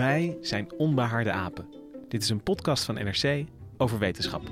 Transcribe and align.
Wij 0.00 0.38
zijn 0.40 0.72
Onbehaarde 0.72 1.32
Apen. 1.32 1.68
Dit 2.08 2.22
is 2.22 2.28
een 2.28 2.42
podcast 2.42 2.84
van 2.84 2.94
NRC 2.94 3.46
over 3.76 3.98
wetenschap. 3.98 4.50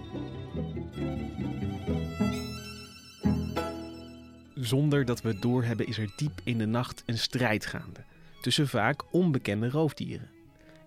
Zonder 4.54 5.04
dat 5.04 5.20
we 5.20 5.28
het 5.28 5.42
doorhebben 5.42 5.86
is 5.86 5.98
er 5.98 6.12
diep 6.16 6.40
in 6.44 6.58
de 6.58 6.66
nacht 6.66 7.02
een 7.06 7.18
strijd 7.18 7.66
gaande 7.66 8.04
tussen 8.40 8.68
vaak 8.68 9.02
onbekende 9.10 9.70
roofdieren. 9.70 10.30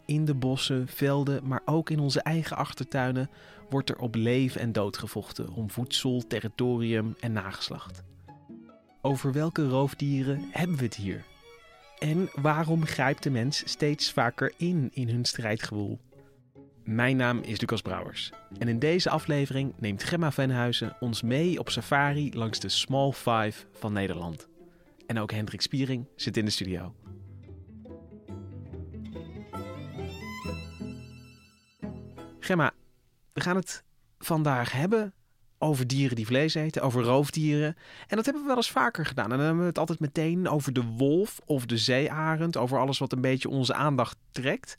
In 0.06 0.26
de 0.26 0.36
bossen, 0.36 0.88
velden, 0.88 1.48
maar 1.48 1.62
ook 1.66 1.90
in 1.90 2.00
onze 2.00 2.22
eigen 2.22 2.58
achtertuinen 2.58 3.30
wordt 3.70 3.90
er 3.90 3.98
op 3.98 4.16
leven 4.16 4.62
en 4.62 4.72
dood 4.72 4.98
gevochten 4.98 5.53
om 5.53 5.70
voedsel, 5.70 6.28
territorium 6.28 7.16
en 7.20 7.31
nageslacht. 7.31 8.03
Over 9.02 9.34
welke 9.34 9.68
roofdieren 9.68 10.50
hebben 10.52 10.78
we 10.78 10.84
het 10.84 10.96
hier? 10.96 11.31
En 12.02 12.30
waarom 12.34 12.86
grijpt 12.86 13.24
de 13.24 13.30
mens 13.30 13.64
steeds 13.66 14.12
vaker 14.12 14.54
in 14.58 14.90
in 14.94 15.10
hun 15.10 15.26
strijdgewoel? 15.26 16.00
Mijn 16.84 17.18
naam 17.18 17.40
is 17.40 17.60
Lucas 17.60 17.82
Brouwers 17.82 18.32
en 18.58 18.68
in 18.68 18.80
deze 18.80 19.10
aflevering 19.10 19.74
neemt 19.78 20.04
Gemma 20.04 20.32
Venhuizen 20.32 20.96
ons 21.00 21.22
mee 21.22 21.60
op 21.60 21.70
safari 21.70 22.34
langs 22.34 22.60
de 22.60 22.70
Small 22.70 23.12
Five 23.12 23.54
van 23.72 23.94
Nederland. 23.94 24.48
En 25.08 25.20
ook 25.20 25.32
Hendrik 25.32 25.62
Spiering 25.62 26.08
zit 26.16 26.38
in 26.38 26.46
de 26.46 26.52
studio. 26.52 26.96
Gemma, 32.40 32.72
we 33.34 33.42
gaan 33.42 33.56
het 33.56 33.84
vandaag 34.20 34.72
hebben 34.72 35.14
over 35.62 35.88
dieren 35.88 36.16
die 36.16 36.26
vlees 36.26 36.54
eten, 36.54 36.81
over 36.81 37.04
roofdieren. 37.04 37.76
En 38.08 38.16
dat 38.16 38.26
hebben 38.26 38.42
we 38.44 38.48
wel 38.48 38.58
eens 38.58 38.72
vaker 38.72 39.06
gedaan. 39.06 39.31
En 39.31 39.38
dan 39.38 39.45
hebben 39.45 39.62
we 39.62 39.70
het 39.70 39.78
altijd 39.78 40.00
meteen 40.00 40.50
over 40.50 40.73
de 40.73 40.84
wolf 40.84 41.40
of 41.45 41.66
de 41.66 41.78
zeearend, 41.78 42.58
over 42.58 42.80
alles 42.80 43.00
wat 43.00 43.12
een 43.12 43.22
beetje 43.22 43.50
onze 43.50 43.73
aandacht 43.73 44.18
trekt. 44.31 44.78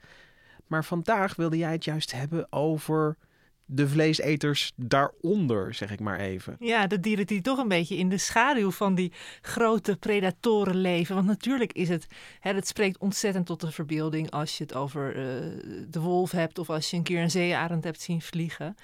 Maar 0.67 0.85
vandaag 0.85 1.35
wilde 1.37 1.57
jij 1.57 1.73
het 1.73 1.85
juist 1.85 2.13
hebben 2.13 2.53
over 2.53 3.17
de 3.65 3.89
vleeseters 3.89 4.73
daaronder, 4.77 5.75
zeg 5.75 5.91
ik 5.91 6.01
maar 6.01 6.19
even. 6.19 6.57
Ja, 6.59 6.87
de 6.87 7.01
dieren 7.01 7.27
die 7.27 7.41
toch 7.41 7.59
een 7.59 7.69
beetje 7.69 7.97
in 7.97 8.09
de 8.09 8.19
schaduw 8.19 8.71
van 8.71 8.95
die 8.95 9.13
grote 9.41 9.97
predatoren 9.97 10.77
leven. 10.77 11.15
Want 11.15 11.27
natuurlijk 11.27 11.73
is 11.73 11.89
het, 11.89 12.07
hè, 12.41 12.55
het 12.55 12.67
spreekt 12.67 12.99
ontzettend 12.99 13.47
tot 13.47 13.61
de 13.61 13.73
verbeelding 13.73 14.31
als 14.31 14.59
je 14.59 14.65
het 14.65 14.75
over 14.75 15.17
uh, 15.17 15.25
de 15.89 16.01
wolf 16.01 16.31
hebt 16.31 16.59
of 16.59 16.71
als 16.71 16.91
je 16.91 16.97
een 16.97 17.03
keer 17.03 17.23
een 17.23 17.31
zeearend 17.31 17.85
hebt 17.85 18.01
zien 18.01 18.23
vliegen. 18.23 18.77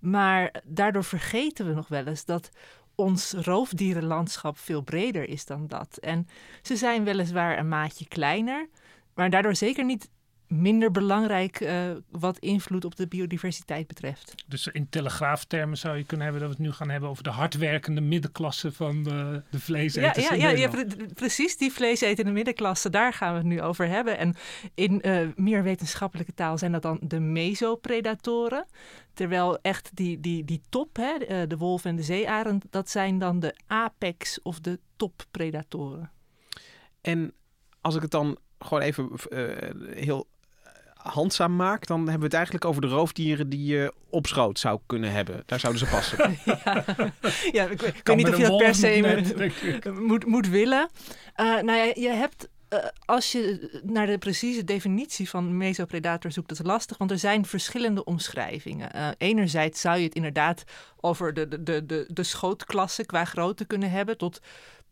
Maar 0.00 0.62
daardoor 0.64 1.04
vergeten 1.04 1.66
we 1.66 1.72
nog 1.72 1.88
wel 1.88 2.06
eens 2.06 2.24
dat 2.24 2.50
ons 2.94 3.32
roofdierenlandschap 3.32 4.58
veel 4.58 4.82
breder 4.82 5.28
is 5.28 5.44
dan 5.44 5.66
dat. 5.66 5.96
En 5.96 6.26
ze 6.62 6.76
zijn 6.76 7.04
weliswaar 7.04 7.58
een 7.58 7.68
maatje 7.68 8.08
kleiner, 8.08 8.68
maar 9.14 9.30
daardoor 9.30 9.56
zeker 9.56 9.84
niet 9.84 10.10
minder 10.50 10.90
belangrijk 10.90 11.60
uh, 11.60 11.90
wat 12.10 12.38
invloed 12.38 12.84
op 12.84 12.96
de 12.96 13.08
biodiversiteit 13.08 13.86
betreft. 13.86 14.34
Dus 14.46 14.66
in 14.66 14.88
telegraaftermen 14.88 15.78
zou 15.78 15.96
je 15.96 16.04
kunnen 16.04 16.26
hebben 16.26 16.42
dat 16.42 16.56
we 16.56 16.62
het 16.62 16.72
nu 16.72 16.76
gaan 16.76 16.90
hebben 16.90 17.08
over 17.10 17.22
de 17.22 17.30
hardwerkende 17.30 18.00
middenklasse 18.00 18.72
van 18.72 19.02
de, 19.02 19.42
de 19.50 19.60
vleeseters. 19.60 20.28
Ja, 20.28 20.34
ja, 20.34 20.50
ja, 20.50 20.70
ja, 20.70 20.84
precies, 21.14 21.56
die 21.56 21.72
vleesetende 21.72 22.30
middenklasse, 22.30 22.90
daar 22.90 23.12
gaan 23.12 23.32
we 23.32 23.38
het 23.38 23.46
nu 23.46 23.62
over 23.62 23.88
hebben. 23.88 24.18
En 24.18 24.34
in 24.74 25.00
uh, 25.06 25.28
meer 25.36 25.62
wetenschappelijke 25.62 26.34
taal 26.34 26.58
zijn 26.58 26.72
dat 26.72 26.82
dan 26.82 26.98
de 27.02 27.20
mesopredatoren. 27.20 28.66
Terwijl 29.14 29.58
echt 29.62 29.90
die, 29.94 30.20
die, 30.20 30.44
die 30.44 30.60
top, 30.68 30.96
hè, 30.96 31.18
de, 31.18 31.44
de 31.48 31.56
wolf 31.56 31.84
en 31.84 31.96
de 31.96 32.02
zeearend, 32.02 32.64
dat 32.70 32.90
zijn 32.90 33.18
dan 33.18 33.40
de 33.40 33.54
apex 33.66 34.42
of 34.42 34.60
de 34.60 34.80
toppredatoren. 34.96 36.10
En 37.00 37.32
als 37.80 37.94
ik 37.94 38.02
het 38.02 38.10
dan 38.10 38.38
gewoon 38.58 38.82
even 38.82 39.10
uh, 39.28 39.94
heel 39.94 40.28
handzaam 41.02 41.56
maak, 41.56 41.86
dan 41.86 41.98
hebben 41.98 42.18
we 42.18 42.24
het 42.24 42.34
eigenlijk 42.34 42.64
over 42.64 42.80
de 42.80 42.88
roofdieren 42.88 43.48
die 43.48 43.64
je 43.64 43.92
op 44.10 44.26
schoot 44.26 44.58
zou 44.58 44.80
kunnen 44.86 45.12
hebben. 45.12 45.42
Daar 45.46 45.60
zouden 45.60 45.86
ze 45.86 45.90
passen. 45.90 46.38
ja, 46.44 46.84
ja, 47.52 47.64
ik, 47.64 47.82
ik 47.82 48.00
weet 48.06 48.16
niet 48.16 48.28
of 48.28 48.36
je 48.36 48.42
dat 48.42 48.56
per 48.56 48.74
se 48.74 49.22
moet, 49.94 50.26
moet, 50.26 50.48
willen. 50.48 50.90
Uh, 51.36 51.46
nou 51.46 51.72
ja, 51.72 51.92
je 51.94 52.08
hebt 52.08 52.48
uh, 52.72 52.78
als 53.04 53.32
je 53.32 53.80
naar 53.84 54.06
de 54.06 54.18
precieze 54.18 54.64
definitie 54.64 55.28
van 55.28 55.56
mesopredator 55.56 56.32
zoekt, 56.32 56.48
dat 56.48 56.58
is 56.58 56.66
lastig, 56.66 56.98
want 56.98 57.10
er 57.10 57.18
zijn 57.18 57.44
verschillende 57.44 58.04
omschrijvingen. 58.04 58.96
Uh, 58.96 59.08
enerzijds 59.18 59.80
zou 59.80 59.98
je 59.98 60.04
het 60.04 60.14
inderdaad 60.14 60.64
over 61.00 61.34
de, 61.34 61.48
de, 61.48 61.62
de, 61.62 61.86
de, 61.86 62.04
de 62.08 62.22
schootklasse 62.22 63.06
qua 63.06 63.24
grootte 63.24 63.64
kunnen 63.64 63.90
hebben, 63.90 64.18
tot 64.18 64.40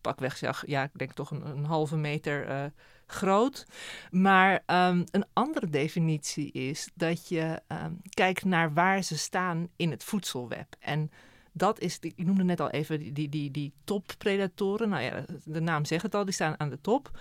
pakweg 0.01 0.37
zeg, 0.37 0.65
ja, 0.67 0.83
ik 0.83 0.91
denk 0.99 1.13
toch 1.13 1.31
een, 1.31 1.47
een 1.47 1.65
halve 1.65 1.97
meter 1.97 2.49
uh, 2.49 2.65
groot. 3.13 3.67
Maar 4.11 4.53
um, 4.53 5.05
een 5.11 5.25
andere 5.33 5.69
definitie 5.69 6.53
is 6.53 6.89
dat 6.95 7.29
je 7.29 7.63
um, 7.69 8.01
kijkt 8.11 8.45
naar 8.45 8.73
waar 8.73 9.03
ze 9.03 9.19
staan 9.19 9.69
in 9.77 9.91
het 9.91 10.05
voedselweb. 10.05 10.77
En 10.79 11.11
dat 11.53 11.81
is, 11.81 11.99
ik 12.01 12.25
noemde 12.25 12.45
net 12.45 12.61
al 12.61 12.71
even 12.71 13.15
die, 13.15 13.29
die, 13.29 13.51
die, 13.51 13.73
toppredatoren. 13.85 14.89
Nou 14.89 15.03
ja, 15.03 15.25
de 15.45 15.61
naam 15.61 15.85
zegt 15.85 16.03
het 16.03 16.15
al, 16.15 16.25
die 16.25 16.35
staan 16.35 16.61
aan 16.61 16.71
de 16.71 16.81
top. 16.81 17.19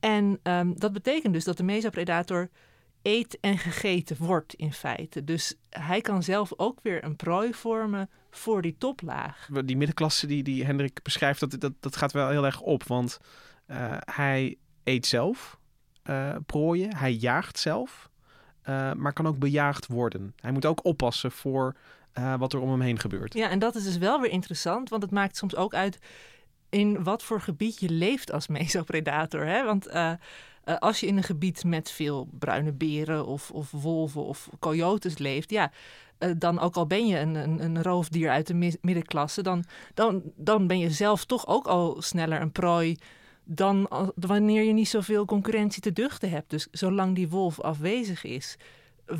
En 0.00 0.40
um, 0.42 0.78
dat 0.78 0.92
betekent 0.92 1.32
dus 1.32 1.44
dat 1.44 1.56
de 1.56 1.62
mesopredator 1.62 2.50
eet 3.02 3.40
en 3.40 3.58
gegeten 3.58 4.16
wordt 4.18 4.54
in 4.54 4.72
feite. 4.72 5.24
Dus 5.24 5.54
hij 5.70 6.00
kan 6.00 6.22
zelf 6.22 6.52
ook 6.56 6.78
weer 6.82 7.04
een 7.04 7.16
prooi 7.16 7.54
vormen 7.54 8.10
voor 8.30 8.62
die 8.62 8.76
toplaag. 8.78 9.48
Die 9.64 9.76
middenklasse 9.76 10.26
die, 10.26 10.42
die 10.42 10.64
Hendrik 10.64 11.02
beschrijft, 11.02 11.40
dat, 11.40 11.60
dat, 11.60 11.72
dat 11.80 11.96
gaat 11.96 12.12
wel 12.12 12.28
heel 12.28 12.44
erg 12.44 12.60
op. 12.60 12.82
Want 12.82 13.18
uh, 13.66 13.96
hij 13.98 14.56
eet 14.84 15.06
zelf 15.06 15.58
uh, 16.04 16.34
prooien, 16.46 16.96
hij 16.96 17.12
jaagt 17.12 17.58
zelf, 17.58 18.10
uh, 18.68 18.92
maar 18.92 19.12
kan 19.12 19.26
ook 19.26 19.38
bejaagd 19.38 19.86
worden. 19.86 20.34
Hij 20.40 20.52
moet 20.52 20.66
ook 20.66 20.84
oppassen 20.84 21.30
voor 21.30 21.76
uh, 22.18 22.34
wat 22.38 22.52
er 22.52 22.60
om 22.60 22.70
hem 22.70 22.80
heen 22.80 22.98
gebeurt. 22.98 23.34
Ja, 23.34 23.48
en 23.48 23.58
dat 23.58 23.74
is 23.74 23.84
dus 23.84 23.98
wel 23.98 24.20
weer 24.20 24.30
interessant, 24.30 24.88
want 24.88 25.02
het 25.02 25.10
maakt 25.10 25.36
soms 25.36 25.56
ook 25.56 25.74
uit 25.74 25.98
in 26.68 27.02
wat 27.02 27.22
voor 27.22 27.40
gebied 27.40 27.80
je 27.80 27.90
leeft 27.90 28.32
als 28.32 28.46
mesopredator. 28.58 29.46
Hè? 29.46 29.64
Want 29.64 29.88
als 30.78 31.00
je 31.00 31.06
in 31.06 31.16
een 31.16 31.22
gebied 31.22 31.64
met 31.64 31.90
veel 31.90 32.28
bruine 32.38 32.72
beren 32.72 33.26
of, 33.26 33.50
of 33.50 33.70
wolven 33.70 34.24
of 34.24 34.48
coyotes 34.58 35.18
leeft, 35.18 35.50
ja, 35.50 35.70
dan 36.36 36.58
ook 36.58 36.76
al 36.76 36.86
ben 36.86 37.06
je 37.06 37.18
een, 37.18 37.34
een, 37.34 37.64
een, 37.64 37.82
roofdier 37.82 38.30
uit 38.30 38.46
de 38.46 38.78
middenklasse, 38.80 39.42
dan, 39.42 39.64
dan, 39.94 40.22
dan 40.36 40.66
ben 40.66 40.78
je 40.78 40.90
zelf 40.90 41.24
toch 41.24 41.46
ook 41.46 41.66
al 41.66 41.96
sneller 42.02 42.40
een 42.40 42.52
prooi 42.52 42.96
dan 43.52 43.88
wanneer 44.14 44.62
je 44.62 44.72
niet 44.72 44.88
zoveel 44.88 45.24
concurrentie 45.24 45.82
te 45.82 45.92
duchten 45.92 46.30
hebt. 46.30 46.50
Dus 46.50 46.68
zolang 46.70 47.14
die 47.14 47.28
wolf 47.28 47.60
afwezig 47.60 48.24
is, 48.24 48.56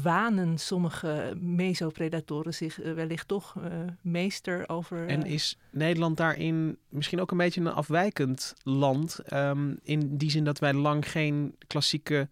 wanen 0.02 0.58
sommige 0.58 1.36
mesopredatoren 1.40 2.54
zich 2.54 2.82
uh, 2.82 2.92
wellicht 2.92 3.28
toch 3.28 3.54
uh, 3.54 3.64
meester 4.00 4.68
over. 4.68 5.04
Uh... 5.04 5.12
En 5.12 5.24
is 5.24 5.58
Nederland 5.70 6.16
daarin 6.16 6.78
misschien 6.88 7.20
ook 7.20 7.30
een 7.30 7.36
beetje 7.36 7.60
een 7.60 7.72
afwijkend 7.72 8.54
land? 8.62 9.20
Um, 9.32 9.78
in 9.82 10.16
die 10.16 10.30
zin 10.30 10.44
dat 10.44 10.58
wij 10.58 10.72
lang 10.72 11.10
geen 11.10 11.56
klassieke 11.66 12.28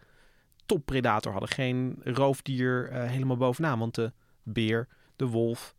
toppredator 0.66 1.32
hadden. 1.32 1.50
Geen 1.50 2.00
roofdier 2.04 2.92
helemaal 2.92 3.36
bovenaan. 3.36 3.78
Want 3.78 3.94
de 3.94 4.12
beer, 4.42 4.88
de 5.16 5.26
wolf, 5.26 5.74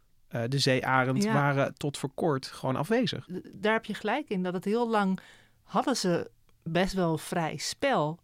de 0.47 0.59
zeearend 0.59 1.23
ja. 1.23 1.33
waren 1.33 1.73
tot 1.73 1.97
voor 1.97 2.11
kort 2.13 2.45
gewoon 2.45 2.75
afwezig. 2.75 3.27
Daar 3.53 3.73
heb 3.73 3.85
je 3.85 3.93
gelijk 3.93 4.29
in 4.29 4.43
dat 4.43 4.53
het 4.53 4.65
heel 4.65 4.89
lang 4.89 5.19
hadden 5.69 5.95
ze 5.95 6.31
best 6.63 6.93
wel 6.93 7.17
vrij 7.17 7.57
spel. 7.57 8.19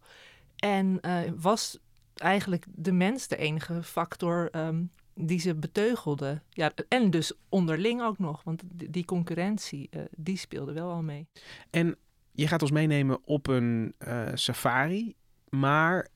En 0.56 0.98
uh, 1.02 1.20
was 1.36 1.78
eigenlijk 2.14 2.64
de 2.74 2.92
mens 2.92 3.28
de 3.28 3.36
enige 3.36 3.82
factor 3.82 4.50
ehm, 4.50 4.82
die 5.14 5.38
ze 5.38 5.54
beteugelde. 5.54 6.40
Ja, 6.50 6.72
en 6.88 7.10
dus 7.10 7.32
onderling 7.48 8.02
ook 8.02 8.18
nog, 8.18 8.42
want 8.42 8.62
die 8.74 9.04
concurrentie, 9.04 9.88
uh, 9.90 10.02
die 10.16 10.36
speelde 10.36 10.72
wel 10.72 10.90
al 10.90 11.02
mee. 11.02 11.26
En 11.70 11.96
je 12.32 12.48
gaat 12.48 12.62
ons 12.62 12.70
meenemen 12.70 13.18
op 13.24 13.46
een 13.46 13.94
uh, 13.98 14.28
safari, 14.34 15.14
maar 15.48 16.08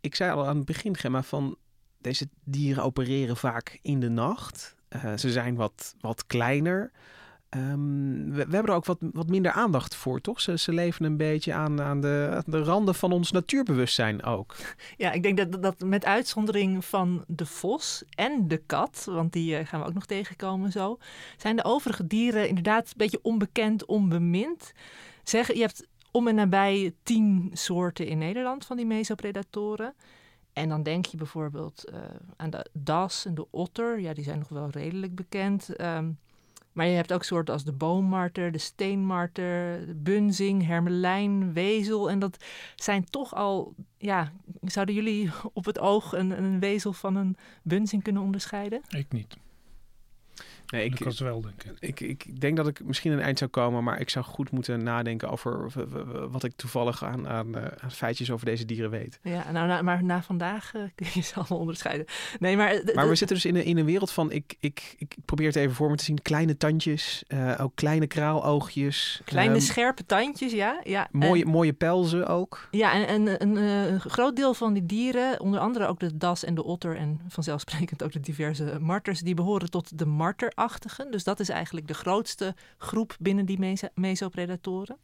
ik 0.00 0.14
zei 0.14 0.32
al 0.32 0.46
aan 0.46 0.56
het 0.56 0.64
begin, 0.64 0.96
Gemma, 0.96 1.22
van 1.22 1.56
deze 1.98 2.28
dieren 2.44 2.84
opereren 2.84 3.36
vaak 3.36 3.78
in 3.82 4.00
de 4.00 4.08
nacht. 4.08 4.76
Ze 5.16 5.32
zijn 5.32 5.54
wat, 5.54 5.94
wat 6.00 6.26
kleiner. 6.26 6.92
Um, 7.56 8.32
we, 8.32 8.38
hebben 8.38 8.64
er 8.64 8.72
ook 8.72 8.84
wat, 8.84 8.98
wat 9.00 9.28
minder 9.28 9.52
aandacht 9.52 9.94
voor, 9.94 10.20
toch? 10.20 10.40
Ze, 10.40 10.58
ze 10.58 10.72
leven 10.72 11.04
een 11.04 11.16
beetje 11.16 11.52
aan, 11.52 11.80
aan, 11.80 12.00
de, 12.00 12.30
aan 12.30 12.52
de 12.52 12.62
randen 12.62 12.94
van 12.94 13.12
ons 13.12 13.30
natuurbewustzijn 13.30 14.22
ook. 14.22 14.56
Ja, 14.96 15.12
ik 15.12 15.22
denk 15.22 15.36
dat, 15.36 15.62
dat 15.62 15.80
met 15.80 16.04
uitzondering 16.04 16.84
van 16.84 17.24
de 17.26 17.46
vos 17.46 18.04
en 18.10 18.48
de 18.48 18.56
kat, 18.56 19.06
want 19.10 19.32
die 19.32 19.58
uh, 19.58 19.66
gaan 19.66 19.80
we 19.80 19.86
ook 19.86 19.94
nog 19.94 20.06
tegenkomen 20.06 20.72
zo, 20.72 20.98
zijn 21.36 21.56
de 21.56 21.64
overige 21.64 22.06
dieren 22.06 22.48
inderdaad 22.48 22.86
een 22.86 22.92
beetje 22.96 23.18
onbekend, 23.22 23.84
onbemind. 23.84 24.72
Zeg, 25.22 25.52
je 25.52 25.60
hebt 25.60 25.86
om 26.10 26.28
en 26.28 26.34
nabij 26.34 26.94
tien 27.02 27.50
soorten 27.52 28.06
in 28.06 28.18
Nederland 28.18 28.66
van 28.66 28.76
die 28.76 28.86
mesopredatoren. 28.86 29.94
En 30.52 30.68
dan 30.68 30.82
denk 30.82 31.06
je 31.06 31.16
bijvoorbeeld 31.16 31.84
uh, 31.92 31.98
aan 32.36 32.50
de 32.50 32.66
das 32.72 33.24
en 33.24 33.34
de 33.34 33.46
otter. 33.50 34.00
Ja, 34.00 34.14
die 34.14 34.24
zijn 34.24 34.38
nog 34.38 34.48
wel 34.48 34.70
redelijk 34.70 35.14
bekend. 35.14 35.80
Um, 35.80 36.18
maar 36.74 36.86
je 36.86 36.94
hebt 36.94 37.12
ook 37.12 37.24
soorten 37.24 37.54
als 37.54 37.64
de 37.64 37.72
boommarter, 37.72 38.52
de 38.52 38.58
steenmarter, 38.58 39.86
de 39.86 39.94
bunzing, 39.94 40.66
hermelijn, 40.66 41.52
wezel. 41.52 42.10
En 42.10 42.18
dat 42.18 42.44
zijn 42.74 43.04
toch 43.04 43.34
al, 43.34 43.74
ja, 43.98 44.32
zouden 44.62 44.94
jullie 44.94 45.30
op 45.52 45.64
het 45.64 45.78
oog 45.78 46.12
een, 46.12 46.30
een 46.42 46.60
wezel 46.60 46.92
van 46.92 47.16
een 47.16 47.36
bunzing 47.62 48.02
kunnen 48.02 48.22
onderscheiden? 48.22 48.80
Ik 48.88 49.12
niet. 49.12 49.36
Nee, 50.66 50.84
ik, 50.84 51.04
dat 51.04 51.18
wel, 51.18 51.40
denk 51.40 51.62
ik. 51.80 52.00
ik. 52.00 52.24
Ik 52.26 52.40
denk 52.40 52.56
dat 52.56 52.66
ik 52.66 52.84
misschien 52.84 53.12
een 53.12 53.20
eind 53.20 53.38
zou 53.38 53.50
komen, 53.50 53.84
maar 53.84 54.00
ik 54.00 54.10
zou 54.10 54.24
goed 54.24 54.50
moeten 54.50 54.82
nadenken 54.82 55.28
over 55.30 55.72
wat 56.30 56.44
ik 56.44 56.52
toevallig 56.56 57.04
aan, 57.04 57.28
aan, 57.28 57.56
eh, 57.56 57.62
aan 57.80 57.90
feitjes 57.90 58.30
over 58.30 58.46
deze 58.46 58.64
dieren 58.64 58.90
weet. 58.90 59.18
Ja, 59.22 59.50
nou, 59.50 59.82
maar 59.82 60.04
na 60.04 60.22
vandaag 60.22 60.74
uh, 60.74 60.82
kun 60.94 61.06
je 61.12 61.20
ze 61.20 61.34
allemaal 61.34 61.58
onderscheiden. 61.58 62.06
Nee, 62.38 62.56
maar, 62.56 62.82
maar 62.94 63.08
we 63.08 63.14
zitten 63.14 63.36
dus 63.36 63.44
in 63.44 63.56
een, 63.56 63.64
in 63.64 63.78
een 63.78 63.84
wereld 63.84 64.10
van, 64.10 64.32
ik, 64.32 64.56
ik, 64.60 64.94
ik 64.98 65.16
probeer 65.24 65.46
het 65.46 65.56
even 65.56 65.74
voor 65.74 65.90
me 65.90 65.96
te 65.96 66.04
zien, 66.04 66.22
kleine 66.22 66.56
tandjes, 66.56 67.24
uh, 67.28 67.54
ook 67.60 67.72
kleine 67.74 68.06
kraaloogjes. 68.06 69.20
Kleine 69.24 69.54
um, 69.54 69.60
scherpe 69.60 70.06
tandjes, 70.06 70.52
ja. 70.52 70.80
ja 70.84 71.08
mooie, 71.12 71.46
mooie 71.46 71.72
pelzen 71.72 72.26
ook. 72.26 72.68
Ja, 72.70 72.92
en, 72.92 73.06
en 73.06 73.42
een, 73.42 73.56
een 73.56 74.00
groot 74.00 74.36
deel 74.36 74.54
van 74.54 74.72
die 74.72 74.86
dieren, 74.86 75.40
onder 75.40 75.60
andere 75.60 75.86
ook 75.86 76.00
de 76.00 76.16
das 76.16 76.44
en 76.44 76.54
de 76.54 76.64
otter 76.64 76.96
en 76.96 77.20
vanzelfsprekend 77.28 78.02
ook 78.02 78.12
de 78.12 78.20
diverse 78.20 78.78
marters, 78.80 79.20
die 79.20 79.34
behoren 79.34 79.70
tot 79.70 79.98
de 79.98 80.06
marter 80.06 80.52
dus 81.10 81.24
dat 81.24 81.40
is 81.40 81.48
eigenlijk 81.48 81.86
de 81.86 81.94
grootste 81.94 82.54
groep 82.78 83.16
binnen 83.20 83.46
die 83.46 83.78
mesopredatoren. 83.94 84.96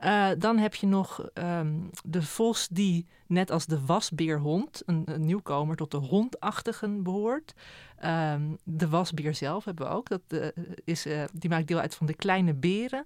Uh, 0.00 0.28
dan 0.38 0.58
heb 0.58 0.74
je 0.74 0.86
nog 0.86 1.28
um, 1.34 1.90
de 2.04 2.22
vos 2.22 2.68
die 2.68 3.06
net 3.26 3.50
als 3.50 3.66
de 3.66 3.84
wasbeerhond, 3.84 4.82
een, 4.86 5.06
nieuwkomer 5.16 5.76
tot 5.76 5.90
de 5.90 5.96
hondachtigen 5.96 7.02
behoort. 7.02 7.52
Um, 8.04 8.58
de 8.64 8.88
wasbeer 8.88 9.34
zelf 9.34 9.64
hebben 9.64 9.86
we 9.86 9.92
ook. 9.92 10.08
Dat, 10.08 10.20
uh, 10.28 10.46
is, 10.84 11.06
uh, 11.06 11.24
die 11.32 11.50
maakt 11.50 11.66
deel 11.66 11.78
uit 11.78 11.94
van 11.94 12.06
de 12.06 12.14
kleine 12.14 12.54
beren. 12.54 13.04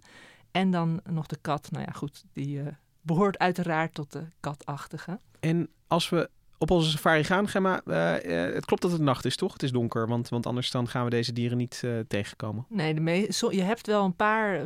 En 0.51 0.71
dan 0.71 1.01
nog 1.11 1.27
de 1.27 1.39
kat. 1.41 1.71
Nou 1.71 1.85
ja, 1.87 1.93
goed, 1.93 2.25
die 2.33 2.63
behoort 3.01 3.39
uiteraard 3.39 3.95
tot 3.95 4.13
de 4.13 4.25
katachtige. 4.41 5.21
En 5.41 5.69
als 5.87 6.09
we 6.09 6.31
op 6.59 6.71
onze 6.71 6.91
safari 6.91 7.25
gaan, 7.25 7.49
Gemma, 7.49 7.81
uh, 7.87 7.95
uh, 7.95 8.55
het 8.55 8.65
klopt 8.65 8.83
dat 8.83 8.91
het 8.91 9.01
nacht 9.01 9.25
is, 9.25 9.37
toch? 9.37 9.53
Het 9.53 9.63
is 9.63 9.73
donker, 9.73 10.09
want, 10.09 10.29
want 10.29 10.47
anders 10.47 10.71
dan 10.71 10.89
gaan 10.89 11.05
we 11.05 11.11
deze 11.11 11.33
dieren 11.33 11.57
niet 11.57 11.83
uh, 11.85 11.99
tegenkomen. 12.09 12.67
Nee, 12.69 12.95
de 12.95 13.27
so 13.29 13.53
je 13.53 13.63
hebt 13.63 13.87
wel 13.87 14.05
een 14.05 14.17
paar 14.17 14.61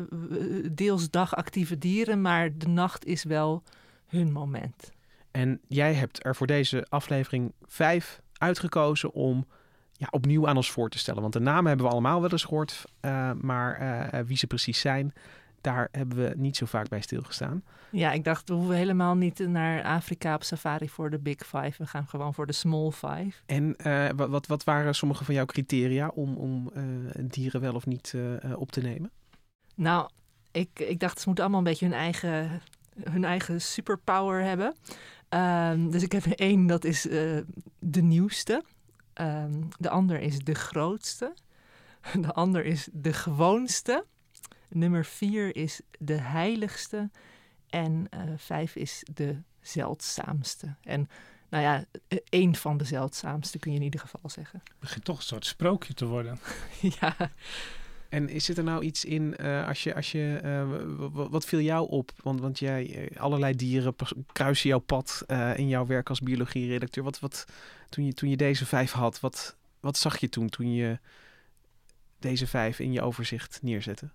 deels 0.72 1.10
dagactieve 1.10 1.78
dieren, 1.78 2.20
maar 2.20 2.58
de 2.58 2.68
nacht 2.68 3.04
is 3.04 3.24
wel 3.24 3.62
hun 4.06 4.32
moment. 4.32 4.90
En 5.30 5.60
jij 5.68 5.94
hebt 5.94 6.24
er 6.24 6.36
voor 6.36 6.46
deze 6.46 6.86
aflevering 6.88 7.52
vijf 7.66 8.20
uitgekozen 8.32 9.12
om 9.12 9.46
ja, 9.92 10.06
opnieuw 10.10 10.48
aan 10.48 10.56
ons 10.56 10.70
voor 10.70 10.88
te 10.88 10.98
stellen. 10.98 11.20
Want 11.20 11.32
de 11.32 11.40
namen 11.40 11.66
hebben 11.66 11.86
we 11.86 11.92
allemaal 11.92 12.20
wel 12.20 12.30
eens 12.30 12.44
gehoord, 12.44 12.84
maar 13.40 14.24
wie 14.26 14.36
ze 14.36 14.46
precies 14.46 14.80
zijn, 14.80 15.12
daar 15.68 15.88
hebben 15.92 16.18
we 16.18 16.34
niet 16.36 16.56
zo 16.56 16.66
vaak 16.66 16.88
bij 16.88 17.00
stilgestaan. 17.00 17.62
Ja, 17.90 18.12
ik 18.12 18.24
dacht, 18.24 18.48
we 18.48 18.54
hoeven 18.54 18.76
helemaal 18.76 19.14
niet 19.14 19.38
naar 19.38 19.82
Afrika 19.82 20.34
op 20.34 20.42
safari 20.42 20.88
voor 20.88 21.10
de 21.10 21.18
Big 21.18 21.36
Five. 21.36 21.72
We 21.78 21.86
gaan 21.86 22.06
gewoon 22.06 22.34
voor 22.34 22.46
de 22.46 22.52
Small 22.52 22.90
Five. 22.90 23.32
En 23.46 23.76
uh, 23.86 24.08
wat, 24.16 24.46
wat 24.46 24.64
waren 24.64 24.94
sommige 24.94 25.24
van 25.24 25.34
jouw 25.34 25.44
criteria 25.44 26.08
om, 26.08 26.36
om 26.36 26.70
uh, 26.76 26.82
dieren 27.22 27.60
wel 27.60 27.74
of 27.74 27.86
niet 27.86 28.12
uh, 28.16 28.60
op 28.60 28.70
te 28.70 28.80
nemen? 28.80 29.10
Nou, 29.74 30.10
ik, 30.50 30.68
ik 30.74 31.00
dacht, 31.00 31.18
ze 31.18 31.24
moeten 31.26 31.44
allemaal 31.44 31.62
een 31.62 31.70
beetje 31.70 31.86
hun 31.86 31.98
eigen, 31.98 32.60
hun 33.02 33.24
eigen 33.24 33.60
superpower 33.60 34.42
hebben. 34.42 34.74
Um, 35.28 35.90
dus 35.90 36.02
ik 36.02 36.12
heb 36.12 36.24
er 36.24 36.38
één, 36.38 36.66
dat 36.66 36.84
is 36.84 37.02
de 37.78 38.02
nieuwste. 38.02 38.62
Um, 39.14 39.68
de 39.78 39.90
ander 39.90 40.20
is 40.20 40.38
de 40.38 40.54
grootste. 40.54 41.34
De 42.20 42.32
ander 42.32 42.64
is 42.64 42.88
de 42.92 43.12
gewoonste. 43.12 44.04
Nummer 44.68 45.04
vier 45.04 45.56
is 45.56 45.80
de 45.98 46.20
heiligste. 46.20 47.10
En 47.68 48.06
uh, 48.14 48.20
vijf 48.36 48.76
is 48.76 49.04
de 49.14 49.36
zeldzaamste. 49.60 50.74
En 50.82 51.08
nou 51.48 51.62
ja, 51.62 51.84
eh, 52.08 52.18
één 52.28 52.54
van 52.54 52.76
de 52.76 52.84
zeldzaamste 52.84 53.58
kun 53.58 53.70
je 53.70 53.78
in 53.78 53.84
ieder 53.84 54.00
geval 54.00 54.30
zeggen. 54.30 54.60
Het 54.64 54.78
begint 54.78 55.04
toch 55.04 55.16
een 55.16 55.22
soort 55.22 55.46
sprookje 55.46 55.94
te 55.94 56.06
worden. 56.06 56.38
ja. 57.00 57.16
En 58.08 58.28
is 58.28 58.48
er 58.48 58.64
nou 58.64 58.84
iets 58.84 59.04
in, 59.04 59.34
uh, 59.40 59.68
als 59.68 59.82
je, 59.82 59.94
als 59.94 60.12
je 60.12 60.40
uh, 60.44 61.28
wat 61.30 61.44
viel 61.44 61.60
jou 61.60 61.88
op? 61.88 62.12
Want, 62.22 62.40
want 62.40 62.58
jij, 62.58 63.10
allerlei 63.16 63.54
dieren 63.54 63.94
kruisen 64.32 64.68
jouw 64.68 64.78
pad 64.78 65.24
in 65.54 65.68
jouw 65.68 65.86
werk 65.86 66.08
als 66.08 66.20
biologie-redacteur. 66.20 67.04
Wat, 67.04 67.20
wat, 67.20 67.44
toen, 67.88 68.04
je, 68.04 68.12
toen 68.12 68.28
je 68.28 68.36
deze 68.36 68.66
vijf 68.66 68.92
had, 68.92 69.20
wat, 69.20 69.56
wat 69.80 69.96
zag 69.96 70.18
je 70.18 70.28
toen, 70.28 70.48
toen 70.48 70.72
je 70.72 70.98
deze 72.18 72.46
vijf 72.46 72.78
in 72.78 72.92
je 72.92 73.02
overzicht 73.02 73.58
neerzette? 73.62 74.10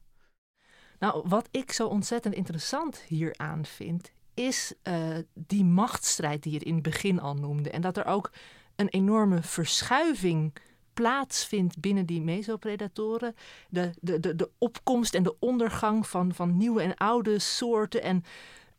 Nou, 1.04 1.24
wat 1.28 1.48
ik 1.52 1.72
zo 1.72 1.88
ontzettend 1.88 2.34
interessant 2.34 3.02
hieraan 3.08 3.66
vind, 3.66 4.12
is 4.34 4.74
uh, 4.84 5.18
die 5.34 5.66
machtsstrijd 5.66 6.44
die 6.44 6.54
je 6.54 6.60
in 6.60 6.74
het 6.74 6.84
begin 6.84 7.20
al 7.20 7.34
noemde. 7.34 7.70
En 7.70 7.82
dat 7.82 7.98
er 7.98 8.06
ook 8.06 8.32
een 8.76 8.90
enorme 8.90 9.42
verschuiving 9.42 10.54
plaatsvindt 10.94 11.80
binnen 11.80 12.06
die 12.06 12.22
mesopredatoren. 12.22 13.36
De, 13.70 13.92
de, 14.02 14.20
de, 14.20 14.36
de 14.36 14.50
opkomst 14.58 15.14
en 15.14 15.24
de 15.24 15.36
ondergang 15.40 16.08
van, 16.08 16.34
van 16.34 16.58
nieuwe 16.58 16.82
en 16.82 16.96
oude 16.96 17.40
soorten. 17.40 18.02
En 18.02 18.24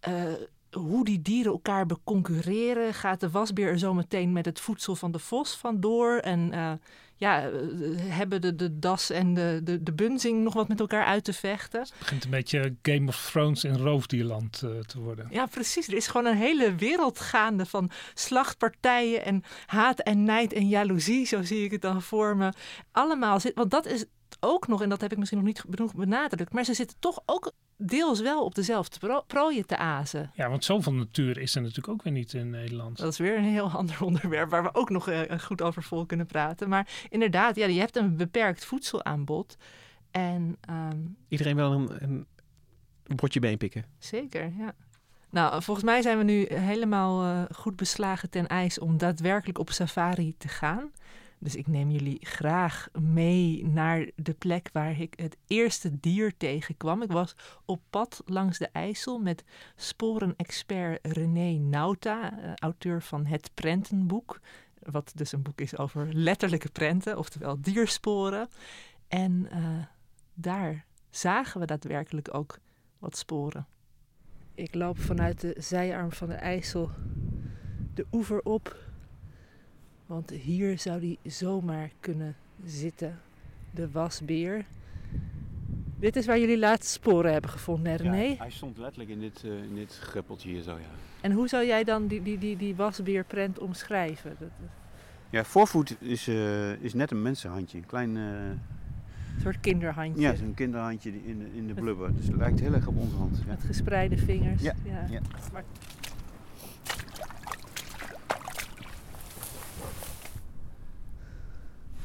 uh, 0.08 0.32
hoe 0.74 1.04
die 1.04 1.22
dieren 1.22 1.52
elkaar 1.52 1.86
beconcurreren. 1.86 2.94
Gaat 2.94 3.20
de 3.20 3.30
wasbeer 3.30 3.68
er 3.68 3.78
zo 3.78 3.94
meteen 3.94 4.32
met 4.32 4.44
het 4.44 4.60
voedsel 4.60 4.96
van 4.96 5.12
de 5.12 5.18
vos 5.18 5.56
vandoor? 5.56 6.16
En 6.16 6.52
uh, 6.52 6.72
ja, 7.16 7.48
eh, 7.48 7.50
hebben 7.96 8.40
de, 8.40 8.54
de 8.54 8.78
das 8.78 9.10
en 9.10 9.34
de, 9.34 9.60
de, 9.64 9.82
de 9.82 9.92
bunzing 9.92 10.42
nog 10.42 10.54
wat 10.54 10.68
met 10.68 10.80
elkaar 10.80 11.04
uit 11.04 11.24
te 11.24 11.32
vechten? 11.32 11.80
Het 11.80 11.94
begint 11.98 12.24
een 12.24 12.30
beetje 12.30 12.76
Game 12.82 13.08
of 13.08 13.30
Thrones 13.30 13.64
in 13.64 13.76
roofdierland 13.76 14.62
uh, 14.64 14.80
te 14.80 15.00
worden. 15.00 15.26
Ja, 15.30 15.46
precies. 15.46 15.88
Er 15.88 15.94
is 15.94 16.06
gewoon 16.06 16.26
een 16.26 16.36
hele 16.36 16.74
wereld 16.74 17.20
gaande 17.20 17.66
van 17.66 17.90
slachtpartijen 18.14 19.24
en 19.24 19.42
haat 19.66 20.00
en 20.00 20.24
nijd 20.24 20.52
en 20.52 20.68
jaloezie. 20.68 21.26
Zo 21.26 21.42
zie 21.42 21.64
ik 21.64 21.70
het 21.70 21.82
dan 21.82 22.02
voor 22.02 22.36
me. 22.36 22.52
Allemaal 22.92 23.40
zit, 23.40 23.54
want 23.54 23.70
dat 23.70 23.86
is 23.86 24.04
ook 24.40 24.68
nog, 24.68 24.82
en 24.82 24.88
dat 24.88 25.00
heb 25.00 25.12
ik 25.12 25.18
misschien 25.18 25.38
nog 25.38 25.46
niet 25.46 25.64
genoeg 25.68 25.94
benadrukt, 25.94 26.52
maar 26.52 26.64
ze 26.64 26.74
zitten 26.74 26.96
toch 26.98 27.22
ook 27.26 27.52
deels 27.76 28.20
wel 28.20 28.44
op 28.44 28.54
dezelfde 28.54 28.98
pro 28.98 29.20
prooien 29.26 29.66
te 29.66 29.76
azen. 29.76 30.30
Ja, 30.34 30.48
want 30.48 30.64
zoveel 30.64 30.92
natuur 30.92 31.38
is 31.38 31.54
er 31.54 31.60
natuurlijk 31.60 31.88
ook 31.88 32.02
weer 32.02 32.12
niet 32.12 32.32
in 32.32 32.50
Nederland. 32.50 32.98
Dat 32.98 33.12
is 33.12 33.18
weer 33.18 33.36
een 33.36 33.44
heel 33.44 33.70
ander 33.80 34.02
onderwerp 34.02 34.50
waar 34.50 34.62
we 34.62 34.74
ook 34.74 34.90
nog 34.90 35.08
uh, 35.08 35.20
goed 35.38 35.62
over 35.62 35.82
vol 35.82 36.06
kunnen 36.06 36.26
praten. 36.26 36.68
Maar 36.68 36.88
inderdaad, 37.08 37.56
ja, 37.56 37.66
je 37.66 37.80
hebt 37.80 37.96
een 37.96 38.16
beperkt 38.16 38.64
voedselaanbod. 38.64 39.56
En, 40.10 40.56
um, 40.70 41.16
Iedereen 41.28 41.56
wil 41.56 41.72
een, 41.72 42.02
een, 42.02 42.26
een 43.04 43.16
bordje 43.16 43.40
been 43.40 43.58
pikken. 43.58 43.84
Zeker, 43.98 44.52
ja. 44.58 44.74
Nou, 45.30 45.62
volgens 45.62 45.86
mij 45.86 46.02
zijn 46.02 46.18
we 46.18 46.24
nu 46.24 46.46
helemaal 46.54 47.24
uh, 47.24 47.42
goed 47.54 47.76
beslagen 47.76 48.30
ten 48.30 48.46
ijs 48.46 48.78
om 48.78 48.98
daadwerkelijk 48.98 49.58
op 49.58 49.70
safari 49.70 50.34
te 50.38 50.48
gaan. 50.48 50.90
Dus 51.44 51.54
ik 51.54 51.66
neem 51.66 51.90
jullie 51.90 52.18
graag 52.20 52.88
mee 53.00 53.66
naar 53.66 54.10
de 54.16 54.32
plek 54.32 54.70
waar 54.72 55.00
ik 55.00 55.14
het 55.16 55.36
eerste 55.46 56.00
dier 56.00 56.36
tegenkwam. 56.36 57.02
Ik 57.02 57.12
was 57.12 57.36
op 57.64 57.80
pad 57.90 58.22
langs 58.26 58.58
de 58.58 58.68
IJssel 58.72 59.18
met 59.18 59.44
sporenexpert 59.76 61.06
René 61.06 61.58
Nauta, 61.58 62.38
eh, 62.38 62.54
auteur 62.54 63.02
van 63.02 63.26
Het 63.26 63.50
Prentenboek. 63.54 64.40
Wat 64.78 65.12
dus 65.14 65.32
een 65.32 65.42
boek 65.42 65.60
is 65.60 65.78
over 65.78 66.14
letterlijke 66.14 66.70
prenten, 66.70 67.18
oftewel 67.18 67.60
diersporen. 67.60 68.48
En 69.08 69.48
uh, 69.52 69.84
daar 70.34 70.84
zagen 71.10 71.60
we 71.60 71.66
daadwerkelijk 71.66 72.34
ook 72.34 72.58
wat 72.98 73.16
sporen. 73.16 73.66
Ik 74.54 74.74
loop 74.74 74.98
vanuit 74.98 75.40
de 75.40 75.54
zijarm 75.58 76.12
van 76.12 76.28
de 76.28 76.34
IJssel 76.34 76.90
de 77.94 78.06
oever 78.12 78.40
op 78.42 78.83
Want 80.06 80.30
hier 80.30 80.78
zou 80.78 81.00
die 81.00 81.18
zomaar 81.22 81.90
kunnen 82.00 82.36
zitten. 82.64 83.18
De 83.70 83.90
wasbeer. 83.90 84.64
Dit 85.98 86.16
is 86.16 86.26
waar 86.26 86.38
jullie 86.38 86.58
laatste 86.58 86.92
sporen 86.92 87.32
hebben 87.32 87.50
gevonden, 87.50 87.96
René? 87.96 88.22
Ja, 88.22 88.34
hij 88.36 88.50
stond 88.50 88.78
letterlijk 88.78 89.10
in 89.10 89.20
dit, 89.20 89.42
uh, 89.44 89.62
in 89.62 89.74
dit 89.74 89.98
greppeltje 90.02 90.48
hier 90.48 90.62
zo, 90.62 90.70
ja. 90.70 90.86
En 91.20 91.32
hoe 91.32 91.48
zou 91.48 91.66
jij 91.66 91.84
dan 91.84 92.06
die, 92.06 92.22
die, 92.22 92.38
die, 92.38 92.56
die 92.56 92.74
wasbeerprent 92.76 93.58
omschrijven? 93.58 94.36
Dat, 94.38 94.48
Ja, 95.30 95.44
voorvoet 95.44 95.96
is, 96.00 96.28
uh, 96.28 96.72
is 96.72 96.94
net 96.94 97.10
een 97.10 97.22
mensenhandje. 97.22 97.78
Een 97.78 97.86
klein... 97.86 98.16
Uh, 98.16 98.24
een 99.34 99.40
soort 99.40 99.60
kinderhandje. 99.60 100.20
Ja, 100.22 100.34
zo'n 100.34 100.54
kinderhandje 100.54 101.12
in 101.24 101.38
de, 101.38 101.56
in 101.56 101.66
de 101.66 101.74
blubber. 101.74 102.14
Dus 102.16 102.26
het 102.26 102.36
lijkt 102.36 102.60
heel 102.60 102.72
erg 102.72 102.86
op 102.86 102.96
onze 102.96 103.16
hand. 103.16 103.38
Ja. 103.38 103.44
Met 103.46 103.62
gespreide 103.62 104.16
vingers. 104.16 104.62
Ja. 104.62 104.74
ja. 104.84 105.06
ja. 105.10 105.20
Maar... 105.52 105.64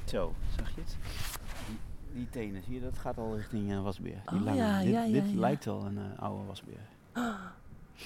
Zo, 0.10 0.34
zag 0.58 0.75
je 0.75 0.82
het? 0.82 0.98
Die, 2.13 2.30
tenen, 2.30 2.63
zie 2.63 2.74
je, 2.74 2.82
dat 2.82 2.98
gaat 2.98 3.18
al 3.18 3.36
richting 3.36 3.72
uh, 3.72 3.82
wasbeer. 3.82 4.22
Die 4.25 4.39
oh, 4.39 4.46
lange. 4.46 4.58
Ja, 4.58 4.80
dit, 4.82 4.92
ja, 4.92 5.04
ja, 5.04 5.12
dit 5.12 5.34
lijkt 5.34 5.66
wel 5.66 5.86
een 5.86 5.98
uh, 5.98 6.20
oude 6.20 6.46
wasbeer. 6.46 6.80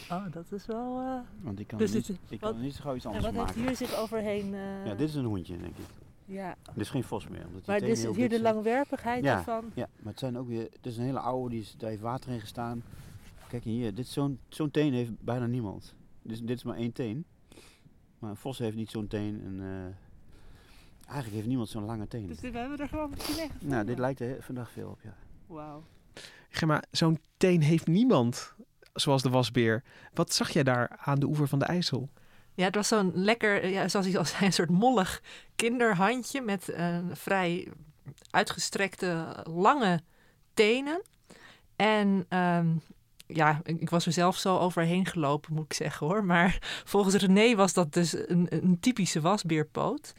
Oh, 0.10 0.32
dat 0.32 0.52
is 0.52 0.66
wel... 0.66 1.02
Uh... 1.02 1.20
Want 1.42 1.60
ik 1.60 1.68
kan, 1.68 1.78
dus 1.78 1.94
niet, 1.94 2.20
ik 2.30 2.40
kan 2.40 2.62
niet 2.62 2.76
zo 2.76 2.82
gauw 2.82 2.96
iets 2.96 3.06
anders 3.06 3.24
maken. 3.24 3.40
En 3.40 3.46
wat 3.46 3.56
heeft 3.56 3.68
hier 3.68 3.88
zich 3.88 3.98
overheen... 3.98 4.50
Ja, 4.86 4.96
dit 4.96 5.10
is 5.10 5.16
een 5.16 5.26
hondje, 5.26 5.58
denk 5.58 5.78
ik. 5.78 5.86
Ja. 6.26 6.56
Dit 6.74 6.82
is 6.84 6.90
geen 6.90 7.04
vos 7.04 7.28
meer. 7.28 7.46
Omdat 7.48 7.66
maar 7.66 7.80
dit 7.80 7.90
is 7.90 8.16
hier 8.16 8.30
de 8.30 8.42
langwerpigheid 8.42 9.24
ja, 9.24 9.38
ervan? 9.38 9.72
Ja, 9.74 9.88
maar 10.00 10.12
het 10.12 10.20
zijn 10.20 10.38
ook 10.38 10.48
weer... 10.48 10.68
Het 10.72 10.86
is 10.86 10.98
een 10.98 11.04
hele 11.04 11.20
oude, 11.20 11.50
die 11.50 11.68
daar 11.78 11.90
heeft 11.90 12.02
water 12.02 12.32
in 12.32 12.40
gestaan. 12.40 12.84
Kijk 13.48 13.64
hier, 13.64 13.94
dit 13.94 14.08
zo'n 14.08 14.40
zo'n 14.48 14.72
teen 14.72 14.94
heeft 14.94 15.24
bijna 15.24 15.46
niemand. 15.46 15.96
Dus 16.22 16.42
dit 16.42 16.58
is 16.58 16.64
maar 16.64 16.78
één 16.78 16.92
teen. 16.92 17.26
Maar 18.20 18.30
een 18.30 18.36
vos 18.36 18.58
heeft 18.58 18.76
niet 18.76 18.90
zo'n 18.90 19.08
teen. 19.08 19.42
En, 19.44 19.96
Eigenlijk 21.06 21.36
heeft 21.36 21.48
niemand 21.48 21.70
zo'n 21.70 21.86
lange 21.86 22.08
teen. 22.08 22.28
Dus 22.28 22.40
we 22.40 22.58
hebben 22.58 22.80
er 22.80 22.88
gewoon 22.88 23.10
misschien 23.10 23.40
echt 23.40 23.62
Nou, 23.62 23.86
dit 23.86 24.00
lijkt 24.00 24.20
er 24.20 24.38
vandaag 24.40 24.72
veel 24.72 24.90
op, 24.90 25.00
ja. 25.04 25.16
Wauw. 25.48 25.84
Gemma, 26.50 26.84
zo'n 26.92 27.20
teen 27.38 27.62
heeft 27.62 27.88
niemand, 27.88 28.54
zoals 28.94 29.22
de 29.22 29.30
wasbeer. 29.30 29.84
Wat 30.14 30.34
zag 30.34 30.50
jij 30.50 30.64
daar 30.64 30.98
aan 31.00 31.20
de 31.20 31.26
oever 31.26 31.48
van 31.48 31.60
de 31.60 31.66
IJssel? 31.66 32.10
Ja, 32.56 32.66
het 32.66 32.76
was 32.76 32.88
zo'n 32.88 33.12
lekker, 33.14 33.68
ja, 33.68 33.88
zoals 33.88 34.06
ik 34.06 34.16
al 34.16 34.26
zei, 34.26 34.46
een 34.46 34.54
soort 34.54 34.70
mollig 34.70 35.22
kinderhandje 35.56 36.42
met 36.42 36.74
een 36.74 37.16
vrij 37.16 37.72
uitgestrekte 38.30 39.44
lange 39.44 40.02
tenen. 40.54 41.02
En 41.76 42.26
um, 42.30 42.82
ja, 43.28 43.62
ik 43.64 43.90
was 43.90 44.06
er 44.06 44.12
zelf 44.12 44.38
zo 44.38 44.58
overheen 44.58 45.06
gelopen, 45.06 45.54
moet 45.54 45.66
ik 45.66 45.74
zeggen 45.74 46.08
hoor. 46.08 46.24
Maar 46.24 46.58
volgens 46.94 47.16
René 47.16 47.56
was 47.56 47.74
dat 47.74 47.94
dus 47.94 48.14
een, 48.14 48.48
een 48.50 48.80
typische 48.80 49.22
wasbeerpoot. 49.22 50.14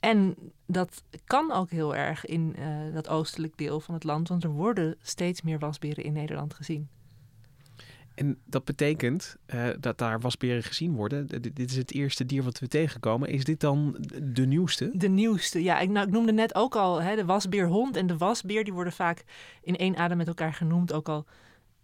En 0.00 0.34
dat 0.66 1.02
kan 1.24 1.52
ook 1.52 1.70
heel 1.70 1.96
erg 1.96 2.24
in 2.24 2.54
uh, 2.58 2.94
dat 2.94 3.08
oostelijk 3.08 3.56
deel 3.56 3.80
van 3.80 3.94
het 3.94 4.04
land, 4.04 4.28
want 4.28 4.44
er 4.44 4.50
worden 4.50 4.96
steeds 5.02 5.42
meer 5.42 5.58
wasberen 5.58 6.04
in 6.04 6.12
Nederland 6.12 6.54
gezien. 6.54 6.88
En 8.14 8.38
dat 8.44 8.64
betekent 8.64 9.36
uh, 9.54 9.68
dat 9.80 9.98
daar 9.98 10.20
wasberen 10.20 10.62
gezien 10.62 10.94
worden. 10.94 11.26
D 11.26 11.30
dit 11.42 11.70
is 11.70 11.76
het 11.76 11.92
eerste 11.92 12.26
dier 12.26 12.42
wat 12.42 12.58
we 12.58 12.68
tegenkomen. 12.68 13.28
Is 13.28 13.44
dit 13.44 13.60
dan 13.60 13.96
de 14.22 14.46
nieuwste? 14.46 14.90
De 14.94 15.08
nieuwste, 15.08 15.62
ja. 15.62 15.78
Ik, 15.78 15.88
nou, 15.88 16.06
ik 16.06 16.12
noemde 16.12 16.32
net 16.32 16.54
ook 16.54 16.76
al 16.76 17.02
hè, 17.02 17.16
de 17.16 17.24
wasbeerhond 17.24 17.96
en 17.96 18.06
de 18.06 18.16
wasbeer. 18.16 18.64
Die 18.64 18.72
worden 18.72 18.92
vaak 18.92 19.24
in 19.62 19.76
één 19.76 19.96
adem 19.96 20.16
met 20.16 20.26
elkaar 20.26 20.54
genoemd. 20.54 20.92
Ook 20.92 21.08
al 21.08 21.24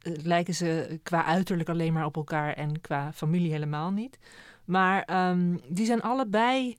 uh, 0.02 0.16
lijken 0.22 0.54
ze 0.54 1.00
qua 1.02 1.24
uiterlijk 1.24 1.68
alleen 1.68 1.92
maar 1.92 2.04
op 2.04 2.16
elkaar 2.16 2.54
en 2.54 2.80
qua 2.80 3.12
familie 3.12 3.52
helemaal 3.52 3.90
niet. 3.90 4.18
Maar 4.64 5.28
um, 5.30 5.60
die 5.68 5.86
zijn 5.86 6.02
allebei 6.02 6.76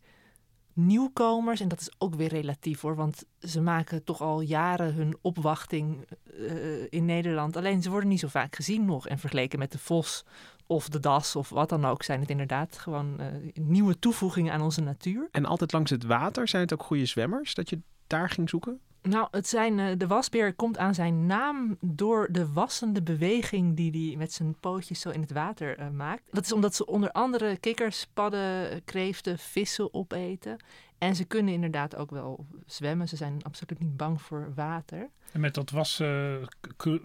nieuwkomers. 0.74 1.60
En 1.60 1.68
dat 1.68 1.82
is 1.82 1.92
ook 1.98 2.16
weer 2.16 2.30
relatief 2.30 2.82
hoor, 2.82 2.96
want 2.96 3.26
ze 3.40 3.62
maken 3.62 4.04
toch 4.04 4.22
al 4.22 4.42
jaren 4.42 4.94
hun 4.94 5.18
opwachting 5.22 6.08
uh, 6.40 6.88
in 6.90 7.06
Nederland. 7.06 7.58
Alleen 7.58 7.82
ze 7.82 7.90
worden 7.90 8.10
niet 8.10 8.20
zo 8.20 8.28
vaak 8.28 8.56
gezien 8.56 8.86
nog. 8.86 9.08
En 9.08 9.20
vergeleken 9.20 9.60
met 9.60 9.72
de 9.72 9.80
vos 9.80 10.26
of 10.68 10.90
de 10.90 11.00
das 11.00 11.36
of 11.36 11.50
wat 11.50 11.70
dan 11.70 11.86
ook, 11.86 12.04
zijn 12.04 12.20
het 12.20 12.30
inderdaad 12.30 12.78
gewoon 12.78 13.22
uh, 13.22 13.28
nieuwe 13.54 14.00
toevoegingen 14.00 14.54
aan 14.54 14.62
onze 14.62 14.82
natuur. 14.82 15.28
En 15.32 15.46
altijd 15.46 15.72
langs 15.72 15.92
het 15.92 16.04
water 16.04 16.48
zijn 16.48 16.62
het 16.62 16.74
ook 16.74 16.84
goede 16.84 17.06
zwemmers, 17.06 17.54
dat 17.54 17.70
je 17.70 17.82
daar 18.08 18.30
ging 18.30 18.50
zoeken? 18.50 18.80
Nou, 19.04 19.28
het 19.32 19.48
zijn, 19.48 19.78
uh, 19.78 19.88
de 19.98 20.08
wasbeer 20.08 20.54
komt 20.54 20.78
aan 20.78 20.94
zijn 20.94 21.26
naam 21.26 21.78
door 21.82 22.28
de 22.32 22.52
wassende 22.52 23.02
beweging 23.02 23.76
die 23.76 24.08
hij 24.08 24.18
met 24.18 24.34
zijn 24.34 24.56
pootjes 24.60 25.00
zo 25.00 25.10
in 25.10 25.22
het 25.22 25.32
water 25.32 25.80
uh, 25.80 25.90
maakt. 25.90 26.24
Dat 26.32 26.46
is 26.46 26.52
omdat 26.52 26.76
ze 26.76 26.86
onder 26.86 27.12
andere 27.12 27.58
kikkers, 27.58 28.08
padden, 28.14 28.84
kreeften, 28.84 29.40
vissen 29.40 29.94
opeten. 29.94 30.58
En 30.98 31.16
ze 31.16 31.26
kunnen 31.26 31.54
inderdaad 31.54 31.96
ook 31.96 32.12
wel 32.12 32.46
zwemmen. 32.66 33.08
Ze 33.08 33.16
zijn 33.16 33.44
absoluut 33.44 33.80
niet 33.80 33.98
bang 33.98 34.22
voor 34.22 34.52
water. 34.56 35.10
En 35.32 35.40
met 35.40 35.54
dat 35.54 35.70
wassen 35.70 36.42
uh, 36.86 36.98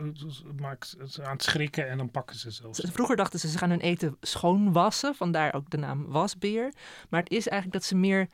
maakt 0.60 0.94
het 0.98 1.20
aan 1.20 1.32
het 1.32 1.42
schrikken 1.42 1.88
en 1.88 1.98
dan 1.98 2.10
pakken 2.10 2.36
ze 2.36 2.50
zelfs. 2.50 2.80
Vroeger 2.92 3.16
dachten 3.16 3.38
ze 3.38 3.48
ze 3.48 3.58
gaan 3.58 3.70
hun 3.70 3.80
eten 3.80 4.16
schoonwassen, 4.20 5.14
vandaar 5.14 5.54
ook 5.54 5.70
de 5.70 5.76
naam 5.76 6.06
wasbeer. 6.06 6.72
Maar 7.08 7.20
het 7.20 7.30
is 7.30 7.48
eigenlijk 7.48 7.80
dat 7.80 7.88
ze 7.88 7.96
meer 7.96 8.28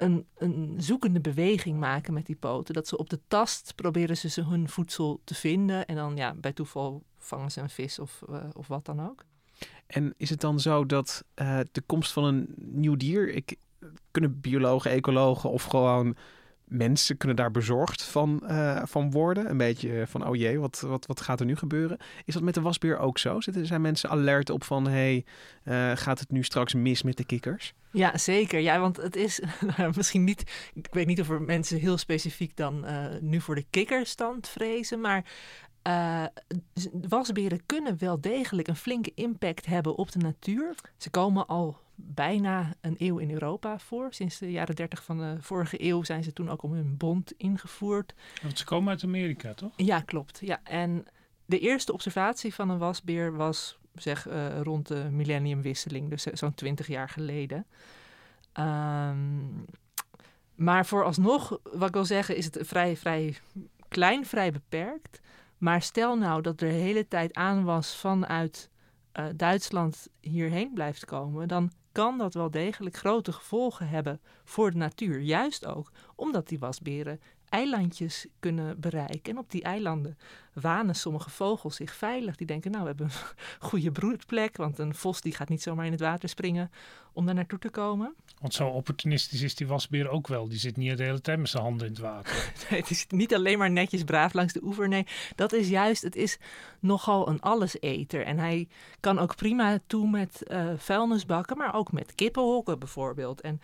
een, 0.00 0.26
een 0.36 0.74
zoekende 0.78 1.20
beweging 1.20 1.78
maken 1.78 2.14
met 2.14 2.26
die 2.26 2.36
poten. 2.36 2.74
Dat 2.74 2.88
ze 2.88 2.96
op 2.96 3.10
de 3.10 3.20
tast 3.28 3.72
proberen 3.74 4.16
ze 4.16 4.42
hun 4.42 4.68
voedsel 4.68 5.20
te 5.24 5.34
vinden. 5.34 5.86
En 5.86 5.96
dan 5.96 6.16
ja, 6.16 6.34
bij 6.34 6.52
toeval 6.52 7.02
vangen 7.18 7.50
ze 7.50 7.60
een 7.60 7.70
vis 7.70 7.98
of, 7.98 8.22
uh, 8.30 8.44
of 8.52 8.68
wat 8.68 8.84
dan 8.84 9.08
ook. 9.08 9.24
En 9.86 10.14
is 10.16 10.30
het 10.30 10.40
dan 10.40 10.60
zo 10.60 10.86
dat 10.86 11.24
uh, 11.34 11.60
de 11.72 11.80
komst 11.80 12.12
van 12.12 12.24
een 12.24 12.54
nieuw 12.56 12.96
dier... 12.96 13.34
Ik, 13.34 13.56
kunnen 14.10 14.40
biologen, 14.40 14.90
ecologen 14.90 15.50
of 15.50 15.64
gewoon 15.64 16.16
mensen 16.70 17.16
kunnen 17.16 17.36
daar 17.36 17.50
bezorgd 17.50 18.02
van, 18.02 18.42
uh, 18.44 18.82
van 18.84 19.10
worden. 19.10 19.50
Een 19.50 19.56
beetje 19.56 20.04
van, 20.06 20.26
oh 20.26 20.36
jee, 20.36 20.58
wat, 20.58 20.80
wat, 20.80 21.06
wat 21.06 21.20
gaat 21.20 21.40
er 21.40 21.46
nu 21.46 21.56
gebeuren? 21.56 21.98
Is 22.24 22.34
dat 22.34 22.42
met 22.42 22.54
de 22.54 22.60
wasbeer 22.60 22.98
ook 22.98 23.18
zo? 23.18 23.40
Zitten, 23.40 23.66
zijn 23.66 23.80
mensen 23.80 24.10
alert 24.10 24.50
op 24.50 24.64
van, 24.64 24.88
hey, 24.88 25.24
uh, 25.64 25.92
gaat 25.94 26.18
het 26.20 26.30
nu 26.30 26.42
straks 26.42 26.74
mis 26.74 27.02
met 27.02 27.16
de 27.16 27.24
kikkers? 27.24 27.74
Ja, 27.92 28.18
zeker. 28.18 28.60
Ja, 28.60 28.80
want 28.80 28.96
het 28.96 29.16
is 29.16 29.42
misschien 29.96 30.24
niet... 30.24 30.70
Ik 30.74 30.88
weet 30.90 31.06
niet 31.06 31.20
of 31.20 31.30
er 31.30 31.42
mensen 31.42 31.78
heel 31.78 31.98
specifiek 31.98 32.56
dan 32.56 32.86
nu 33.20 33.40
voor 33.40 33.54
de 33.54 33.66
kikkerstand 33.70 34.48
vrezen, 34.48 35.00
maar... 35.00 35.24
Wasberen 37.08 37.66
kunnen 37.66 37.98
wel 37.98 38.20
degelijk 38.20 38.68
een 38.68 38.76
flinke 38.76 39.12
impact 39.14 39.66
hebben 39.66 39.96
op 39.96 40.12
de 40.12 40.18
natuur. 40.18 40.74
Ze 40.96 41.10
komen 41.10 41.46
al 41.46 41.78
bijna 42.04 42.74
een 42.80 42.94
eeuw 42.98 43.18
in 43.18 43.30
Europa 43.30 43.78
voor. 43.78 44.12
Sinds 44.12 44.38
de 44.38 44.50
jaren 44.50 44.74
30 44.74 45.04
van 45.04 45.18
de 45.18 45.36
vorige 45.40 45.84
eeuw 45.84 46.02
zijn 46.02 46.24
ze 46.24 46.32
toen 46.32 46.50
ook 46.50 46.62
om 46.62 46.72
hun 46.72 46.96
bond 46.96 47.32
ingevoerd. 47.36 48.14
Want 48.42 48.58
ze 48.58 48.64
komen 48.64 48.90
uit 48.90 49.04
Amerika, 49.04 49.54
toch? 49.54 49.72
Ja, 49.76 50.00
klopt. 50.00 50.38
Ja. 50.42 50.60
En 50.64 51.04
de 51.44 51.58
eerste 51.58 51.92
observatie 51.92 52.54
van 52.54 52.70
een 52.70 52.78
wasbeer 52.78 53.36
was 53.36 53.78
zeg 53.94 54.28
uh, 54.28 54.60
rond 54.60 54.88
de 54.88 55.08
millenniumwisseling, 55.10 56.10
dus 56.10 56.22
zo'n 56.22 56.54
20 56.54 56.86
jaar 56.86 57.08
geleden. 57.08 57.66
Um, 58.58 59.64
maar 60.54 60.86
vooralsnog, 60.86 61.58
wat 61.62 61.88
ik 61.88 61.94
wil 61.94 62.04
zeggen, 62.04 62.36
is 62.36 62.44
het 62.44 62.58
vrij, 62.60 62.96
vrij 62.96 63.36
klein, 63.88 64.26
vrij 64.26 64.52
beperkt. 64.52 65.20
Maar 65.58 65.82
stel 65.82 66.16
nou 66.16 66.42
dat 66.42 66.60
er 66.60 66.68
de 66.68 66.74
hele 66.74 67.08
tijd 67.08 67.34
aan 67.34 67.64
was 67.64 67.96
vanuit 67.96 68.70
uh, 69.18 69.26
Duitsland 69.36 70.08
hierheen 70.20 70.72
blijft 70.74 71.04
komen, 71.04 71.48
dan 71.48 71.70
kan 71.92 72.18
dat 72.18 72.34
wel 72.34 72.50
degelijk 72.50 72.96
grote 72.96 73.32
gevolgen 73.32 73.88
hebben 73.88 74.20
voor 74.44 74.70
de 74.70 74.76
natuur. 74.76 75.20
Juist 75.20 75.66
ook 75.66 75.90
omdat 76.16 76.48
die 76.48 76.58
wasberen 76.58 77.20
eilandjes 77.50 78.26
kunnen 78.38 78.80
bereiken. 78.80 79.32
En 79.32 79.38
op 79.38 79.50
die 79.50 79.62
eilanden 79.62 80.18
wanen 80.52 80.94
sommige 80.94 81.30
vogels 81.30 81.76
zich 81.76 81.94
veilig. 81.94 82.36
Die 82.36 82.46
denken, 82.46 82.70
nou, 82.70 82.82
we 82.82 82.88
hebben 82.88 83.06
een 83.06 83.68
goede 83.68 83.92
broedplek, 83.92 84.56
want 84.56 84.78
een 84.78 84.94
vos 84.94 85.20
die 85.20 85.34
gaat 85.34 85.48
niet 85.48 85.62
zomaar 85.62 85.86
in 85.86 85.92
het 85.92 86.00
water 86.00 86.28
springen 86.28 86.70
om 87.12 87.26
daar 87.26 87.34
naartoe 87.34 87.58
te 87.58 87.70
komen. 87.70 88.14
Want 88.40 88.54
zo 88.54 88.68
opportunistisch 88.68 89.42
is 89.42 89.54
die 89.54 89.66
wasbeer 89.66 90.08
ook 90.08 90.28
wel. 90.28 90.48
Die 90.48 90.58
zit 90.58 90.76
niet 90.76 90.96
de 90.96 91.04
hele 91.04 91.20
tijd 91.20 91.38
met 91.38 91.48
zijn 91.48 91.62
handen 91.62 91.86
in 91.86 91.92
het 91.92 92.02
water. 92.02 92.52
nee, 92.70 92.80
het 92.80 92.90
is 92.90 93.06
niet 93.08 93.34
alleen 93.34 93.58
maar 93.58 93.70
netjes 93.70 94.04
braaf 94.04 94.32
langs 94.32 94.52
de 94.52 94.62
oever. 94.62 94.88
Nee, 94.88 95.06
dat 95.34 95.52
is 95.52 95.68
juist, 95.68 96.02
het 96.02 96.16
is 96.16 96.38
nogal 96.80 97.28
een 97.28 97.40
alleseter. 97.40 98.24
En 98.24 98.38
hij 98.38 98.68
kan 99.00 99.18
ook 99.18 99.36
prima 99.36 99.78
toe 99.86 100.10
met 100.10 100.42
uh, 100.46 100.70
vuilnisbakken, 100.76 101.56
maar 101.56 101.74
ook 101.74 101.92
met 101.92 102.14
kippenhokken 102.14 102.78
bijvoorbeeld. 102.78 103.40
En 103.40 103.60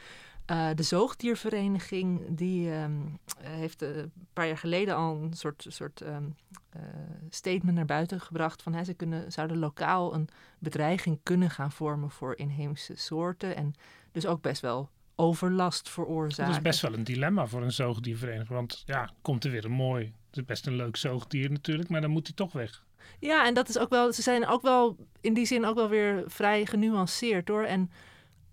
uh, 0.50 0.68
de 0.74 0.82
zoogdiervereniging 0.82 2.24
die 2.28 2.70
um, 2.72 3.18
heeft 3.40 3.82
uh, 3.82 3.96
een 3.96 4.12
paar 4.32 4.46
jaar 4.46 4.58
geleden 4.58 4.96
al 4.96 5.22
een 5.22 5.32
soort, 5.32 5.66
soort 5.68 6.00
um, 6.00 6.36
uh, 6.76 6.82
statement 7.30 7.76
naar 7.76 7.84
buiten 7.84 8.20
gebracht 8.20 8.62
van 8.62 8.74
hè, 8.74 8.84
ze 8.84 8.94
kunnen, 8.94 9.32
zouden 9.32 9.58
lokaal 9.58 10.14
een 10.14 10.28
bedreiging 10.58 11.18
kunnen 11.22 11.50
gaan 11.50 11.72
vormen 11.72 12.10
voor 12.10 12.36
inheemse 12.36 12.92
soorten 12.96 13.56
en 13.56 13.74
dus 14.12 14.26
ook 14.26 14.40
best 14.40 14.60
wel 14.60 14.88
overlast 15.14 15.88
veroorzaken. 15.88 16.46
Dat 16.46 16.56
is 16.56 16.70
best 16.70 16.80
wel 16.80 16.92
een 16.92 17.04
dilemma 17.04 17.46
voor 17.46 17.62
een 17.62 17.72
zoogdiervereniging, 17.72 18.48
want 18.48 18.82
ja, 18.86 19.10
komt 19.22 19.44
er 19.44 19.50
weer 19.50 19.64
een 19.64 19.70
mooi, 19.70 20.04
het 20.04 20.36
is 20.36 20.44
best 20.44 20.66
een 20.66 20.76
leuk 20.76 20.96
zoogdier 20.96 21.50
natuurlijk, 21.50 21.88
maar 21.88 22.00
dan 22.00 22.10
moet 22.10 22.26
hij 22.26 22.36
toch 22.36 22.52
weg. 22.52 22.84
Ja, 23.18 23.46
en 23.46 23.54
dat 23.54 23.68
is 23.68 23.78
ook 23.78 23.90
wel, 23.90 24.12
ze 24.12 24.22
zijn 24.22 24.46
ook 24.46 24.62
wel 24.62 24.96
in 25.20 25.34
die 25.34 25.46
zin 25.46 25.64
ook 25.64 25.74
wel 25.74 25.88
weer 25.88 26.24
vrij 26.26 26.66
genuanceerd 26.66 27.48
hoor 27.48 27.64
en 27.64 27.90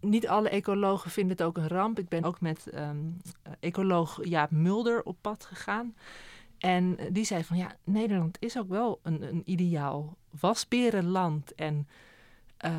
niet 0.04 0.28
alle 0.28 0.50
ecologen 0.50 1.12
vinden 1.12 1.38
het 1.38 1.46
ook 1.46 1.58
een 1.58 1.68
ramp. 1.68 2.00
Ik 2.00 2.08
ben 2.08 2.24
ook 2.24 2.42
met 2.42 2.70
um, 2.74 3.18
ecoloog 3.60 4.20
Jaap 4.22 4.52
Mulder 4.52 5.04
op 5.04 5.18
pad 5.22 5.46
gegaan. 5.46 5.96
En 6.58 6.98
die 7.12 7.26
zei 7.26 7.44
van 7.44 7.58
ja, 7.58 7.76
Nederland 7.84 8.38
is 8.40 8.58
ook 8.58 8.70
wel 8.70 9.00
een, 9.04 9.22
een 9.22 9.42
ideaal 9.46 10.18
wasberenland. 10.40 11.56
En 11.56 11.88
uh, 12.66 12.72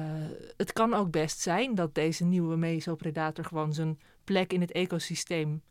het 0.56 0.72
kan 0.72 0.94
ook 0.94 1.10
best 1.10 1.40
zijn 1.40 1.74
dat 1.74 1.94
deze 1.94 2.24
nieuwe 2.24 2.56
mesopredator 2.56 3.44
gewoon 3.44 3.72
zijn 3.72 3.98
plek 4.24 4.52
in 4.52 4.60
het 4.60 4.72
ecosysteem 4.72 5.62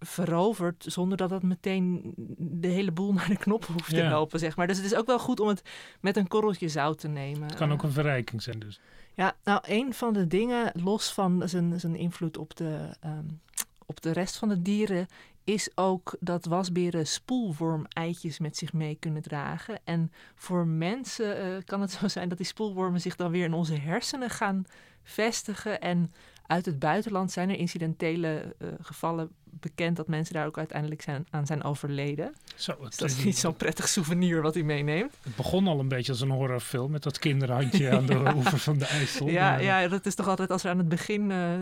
verovert 0.00 0.84
zonder 0.88 1.18
dat 1.18 1.30
dat 1.30 1.42
meteen 1.42 2.12
de 2.38 2.68
hele 2.68 2.92
boel 2.92 3.12
naar 3.14 3.28
de 3.28 3.36
knop 3.36 3.64
hoeft 3.64 3.88
te 3.88 3.96
helpen, 3.96 4.38
zeg 4.38 4.56
maar. 4.56 4.66
Dus 4.66 4.76
het 4.76 4.86
is 4.86 4.94
ook 4.94 5.06
wel 5.06 5.18
goed 5.18 5.40
om 5.40 5.48
het 5.48 5.62
met 6.00 6.16
een 6.16 6.28
korreltje 6.28 6.68
zout 6.68 6.98
te 6.98 7.08
nemen. 7.08 7.42
Het 7.42 7.54
kan 7.54 7.72
ook 7.72 7.82
een 7.82 7.92
verrijking 7.92 8.42
zijn 8.42 8.58
dus. 8.58 8.80
Ja, 9.16 9.36
nou, 9.44 9.60
een 9.62 9.94
van 9.94 10.12
de 10.12 10.26
dingen, 10.26 10.72
los 10.82 11.12
van 11.12 11.48
zijn, 11.48 11.80
zijn 11.80 11.96
invloed 11.96 12.36
op 12.36 12.56
de, 12.56 12.96
um, 13.04 13.40
op 13.86 14.00
de 14.00 14.10
rest 14.10 14.36
van 14.36 14.48
de 14.48 14.62
dieren, 14.62 15.06
is 15.44 15.70
ook 15.74 16.16
dat 16.20 16.44
wasberen 16.44 17.06
spoelworm-eitjes 17.06 18.38
met 18.38 18.56
zich 18.56 18.72
mee 18.72 18.96
kunnen 19.00 19.22
dragen. 19.22 19.80
En 19.84 20.12
voor 20.34 20.66
mensen 20.66 21.46
uh, 21.46 21.56
kan 21.64 21.80
het 21.80 21.90
zo 22.00 22.08
zijn 22.08 22.28
dat 22.28 22.38
die 22.38 22.46
spoelwormen 22.46 23.00
zich 23.00 23.16
dan 23.16 23.30
weer 23.30 23.44
in 23.44 23.54
onze 23.54 23.74
hersenen 23.74 24.30
gaan 24.30 24.64
vestigen 25.02 25.80
en 25.80 26.12
uit 26.46 26.66
het 26.66 26.78
buitenland 26.78 27.32
zijn 27.32 27.50
er 27.50 27.58
incidentele 27.58 28.54
uh, 28.58 28.68
gevallen 28.80 29.30
bekend 29.60 29.96
dat 29.96 30.08
mensen 30.08 30.34
daar 30.34 30.46
ook 30.46 30.58
uiteindelijk 30.58 31.02
zijn, 31.02 31.26
aan 31.30 31.46
zijn 31.46 31.64
overleden. 31.64 32.34
Zo, 32.54 32.76
dus 32.80 32.96
dat 32.96 33.10
is 33.10 33.24
niet 33.24 33.38
zo'n 33.38 33.56
prettig 33.56 33.88
souvenir 33.88 34.42
wat 34.42 34.54
hij 34.54 34.62
meeneemt. 34.62 35.14
Het 35.22 35.36
begon 35.36 35.66
al 35.66 35.80
een 35.80 35.88
beetje 35.88 36.12
als 36.12 36.20
een 36.20 36.30
horrorfilm 36.30 36.90
met 36.90 37.02
dat 37.02 37.18
kinderhandje 37.18 37.90
aan 37.90 38.06
de 38.06 38.32
oever 38.36 38.58
van 38.58 38.78
de 38.78 38.86
IJssel. 38.86 39.28
Ja, 39.28 39.58
ja, 39.58 39.88
dat 39.88 40.06
is 40.06 40.14
toch 40.14 40.28
altijd 40.28 40.50
als 40.50 40.64
er 40.64 40.70
aan 40.70 40.78
het 40.78 40.88
begin 40.88 41.30
uh, 41.30 41.52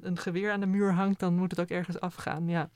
een 0.00 0.18
geweer 0.18 0.52
aan 0.52 0.60
de 0.60 0.66
muur 0.66 0.92
hangt, 0.92 1.20
dan 1.20 1.34
moet 1.34 1.50
het 1.50 1.60
ook 1.60 1.68
ergens 1.68 2.00
afgaan. 2.00 2.48
Ja, 2.48 2.70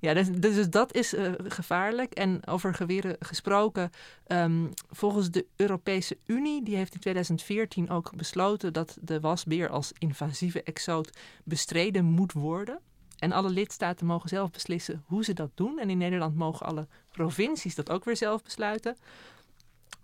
ja 0.00 0.14
dus, 0.14 0.28
dus 0.30 0.70
dat 0.70 0.94
is 0.94 1.14
uh, 1.14 1.32
gevaarlijk. 1.44 2.12
En 2.12 2.46
over 2.46 2.74
geweren 2.74 3.16
gesproken, 3.18 3.90
um, 4.26 4.70
volgens 4.90 5.30
de 5.30 5.46
Europese 5.56 6.18
Unie, 6.26 6.64
die 6.64 6.76
heeft 6.76 6.94
in 6.94 7.00
2014 7.00 7.90
ook 7.90 8.16
besloten 8.16 8.72
dat 8.72 8.96
de 9.00 9.20
wasbeer 9.20 9.68
als 9.68 9.92
invasieve 9.98 10.62
exoot 10.62 11.10
bestreden 11.44 12.04
moet 12.04 12.32
worden. 12.32 12.80
En 13.22 13.32
alle 13.32 13.50
lidstaten 13.50 14.06
mogen 14.06 14.28
zelf 14.28 14.50
beslissen 14.50 15.04
hoe 15.06 15.24
ze 15.24 15.32
dat 15.32 15.50
doen. 15.54 15.78
En 15.78 15.90
in 15.90 15.98
Nederland 15.98 16.36
mogen 16.36 16.66
alle 16.66 16.86
provincies 17.10 17.74
dat 17.74 17.90
ook 17.90 18.04
weer 18.04 18.16
zelf 18.16 18.42
besluiten. 18.42 18.96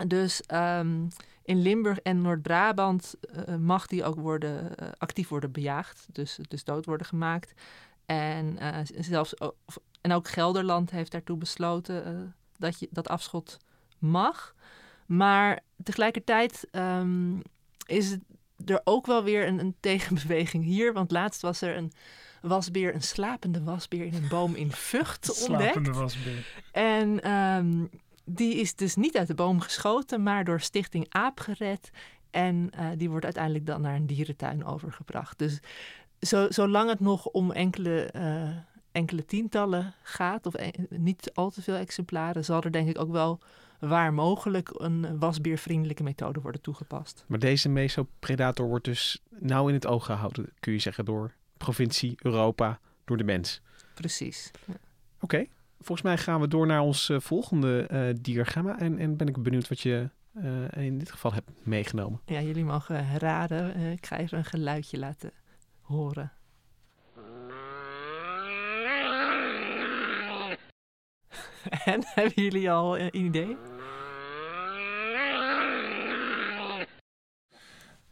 Dus 0.06 0.42
um, 0.52 1.08
in 1.42 1.62
Limburg 1.62 1.98
en 1.98 2.22
Noord-Brabant 2.22 3.14
uh, 3.48 3.56
mag 3.56 3.87
die 3.87 4.04
ook 4.04 4.14
worden, 4.14 4.72
uh, 4.82 4.88
actief 4.98 5.28
worden 5.28 5.52
bejaagd. 5.52 6.06
Dus, 6.12 6.38
dus 6.48 6.64
dood 6.64 6.84
worden 6.84 7.06
gemaakt. 7.06 7.52
En, 8.06 8.56
uh, 8.62 8.78
zelfs, 8.84 9.34
en 10.00 10.12
ook 10.12 10.28
Gelderland 10.28 10.90
heeft 10.90 11.12
daartoe 11.12 11.37
besloten 11.37 12.34
dat, 12.56 12.78
je, 12.78 12.88
dat 12.90 13.08
afschot 13.08 13.56
mag. 13.98 14.54
Maar 15.06 15.60
tegelijkertijd 15.82 16.68
um, 16.72 17.42
is 17.87 18.16
er 18.64 18.80
ook 18.84 19.06
wel 19.06 19.25
weer 19.25 19.46
een, 19.46 19.58
een 19.58 19.76
tegenbeweging 19.80 20.64
hier. 20.64 20.92
Want 20.92 21.10
laatst 21.10 21.42
was 21.42 21.60
er 21.60 21.76
een 21.76 21.92
wasbeer, 22.42 22.95
een 22.95 23.02
slapende 23.02 23.62
wasbeer 23.62 24.04
in 24.04 24.14
een 24.14 24.28
boom 24.28 24.54
in 24.54 24.73
Vught 24.73 25.49
ontdekt. 25.49 25.73
Slapende 25.73 25.92
wasbeer. 25.92 26.47
En 26.73 27.30
um, 27.33 27.90
die 28.25 28.54
is 28.54 28.75
dus 28.75 28.97
niet 28.97 29.16
uit 29.16 29.26
de 29.26 29.35
boom 29.35 29.61
geschoten, 29.61 30.23
maar 30.23 30.45
door 30.45 30.61
Stichting 30.61 31.07
Aap 31.09 31.40
gered. 31.40 31.90
En 32.30 32.71
uh, 32.75 32.87
die 32.97 33.11
wordt 33.11 33.25
uiteindelijk 33.25 33.66
dan 33.66 33.80
naar 33.80 33.95
een 33.95 34.07
dierentuin 34.07 34.64
overgebracht. 34.64 35.38
Dus 35.38 35.59
zo, 36.21 36.47
zolang 36.50 36.90
het 36.90 37.00
nog 37.00 37.26
om 37.26 37.50
enkele, 37.50 38.11
uh, 38.16 38.57
enkele 38.92 39.25
tientallen 39.25 39.95
gaat, 40.02 40.47
of 40.47 40.54
en, 40.54 40.87
niet 40.88 41.31
al 41.35 41.51
te 41.51 41.62
veel 41.62 41.74
exemplaren, 41.74 42.44
zal 42.44 42.62
er 42.62 42.72
denk 42.72 42.88
ik 42.88 42.98
ook 42.98 43.11
wel 43.11 43.40
waar 43.79 44.14
mogelijk 44.14 44.70
een 44.72 45.18
wasbeervriendelijke 45.18 46.03
methode 46.03 46.40
worden 46.40 46.61
toegepast. 46.61 47.24
Maar 47.27 47.38
deze 47.38 47.68
mesopredator 47.68 48.68
wordt 48.68 48.85
dus 48.85 49.22
nauw 49.38 49.68
in 49.68 49.74
het 49.74 49.87
oog 49.87 50.05
gehouden, 50.05 50.53
kun 50.61 50.72
je 50.72 50.79
zeggen, 50.79 51.05
door 51.05 51.33
provincie, 51.59 52.14
Europa, 52.23 52.81
door 53.05 53.16
de 53.16 53.25
mens. 53.25 53.61
Precies. 53.94 54.51
Ja. 54.66 54.75
Oké, 55.21 55.47
volgens 55.79 56.03
mij 56.03 56.18
gaan 56.18 56.40
we 56.40 56.49
door 56.49 56.66
naar 56.66 56.81
ons 56.81 57.09
uh, 57.09 57.21
volgende 57.21 57.88
uh, 57.92 58.14
diagramma. 58.21 58.79
En, 58.79 58.99
en 58.99 59.16
ben 59.16 59.29
ik 59.29 59.42
benieuwd 59.42 59.68
wat 59.68 59.81
je 59.81 60.11
uh, 60.33 60.85
in 60.85 60.99
dit 60.99 61.11
geval 61.11 61.33
hebt 61.33 61.51
meegenomen. 61.62 62.21
Ja, 62.25 62.40
jullie 62.40 62.64
mogen 62.64 63.18
raden. 63.18 63.77
ik 63.77 64.07
ga 64.07 64.16
even 64.16 64.38
een 64.38 64.44
geluidje 64.44 64.99
laten 64.99 65.33
horen. 65.81 66.33
en 71.85 72.03
hebben 72.05 72.42
jullie 72.42 72.71
al 72.71 72.99
een 72.99 73.16
idee? 73.16 73.57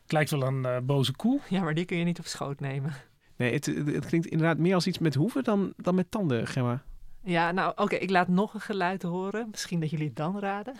Het 0.02 0.12
lijkt 0.14 0.30
wel 0.30 0.42
een 0.42 0.62
uh, 0.66 0.78
boze 0.82 1.16
koe. 1.16 1.40
Ja, 1.48 1.62
maar 1.62 1.74
die 1.74 1.84
kun 1.84 1.96
je 1.96 2.04
niet 2.04 2.18
op 2.18 2.26
schoot 2.26 2.60
nemen. 2.60 2.94
Nee, 3.36 3.52
het, 3.52 3.66
het 3.66 4.06
klinkt 4.06 4.26
inderdaad 4.26 4.58
meer 4.58 4.74
als 4.74 4.86
iets 4.86 4.98
met 4.98 5.14
hoeven 5.14 5.44
dan, 5.44 5.72
dan 5.76 5.94
met 5.94 6.10
tanden, 6.10 6.46
Gemma. 6.46 6.82
Ja, 7.22 7.52
nou 7.52 7.72
oké, 7.76 7.94
ik 7.96 8.10
laat 8.10 8.28
nog 8.28 8.54
een 8.54 8.60
geluid 8.60 9.02
horen. 9.02 9.48
Misschien 9.50 9.80
dat 9.80 9.90
jullie 9.90 10.06
het 10.06 10.16
dan 10.16 10.38
raden. 10.38 10.74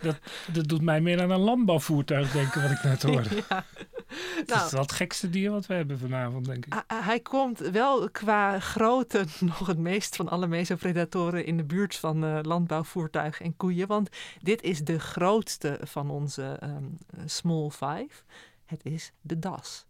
Dat, 0.00 0.18
dat 0.52 0.68
doet 0.68 0.82
mij 0.82 1.00
meer 1.00 1.22
aan 1.22 1.30
een 1.30 1.40
landbouwvoertuig 1.40 2.32
denken, 2.32 2.62
wat 2.62 2.70
ik 2.70 2.82
net 2.82 3.02
hoorde. 3.12 3.28
ja. 3.48 3.64
Het 4.08 4.48
nou, 4.48 4.64
is 4.64 4.72
wel 4.72 4.80
het 4.80 4.92
gekste 4.92 5.30
dier 5.30 5.50
wat 5.50 5.66
we 5.66 5.74
hebben 5.74 5.98
vanavond, 5.98 6.44
denk 6.46 6.66
ik. 6.66 6.84
Hij 6.86 7.20
komt 7.20 7.58
wel 7.58 8.10
qua 8.10 8.60
grootte 8.60 9.24
nog 9.40 9.66
het 9.66 9.78
meest 9.78 10.16
van 10.16 10.28
alle 10.28 10.46
mesopredatoren 10.46 11.46
in 11.46 11.56
de 11.56 11.64
buurt 11.64 11.96
van 11.96 12.24
uh, 12.24 12.38
landbouwvoertuigen 12.42 13.44
en 13.44 13.56
koeien. 13.56 13.86
Want 13.86 14.08
dit 14.42 14.62
is 14.62 14.80
de 14.80 14.98
grootste 14.98 15.78
van 15.82 16.10
onze 16.10 16.60
um, 16.62 16.98
small 17.24 17.70
five. 17.70 18.22
Het 18.64 18.80
is 18.84 19.12
de 19.20 19.38
das. 19.38 19.86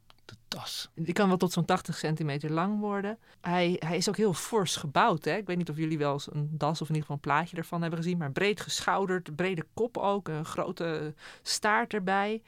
Die 0.95 1.13
kan 1.13 1.29
wel 1.29 1.37
tot 1.37 1.53
zo'n 1.53 1.65
80 1.65 1.97
centimeter 1.97 2.53
lang 2.53 2.81
worden. 2.81 3.19
Hij, 3.41 3.77
hij 3.79 3.97
is 3.97 4.09
ook 4.09 4.17
heel 4.17 4.33
fors 4.33 4.77
gebouwd. 4.77 5.25
Hè? 5.25 5.37
Ik 5.37 5.47
weet 5.47 5.57
niet 5.57 5.71
of 5.71 5.77
jullie 5.77 5.99
wel 5.99 6.13
eens 6.13 6.33
een 6.33 6.49
das 6.53 6.81
of 6.83 6.89
in 6.89 6.95
ieder 6.95 7.01
geval 7.01 7.17
een 7.17 7.21
plaatje 7.21 7.57
ervan 7.57 7.81
hebben 7.81 7.99
gezien. 7.99 8.19
Maar 8.19 8.33
breed 8.33 8.61
geschouderd, 8.61 9.37
brede 9.37 9.67
kop 9.75 9.97
ook, 9.97 10.29
een 10.29 10.45
grote 10.45 11.15
staart 11.43 11.95
erbij. 11.95 12.43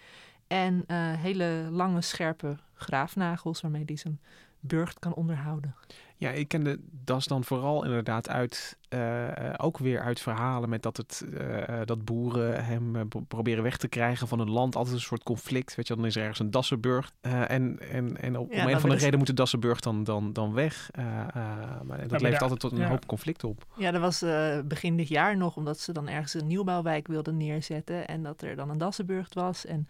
En 0.46 0.74
uh, 0.74 1.12
hele 1.12 1.68
lange, 1.70 2.00
scherpe 2.00 2.56
graafnagels 2.74 3.60
waarmee 3.60 3.82
hij 3.86 3.96
zijn 3.96 4.20
burcht 4.60 4.98
kan 4.98 5.14
onderhouden. 5.14 5.74
Ja, 6.18 6.30
ik 6.30 6.48
ken 6.48 6.64
de 6.64 6.80
das 7.04 7.26
dan 7.26 7.44
vooral 7.44 7.84
inderdaad 7.84 8.28
uit, 8.28 8.78
uh, 8.94 9.28
ook 9.56 9.78
weer 9.78 10.00
uit 10.00 10.20
verhalen 10.20 10.68
met 10.68 10.82
dat, 10.82 10.96
het, 10.96 11.24
uh, 11.30 11.80
dat 11.84 12.04
boeren 12.04 12.64
hem 12.64 13.08
proberen 13.28 13.62
weg 13.62 13.76
te 13.76 13.88
krijgen 13.88 14.28
van 14.28 14.40
een 14.40 14.50
land. 14.50 14.76
Altijd 14.76 14.94
een 14.94 15.00
soort 15.00 15.22
conflict, 15.22 15.74
weet 15.74 15.88
je, 15.88 15.96
dan 15.96 16.06
is 16.06 16.16
er 16.16 16.20
ergens 16.20 16.38
een 16.38 16.50
Dassenburg. 16.50 17.12
en 17.20 17.78
en, 17.90 18.20
en 18.20 18.38
op, 18.38 18.52
ja, 18.52 18.64
om 18.64 18.72
een 18.72 18.80
van 18.80 18.90
de 18.90 18.96
reden 18.96 19.18
moet 19.18 19.26
de 19.26 19.34
Dassenburg 19.34 19.80
dan, 19.80 20.04
dan, 20.04 20.32
dan 20.32 20.52
weg. 20.52 20.90
maar 21.84 22.08
dat 22.08 22.20
levert 22.20 22.42
altijd 22.42 22.60
tot 22.60 22.72
een 22.72 22.84
hoop 22.84 23.06
conflict 23.06 23.44
op. 23.44 23.66
Ja, 23.76 23.90
dat 23.90 24.00
was 24.00 24.24
begin 24.64 24.96
dit 24.96 25.08
jaar 25.08 25.36
nog, 25.36 25.56
omdat 25.56 25.80
ze 25.80 25.92
dan 25.92 26.08
ergens 26.08 26.34
een 26.34 26.46
nieuwbouwwijk 26.46 27.06
wilden 27.06 27.36
neerzetten. 27.36 28.08
En 28.08 28.22
dat 28.22 28.42
er 28.42 28.56
dan 28.56 28.70
een 28.70 28.78
Dassenburg 28.78 29.34
was 29.34 29.66
en 29.66 29.88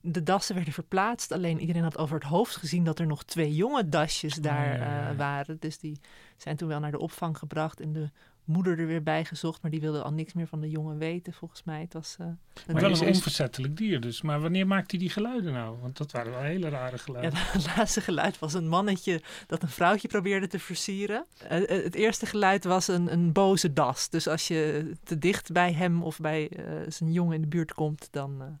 de 0.00 0.22
dassen 0.22 0.54
werden 0.54 0.72
verplaatst. 0.72 1.32
Alleen 1.32 1.60
iedereen 1.60 1.82
had 1.82 1.98
over 1.98 2.14
het 2.14 2.24
hoofd 2.24 2.56
gezien 2.56 2.84
dat 2.84 2.98
er 2.98 3.06
nog 3.06 3.24
twee 3.24 3.54
jonge 3.54 3.88
dasjes 3.88 4.34
daar 4.34 4.78
uh, 4.78 5.16
waren. 5.16 5.56
Dus 5.60 5.78
die 5.78 6.00
zijn 6.36 6.56
toen 6.56 6.68
wel 6.68 6.80
naar 6.80 6.90
de 6.90 6.98
opvang 6.98 7.38
gebracht 7.38 7.80
en 7.80 7.92
de 7.92 8.10
moeder 8.44 8.78
er 8.78 8.86
weer 8.86 9.02
bij 9.02 9.24
gezocht. 9.24 9.62
Maar 9.62 9.70
die 9.70 9.80
wilde 9.80 10.02
al 10.02 10.12
niks 10.12 10.32
meer 10.32 10.46
van 10.46 10.60
de 10.60 10.70
jongen 10.70 10.98
weten, 10.98 11.32
volgens 11.32 11.62
mij. 11.62 11.80
Het 11.80 11.92
was, 11.92 12.16
uh, 12.20 12.26
maar 12.66 12.82
wel 12.82 12.90
een 12.90 13.06
onverzettelijk 13.06 13.76
dier 13.76 14.00
dus. 14.00 14.22
Maar 14.22 14.40
wanneer 14.40 14.66
maakte 14.66 14.96
hij 14.96 14.98
die 14.98 15.14
geluiden 15.14 15.52
nou? 15.52 15.76
Want 15.80 15.96
dat 15.96 16.12
waren 16.12 16.32
wel 16.32 16.40
hele 16.40 16.68
rare 16.68 16.98
geluiden. 16.98 17.38
Ja, 17.38 17.44
het 17.52 17.76
laatste 17.76 18.00
geluid 18.00 18.38
was 18.38 18.54
een 18.54 18.68
mannetje 18.68 19.22
dat 19.46 19.62
een 19.62 19.68
vrouwtje 19.68 20.08
probeerde 20.08 20.46
te 20.46 20.58
versieren. 20.58 21.26
Uh, 21.42 21.68
het 21.68 21.94
eerste 21.94 22.26
geluid 22.26 22.64
was 22.64 22.88
een, 22.88 23.12
een 23.12 23.32
boze 23.32 23.72
das. 23.72 24.08
Dus 24.08 24.26
als 24.26 24.48
je 24.48 24.92
te 25.04 25.18
dicht 25.18 25.52
bij 25.52 25.72
hem 25.72 26.02
of 26.02 26.18
bij 26.18 26.50
zijn 26.88 27.12
jongen 27.12 27.34
in 27.34 27.40
de 27.40 27.46
buurt 27.46 27.74
komt, 27.74 28.08
dan 28.10 28.58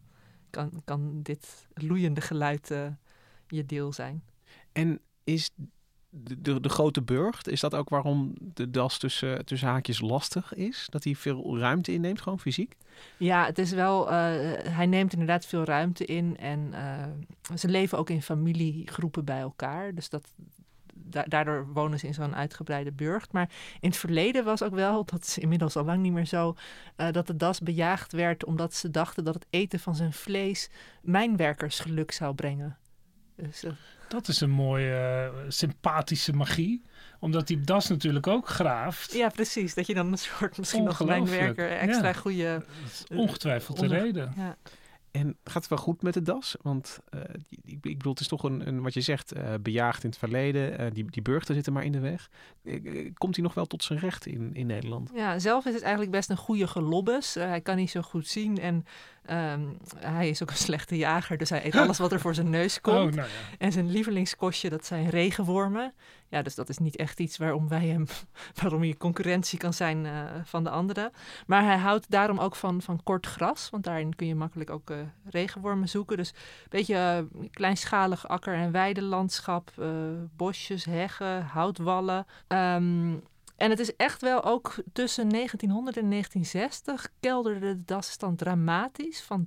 kan, 0.50 0.82
kan 0.84 1.22
dit 1.22 1.68
loeiende 1.74 2.20
geluid 2.20 2.70
uh, 2.70 2.86
je 3.48 3.66
deel 3.66 3.92
zijn. 3.92 4.22
En 4.72 5.00
is 5.24 5.50
de, 6.10 6.40
de, 6.40 6.60
de, 6.60 6.68
grote 6.68 7.02
burcht, 7.02 7.48
is 7.48 7.60
dat 7.60 7.74
ook 7.74 7.88
waarom 7.88 8.34
de 8.38 8.70
das 8.70 8.98
tussen, 8.98 9.44
tussen 9.44 9.68
haakjes 9.68 10.00
lastig 10.00 10.54
is? 10.54 10.86
Dat 10.90 11.04
hij 11.04 11.14
veel 11.14 11.58
ruimte 11.58 11.92
inneemt, 11.92 12.20
gewoon 12.20 12.40
fysiek? 12.40 12.76
Ja, 13.16 13.44
het 13.44 13.58
is 13.58 13.70
wel, 13.70 14.06
uh, 14.06 14.12
hij 14.68 14.86
neemt 14.86 15.12
inderdaad 15.12 15.46
veel 15.46 15.64
ruimte 15.64 16.04
in 16.04 16.36
en 16.36 16.70
uh, 16.72 17.56
ze 17.56 17.68
leven 17.68 17.98
ook 17.98 18.10
in 18.10 18.22
familiegroepen 18.22 19.24
bij 19.24 19.40
elkaar. 19.40 19.94
Dus 19.94 20.08
dat, 20.08 20.34
daardoor 21.26 21.72
wonen 21.72 21.98
ze 21.98 22.06
in 22.06 22.14
zo'n 22.14 22.36
uitgebreide 22.36 22.92
burcht. 22.92 23.32
Maar 23.32 23.50
in 23.80 23.88
het 23.88 23.98
verleden 23.98 24.44
was 24.44 24.62
ook 24.62 24.74
wel, 24.74 25.04
dat 25.04 25.22
is 25.22 25.38
inmiddels 25.38 25.76
al 25.76 25.84
lang 25.84 26.02
niet 26.02 26.12
meer 26.12 26.26
zo, 26.26 26.54
uh, 26.96 27.10
dat 27.10 27.26
de 27.26 27.36
das 27.36 27.60
bejaagd 27.60 28.12
werd 28.12 28.44
omdat 28.44 28.74
ze 28.74 28.90
dachten 28.90 29.24
dat 29.24 29.34
het 29.34 29.46
eten 29.50 29.80
van 29.80 29.94
zijn 29.94 30.12
vlees 30.12 30.70
mijnwerkers 31.02 31.80
geluk 31.80 32.12
zou 32.12 32.34
brengen. 32.34 32.76
Dus, 33.36 33.64
uh, 33.64 33.70
dat 34.08 34.28
is 34.28 34.40
een 34.40 34.50
mooie, 34.50 35.32
sympathische 35.48 36.32
magie 36.32 36.82
omdat 37.20 37.46
die 37.46 37.60
das 37.60 37.88
natuurlijk 37.88 38.26
ook 38.26 38.48
graaft. 38.48 39.12
Ja, 39.12 39.28
precies. 39.28 39.74
Dat 39.74 39.86
je 39.86 39.94
dan 39.94 40.12
een 40.12 40.18
soort 40.18 40.58
misschien 40.58 40.84
nog 40.84 41.00
lijnwerker 41.00 41.70
extra 41.70 42.08
ja. 42.08 42.12
goede... 42.12 42.64
ongetwijfeld 43.14 43.78
de 43.78 43.86
reden. 43.86 44.32
Ja. 44.36 44.56
En 45.10 45.36
gaat 45.44 45.54
het 45.54 45.68
wel 45.68 45.78
goed 45.78 46.02
met 46.02 46.14
de 46.14 46.22
das? 46.22 46.56
Want 46.62 46.98
uh, 47.14 47.20
ik, 47.64 47.80
bedoel, 47.80 48.12
het 48.12 48.20
is 48.20 48.28
toch 48.28 48.42
een, 48.42 48.82
wat 48.82 48.94
je 48.94 49.00
zegt, 49.00 49.36
uh, 49.36 49.54
bejaagd 49.62 50.02
in 50.04 50.10
het 50.10 50.18
verleden. 50.18 50.80
Uh, 50.80 50.86
die, 50.92 51.10
die 51.10 51.22
burchten 51.22 51.54
zitten 51.54 51.72
maar 51.72 51.84
in 51.84 51.92
de 51.92 52.00
weg. 52.00 52.30
komt 53.14 53.34
hij 53.34 53.44
nog 53.44 53.54
wel 53.54 53.66
tot 53.66 53.82
zijn 53.82 53.98
recht 53.98 54.26
in, 54.26 54.54
in 54.54 54.66
Nederland? 54.66 55.10
Ja, 55.14 55.38
zelf 55.38 55.64
is 55.64 55.72
het 55.74 55.82
eigenlijk 55.82 56.12
best 56.12 56.30
een 56.30 56.36
goede 56.36 56.66
gelobbes. 56.66 57.34
hij 57.34 57.60
kan 57.60 57.76
niet 57.76 57.90
zo 57.90 58.02
goed 58.02 58.26
zien 58.26 58.58
en 58.58 58.84
um, 59.30 59.76
hij 59.96 60.28
is 60.28 60.42
ook 60.42 60.50
een 60.50 60.56
slechte 60.56 60.96
jager. 60.96 61.38
Dus 61.38 61.50
hij 61.50 61.66
eet 61.66 61.76
alles 61.76 61.98
wat 61.98 62.12
er 62.12 62.20
voor 62.20 62.34
zijn 62.34 62.50
neus 62.50 62.76
oh, 62.78 62.82
komt. 62.82 63.10
Oh, 63.10 63.16
nou 63.16 63.28
ja. 63.28 63.56
En 63.58 63.72
zijn 63.72 63.90
lievelingskostje, 63.90 64.70
dat 64.70 64.84
zijn 64.84 65.08
regenwormen. 65.08 65.94
Ja, 66.28 66.42
dus 66.42 66.54
dat 66.54 66.68
is 66.68 66.78
niet 66.78 66.96
echt 66.96 67.20
iets 67.20 67.36
waarom 67.36 67.68
wij 67.68 67.86
hem, 67.86 68.06
waarom 68.62 68.80
hij 68.80 68.94
concurrentie 68.98 69.58
kan 69.58 69.72
zijn 69.72 70.04
uh, 70.04 70.24
van 70.44 70.64
de 70.64 70.70
anderen. 70.70 71.10
Maar 71.46 71.64
hij 71.64 71.76
houdt 71.76 72.10
daarom 72.10 72.38
ook 72.38 72.56
van, 72.56 72.82
van 72.82 73.02
kort 73.02 73.26
gras, 73.26 73.70
want 73.70 73.84
daarin 73.84 74.14
kun 74.14 74.26
je 74.26 74.34
makkelijk 74.34 74.70
ook 74.70 74.90
uh, 74.90 74.96
regenwormen 75.24 75.88
zoeken. 75.88 76.16
Dus 76.16 76.28
een 76.28 76.68
beetje 76.68 77.26
uh, 77.34 77.48
kleinschalig 77.50 78.28
akker- 78.28 78.54
en 78.54 78.72
weidelandschap, 78.72 79.72
bosjes, 80.36 80.84
heggen, 80.84 81.42
houtwallen. 81.42 82.26
Um, 82.48 83.22
en 83.60 83.70
het 83.70 83.78
is 83.78 83.96
echt 83.96 84.20
wel 84.20 84.44
ook 84.44 84.74
tussen 84.92 85.28
1900 85.28 85.96
en 85.96 86.10
1960 86.10 87.12
kelderde 87.20 87.60
de 87.60 87.84
dasstand 87.84 88.38
dramatisch. 88.38 89.20
Van 89.22 89.46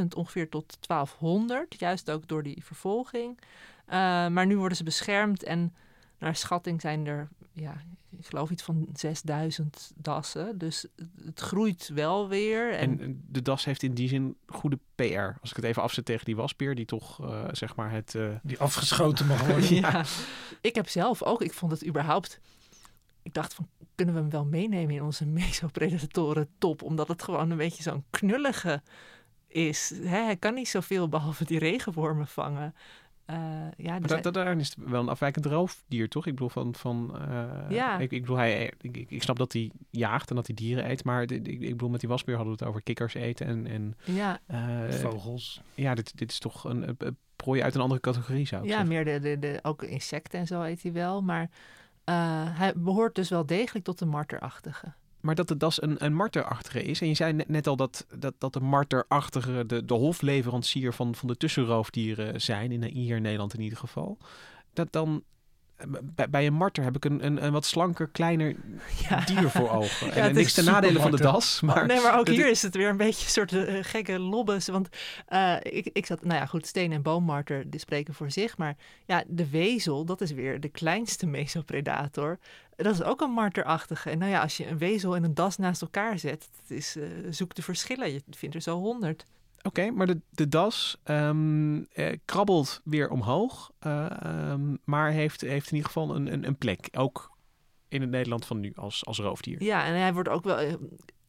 12.000 0.00 0.06
ongeveer 0.16 0.48
tot 0.48 0.78
1200. 0.86 1.78
Juist 1.78 2.10
ook 2.10 2.28
door 2.28 2.42
die 2.42 2.64
vervolging. 2.64 3.38
Uh, 3.40 3.94
maar 4.28 4.46
nu 4.46 4.56
worden 4.56 4.76
ze 4.76 4.84
beschermd 4.84 5.42
en 5.42 5.74
naar 6.18 6.36
schatting 6.36 6.80
zijn 6.80 7.06
er, 7.06 7.28
ja, 7.52 7.82
ik 8.18 8.26
geloof 8.26 8.50
iets 8.50 8.62
van 8.62 8.88
6000 8.92 9.92
dassen. 9.96 10.58
Dus 10.58 10.86
het 11.24 11.40
groeit 11.40 11.90
wel 11.94 12.28
weer. 12.28 12.72
En, 12.72 13.00
en 13.00 13.24
de 13.26 13.42
das 13.42 13.64
heeft 13.64 13.82
in 13.82 13.94
die 13.94 14.08
zin 14.08 14.36
goede 14.46 14.78
PR. 14.94 15.40
Als 15.40 15.50
ik 15.50 15.56
het 15.56 15.64
even 15.64 15.82
afzet 15.82 16.04
tegen 16.04 16.24
die 16.24 16.36
waspeer, 16.36 16.74
die 16.74 16.84
toch 16.84 17.20
uh, 17.20 17.44
zeg 17.52 17.76
maar 17.76 17.90
het. 17.90 18.14
Uh... 18.14 18.28
Die 18.42 18.58
afgeschoten 18.58 19.26
mag 19.26 19.46
worden. 19.46 19.74
ja, 19.84 20.04
ik 20.60 20.74
heb 20.74 20.88
zelf 20.88 21.22
ook, 21.22 21.42
ik 21.42 21.52
vond 21.52 21.72
het 21.72 21.86
überhaupt. 21.86 22.40
Ik 23.28 23.34
dacht 23.34 23.54
van, 23.54 23.68
kunnen 23.94 24.14
we 24.14 24.20
hem 24.20 24.30
wel 24.30 24.44
meenemen 24.44 24.94
in 24.94 25.02
onze 25.02 25.26
mesopredatoren 25.40 26.48
top? 26.58 26.82
Omdat 26.82 27.08
het 27.08 27.22
gewoon 27.22 27.50
een 27.50 27.56
beetje 27.56 27.82
zo'n 27.82 28.04
knullige 28.10 28.82
is. 29.48 29.92
Hè? 29.94 30.22
Hij 30.24 30.36
kan 30.36 30.54
niet 30.54 30.68
zoveel 30.68 31.08
behalve 31.08 31.44
die 31.44 31.58
regenwormen 31.58 32.26
vangen. 32.26 32.74
Uh, 33.30 33.36
ja, 33.76 33.98
dus 34.00 34.22
dat, 34.22 34.34
daar 34.34 34.58
is 34.58 34.74
wel 34.78 35.00
een 35.00 35.08
afwijkend 35.08 35.46
roofdier, 35.46 36.08
toch? 36.08 36.26
Ik 36.26 36.32
bedoel, 36.32 36.48
van, 36.48 36.74
van, 36.74 37.16
uh, 37.28 37.70
ja. 37.70 37.98
ik, 37.98 38.10
ik 38.10 38.20
bedoel, 38.20 38.36
hij, 38.36 38.72
ik, 38.80 38.96
ik, 39.08 39.22
snap 39.22 39.36
dat 39.38 39.52
hij 39.52 39.70
jaagt 39.90 40.30
en 40.30 40.36
dat 40.36 40.46
hij 40.46 40.56
dieren 40.56 40.90
eet, 40.90 41.04
maar 41.04 41.22
ik, 41.22 41.46
ik 41.46 41.60
bedoel, 41.60 41.88
met 41.88 42.00
die 42.00 42.08
wasbeer 42.08 42.36
hadden 42.36 42.54
we 42.54 42.58
het 42.60 42.68
over 42.68 42.82
kikkers 42.82 43.14
eten 43.14 43.46
en, 43.46 43.66
en 43.66 43.96
ja. 44.04 44.40
Uh, 44.50 44.90
vogels. 44.90 45.60
Ja, 45.74 45.94
dit, 45.94 46.18
dit 46.18 46.30
is 46.30 46.38
toch 46.38 46.64
een, 46.64 46.94
een, 46.98 47.16
prooi 47.36 47.62
uit 47.62 47.74
een 47.74 47.80
andere 47.80 48.00
categorie, 48.00 48.46
zou 48.46 48.62
ik 48.62 48.68
ja, 48.68 48.76
zeggen. 48.76 48.94
meer 48.94 49.04
de, 49.04 49.20
de, 49.20 49.38
de, 49.38 49.58
ook 49.62 49.82
insecten 49.82 50.40
en 50.40 50.46
zo 50.46 50.62
eet 50.62 50.82
hij 50.82 50.92
wel, 50.92 51.22
maar 51.22 51.50
hij 52.12 52.72
behoort 52.76 53.14
dus 53.14 53.28
wel 53.28 53.46
degelijk 53.46 53.84
tot 53.84 53.98
de 53.98 54.06
marterachtige. 54.06 54.92
Maar 55.20 55.34
dat 55.34 55.48
de 55.48 55.56
das 55.56 55.82
een, 55.82 56.04
een 56.04 56.14
marterachtige 56.14 56.82
is. 56.82 57.00
En 57.00 57.08
je 57.08 57.14
zei 57.14 57.32
net, 57.32 57.48
net 57.48 57.66
al 57.66 57.76
dat, 57.76 58.06
dat, 58.18 58.34
dat 58.38 58.52
de 58.52 58.60
marterachtige 58.60 59.66
de, 59.66 59.84
de 59.84 59.94
hofleverancier 59.94 60.92
van, 60.92 61.14
van 61.14 61.28
de 61.28 61.36
tussenroofdieren 61.36 62.40
zijn. 62.40 62.72
In, 62.72 62.84
hier 62.84 63.16
in 63.16 63.22
Nederland 63.22 63.54
in 63.54 63.60
ieder 63.60 63.78
geval. 63.78 64.18
Dat 64.72 64.92
dan 64.92 65.22
bij, 65.86 66.30
bij, 66.30 66.46
een 66.46 66.54
marter 66.54 66.84
heb 66.84 66.96
ik 66.96 67.04
een, 67.04 67.26
een, 67.26 67.44
een 67.44 67.52
wat 67.52 67.64
slanker, 67.64 68.08
kleiner 68.08 68.56
dier 69.26 69.50
voor 69.50 69.70
ogen. 69.70 70.06
Ja, 70.06 70.12
en, 70.12 70.34
niks 70.34 70.54
ten 70.54 70.64
nadele 70.64 71.00
van 71.00 71.10
de 71.10 71.16
das. 71.16 71.60
Maar 71.60 71.86
nee, 71.86 72.00
maar 72.00 72.18
ook 72.18 72.28
hier 72.28 72.48
is 72.48 72.62
het 72.62 72.74
weer 72.74 72.88
een 72.88 72.96
beetje 72.96 73.24
een 73.24 73.30
soort 73.30 73.52
uh, 73.52 73.78
gekke 73.84 74.18
lobbes. 74.18 74.68
Want 74.68 74.88
uh, 75.28 75.56
ik, 75.62 75.90
ik 75.92 76.06
zat, 76.06 76.24
nou 76.24 76.38
ja, 76.38 76.46
goed, 76.46 76.66
steen- 76.66 76.92
en 76.92 77.02
boommarter, 77.02 77.70
die 77.70 77.80
spreken 77.80 78.14
voor 78.14 78.30
zich. 78.30 78.56
Maar 78.56 78.76
ja, 79.04 79.24
de 79.26 79.50
wezel, 79.50 80.04
dat 80.04 80.20
is 80.20 80.32
weer 80.32 80.60
de 80.60 80.68
kleinste 80.68 81.26
mesopredator. 81.26 82.38
Dat 82.76 82.94
is 82.94 83.02
ook 83.02 83.20
een 83.20 83.30
marterachtige. 83.30 84.10
En 84.10 84.18
nou 84.18 84.30
ja, 84.30 84.42
als 84.42 84.56
je 84.56 84.66
een 84.66 84.78
wezel 84.78 85.16
en 85.16 85.24
een 85.24 85.34
das 85.34 85.56
naast 85.56 85.82
elkaar 85.82 86.18
zet, 86.18 86.48
het 86.60 86.70
is, 86.70 86.96
uh, 86.96 87.04
zoek 87.30 87.54
de 87.54 87.62
verschillen. 87.62 88.12
Je 88.12 88.22
vindt 88.30 88.54
er 88.54 88.60
zo 88.60 88.78
honderd. 88.78 89.26
Oké, 89.62 89.90
maar 89.90 90.06
de, 90.06 90.20
de 90.30 90.48
das 90.48 90.96
um, 91.04 91.86
eh, 91.92 92.16
krabbelt 92.24 92.80
weer 92.84 93.10
omhoog, 93.10 93.70
uh, 93.86 94.06
um, 94.50 94.78
maar 94.84 95.10
heeft, 95.10 95.40
heeft 95.40 95.70
in 95.70 95.76
ieder 95.76 95.90
geval 95.92 96.14
een, 96.14 96.32
een, 96.32 96.46
een, 96.46 96.56
plek. 96.56 96.88
Ook 96.92 97.36
in 97.88 98.00
het 98.00 98.10
Nederland 98.10 98.46
van 98.46 98.60
nu 98.60 98.72
als, 98.74 99.04
als 99.04 99.18
roofdier. 99.18 99.62
Ja, 99.62 99.84
en 99.84 99.94
hij 99.94 100.12
wordt 100.12 100.28
ook 100.28 100.44
wel. 100.44 100.62
Uh, 100.62 100.74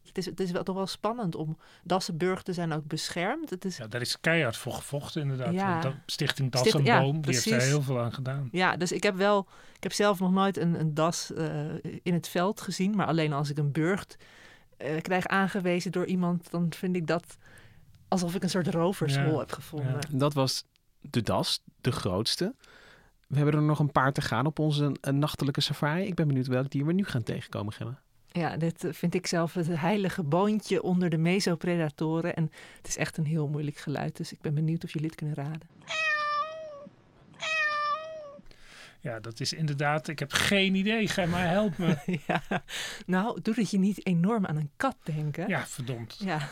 het 0.03 0.17
is, 0.17 0.25
het 0.25 0.39
is 0.39 0.51
wel 0.51 0.63
toch 0.63 0.75
wel 0.75 0.87
spannend 0.87 1.35
om 1.35 1.57
Dassenburgten 1.83 2.53
zijn 2.53 2.73
ook 2.73 2.85
beschermd. 2.85 3.49
Het 3.49 3.65
is... 3.65 3.77
Ja, 3.77 3.87
daar 3.87 4.01
is 4.01 4.19
keihard 4.19 4.57
voor 4.57 4.73
gevochten 4.73 5.21
inderdaad. 5.21 5.53
Ja. 5.53 6.01
Stichting 6.05 6.51
Das 6.51 6.71
en 6.71 6.83
ja, 6.83 7.01
Boom, 7.01 7.21
die 7.21 7.33
heeft 7.33 7.45
er 7.45 7.61
heel 7.61 7.81
veel 7.81 7.99
aan 7.99 8.13
gedaan. 8.13 8.49
Ja, 8.51 8.77
dus 8.77 8.91
ik 8.91 9.03
heb 9.03 9.15
wel, 9.15 9.47
ik 9.75 9.83
heb 9.83 9.93
zelf 9.93 10.19
nog 10.19 10.31
nooit 10.31 10.57
een, 10.57 10.79
een 10.79 10.93
das 10.93 11.31
in 12.03 12.13
het 12.13 12.27
veld 12.27 12.61
gezien, 12.61 12.95
maar 12.95 13.07
alleen 13.07 13.33
als 13.33 13.49
ik 13.49 13.57
een 13.57 13.71
burcht 13.71 14.17
krijg 15.01 15.27
aangewezen 15.27 15.91
door 15.91 16.05
iemand, 16.05 16.51
dan 16.51 16.73
vind 16.73 16.95
ik 16.95 17.07
dat 17.07 17.37
alsof 18.09 18.35
ik 18.35 18.43
een 18.43 18.49
soort 18.49 18.67
rovershol 18.67 19.39
heb 19.39 19.51
gevonden. 19.51 19.99
Dat 20.11 20.33
was 20.33 20.65
de 21.01 21.21
das, 21.21 21.63
de 21.81 21.91
grootste. 21.91 22.55
We 23.27 23.35
hebben 23.35 23.55
er 23.55 23.61
nog 23.61 23.79
een 23.79 23.91
paar 23.91 24.13
te 24.13 24.21
gaan 24.21 24.45
op 24.45 24.59
onze 24.59 24.95
een 25.01 25.19
nachtelijke 25.19 25.61
safari. 25.61 26.05
Ik 26.05 26.15
ben 26.15 26.27
benieuwd 26.27 26.47
welk 26.47 26.71
dier 26.71 26.85
we 26.85 26.93
nu 26.93 27.03
gaan 27.03 27.23
tegenkomen, 27.23 27.73
Gemma. 27.73 28.01
Ja, 28.31 28.57
dit 28.57 28.85
vind 28.89 29.13
ik 29.13 29.27
zelf 29.27 29.53
het 29.53 29.67
heilige 29.67 30.23
boontje 30.23 30.81
onder 30.81 31.09
de 31.09 31.17
mesopredatoren. 31.17 32.35
En 32.35 32.51
het 32.77 32.87
is 32.87 32.97
echt 32.97 33.17
een 33.17 33.25
heel 33.25 33.47
moeilijk 33.47 33.77
geluid, 33.77 34.17
dus 34.17 34.31
ik 34.31 34.41
ben 34.41 34.53
benieuwd 34.53 34.83
of 34.83 34.93
jullie 34.93 35.07
het 35.07 35.17
kunnen 35.17 35.35
raden. 35.35 35.67
Ja, 39.01 39.19
dat 39.19 39.39
is 39.39 39.53
inderdaad. 39.53 40.07
Ik 40.07 40.19
heb 40.19 40.31
geen 40.31 40.75
idee. 40.75 41.07
Ga 41.07 41.25
maar 41.25 41.47
help 41.47 41.77
me. 41.77 41.97
ja, 42.27 42.41
nou, 43.05 43.41
doet 43.41 43.55
het 43.55 43.71
je 43.71 43.79
niet 43.79 44.05
enorm 44.05 44.45
aan 44.45 44.55
een 44.55 44.71
kat 44.77 44.95
denken? 45.03 45.47
Ja, 45.47 45.67
verdomd. 45.67 46.15
Ja. 46.19 46.49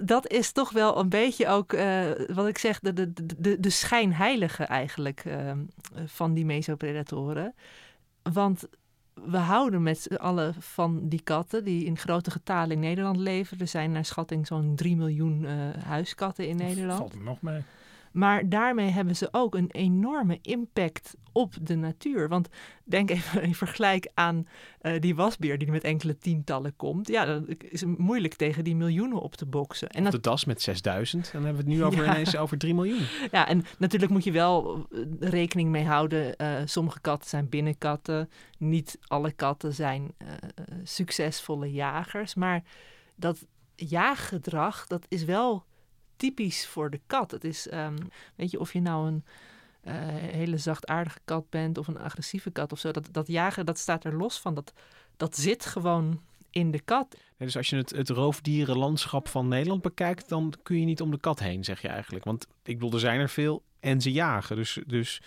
Dat 0.00 0.28
is 0.28 0.52
toch 0.52 0.70
wel 0.70 0.98
een 0.98 1.08
beetje 1.08 1.48
ook, 1.48 1.72
uh, 1.72 2.04
wat 2.26 2.46
ik 2.46 2.58
zeg, 2.58 2.80
de, 2.80 2.92
de, 2.92 3.12
de, 3.38 3.60
de 3.60 3.70
schijnheilige 3.70 4.64
eigenlijk 4.64 5.24
uh, 5.24 5.52
van 6.06 6.34
die 6.34 6.44
mesopredatoren. 6.44 7.54
Want 8.22 8.68
we 9.14 9.36
houden 9.36 9.82
met 9.82 9.98
z'n 9.98 10.14
allen 10.14 10.54
van 10.58 11.08
die 11.08 11.22
katten 11.22 11.64
die 11.64 11.84
in 11.84 11.98
grote 11.98 12.30
getalen 12.30 12.70
in 12.70 12.80
Nederland 12.80 13.16
leven. 13.16 13.58
Er 13.58 13.68
zijn 13.68 13.92
naar 13.92 14.04
schatting 14.04 14.46
zo'n 14.46 14.72
3 14.76 14.96
miljoen 14.96 15.42
uh, 15.42 15.50
huiskatten 15.84 16.48
in 16.48 16.56
Nederland. 16.56 16.98
Valt 16.98 17.14
er 17.14 17.22
nog 17.22 17.42
mee. 17.42 17.62
Maar 18.12 18.48
daarmee 18.48 18.90
hebben 18.90 19.16
ze 19.16 19.28
ook 19.30 19.54
een 19.54 19.70
enorme 19.70 20.38
impact 20.42 21.16
op 21.32 21.54
de 21.62 21.76
natuur. 21.76 22.28
Want 22.28 22.48
denk 22.84 23.10
even 23.10 23.42
in 23.42 23.54
vergelijk 23.54 24.10
aan 24.14 24.46
uh, 24.82 25.00
die 25.00 25.14
wasbeer 25.14 25.58
die 25.58 25.70
met 25.70 25.84
enkele 25.84 26.18
tientallen 26.18 26.76
komt. 26.76 27.08
Ja, 27.08 27.24
dan 27.24 27.46
is 27.58 27.84
moeilijk 27.84 28.34
tegen 28.34 28.64
die 28.64 28.76
miljoenen 28.76 29.20
op 29.20 29.34
te 29.34 29.46
boksen. 29.46 29.88
En 29.88 30.04
de 30.04 30.20
das 30.20 30.44
met 30.44 30.62
6000, 30.62 31.32
dan 31.32 31.44
hebben 31.44 31.64
we 31.64 31.70
het 31.70 31.78
nu 31.78 31.84
over 31.86 32.04
ineens 32.04 32.36
over 32.36 32.58
3 32.58 32.74
miljoen. 32.74 33.06
Ja, 33.30 33.48
en 33.48 33.64
natuurlijk 33.78 34.12
moet 34.12 34.24
je 34.24 34.32
wel 34.32 34.86
eh, 34.90 35.00
rekening 35.20 35.70
mee 35.70 35.84
houden. 35.84 36.34
Uh, 36.36 36.54
sommige 36.64 37.00
katten 37.00 37.28
zijn 37.28 37.48
binnenkatten. 37.48 38.30
Niet 38.58 38.98
alle 39.06 39.32
katten 39.32 39.74
zijn 39.74 40.14
uh, 40.22 40.28
succesvolle 40.84 41.72
jagers. 41.72 42.34
Maar 42.34 42.62
dat 43.16 43.46
jaaggedrag, 43.76 44.86
dat 44.86 45.04
is 45.08 45.24
wel 45.24 45.64
typisch 46.16 46.66
voor 46.66 46.90
de 46.90 47.00
kat. 47.06 47.30
Het 47.30 47.44
is, 47.44 47.72
um, 47.72 47.96
weet 48.34 48.50
je, 48.50 48.60
of 48.60 48.72
je 48.72 48.80
nou 48.80 49.06
een 49.06 49.24
uh, 49.84 49.94
hele 50.32 50.56
zachtaardige 50.56 51.18
kat 51.24 51.50
bent 51.50 51.78
of 51.78 51.88
een 51.88 51.98
agressieve 51.98 52.50
kat 52.50 52.72
of 52.72 52.78
zo. 52.78 52.90
Dat, 52.90 53.08
dat 53.10 53.26
jagen, 53.26 53.66
dat 53.66 53.78
staat 53.78 54.04
er 54.04 54.16
los 54.16 54.40
van. 54.40 54.54
Dat, 54.54 54.72
dat 55.16 55.36
zit 55.36 55.66
gewoon 55.66 56.20
in 56.50 56.70
de 56.70 56.80
kat. 56.80 57.16
dus 57.38 57.56
als 57.56 57.70
je 57.70 57.76
het, 57.76 57.90
het 57.90 58.08
roofdierenlandschap 58.08 59.28
van 59.28 59.48
Nederland 59.48 59.82
bekijkt, 59.82 60.28
dan 60.28 60.54
kun 60.62 60.78
je 60.78 60.84
niet 60.84 61.00
om 61.00 61.10
de 61.10 61.20
kat 61.20 61.38
heen, 61.38 61.64
zeg 61.64 61.82
je 61.82 61.88
eigenlijk. 61.88 62.24
Want 62.24 62.46
ik 62.62 62.74
bedoel, 62.78 62.92
er 62.92 63.00
zijn 63.00 63.20
er 63.20 63.28
veel 63.28 63.62
en 63.80 64.00
ze 64.00 64.12
jagen. 64.12 64.56
Dus, 64.56 64.78
dus 64.86 65.22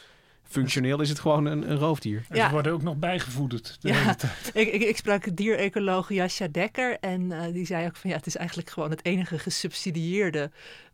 Functioneel 0.48 1.02
is 1.02 1.10
het 1.10 1.20
gewoon 1.20 1.46
een, 1.46 1.72
een 1.72 1.78
roofdier. 1.78 2.26
En 2.30 2.36
ja. 2.36 2.46
ze 2.46 2.52
worden 2.52 2.74
ook 2.74 2.82
nog 2.82 2.96
bijgevoederd 2.96 3.78
de 3.80 3.88
ja. 3.88 3.96
hele 3.96 4.16
tijd. 4.16 4.52
Ik, 4.54 4.74
ik, 4.74 4.82
ik 4.82 4.98
sprak 4.98 5.36
dierecoloog 5.36 6.10
Jascha 6.10 6.48
Dekker 6.48 6.98
en 7.00 7.22
uh, 7.22 7.44
die 7.54 7.66
zei 7.66 7.86
ook 7.86 7.96
van 7.96 8.10
ja, 8.10 8.16
het 8.16 8.26
is 8.26 8.36
eigenlijk 8.36 8.70
gewoon 8.70 8.90
het 8.90 9.06
enige 9.06 9.40
gesubsidieerde 9.40 10.52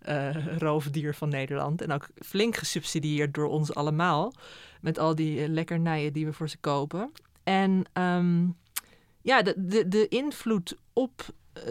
uh, 0.08 0.58
roofdier 0.58 1.16
van 1.16 1.30
Nederland. 1.30 1.82
En 1.82 1.92
ook 1.92 2.10
flink 2.16 2.56
gesubsidieerd 2.56 3.34
door 3.34 3.48
ons 3.48 3.74
allemaal. 3.74 4.34
Met 4.82 5.00
al 5.00 5.16
die 5.16 5.40
uh, 5.40 5.48
lekkernijen 5.48 6.14
die 6.14 6.26
we 6.26 6.34
voor 6.34 6.50
ze 6.50 6.58
kopen. 6.58 7.12
En 7.44 7.84
um, 7.94 8.56
ja, 9.22 9.42
de, 9.42 9.54
de, 9.58 9.88
de 9.88 10.08
invloed 10.08 10.76
op 10.94 11.26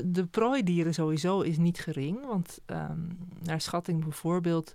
de 0.04 0.26
prooidieren 0.26 0.94
sowieso 0.94 1.40
is 1.40 1.58
niet 1.58 1.80
gering. 1.80 2.26
Want 2.26 2.58
um, 2.66 3.18
naar 3.42 3.60
schatting 3.60 4.02
bijvoorbeeld 4.04 4.74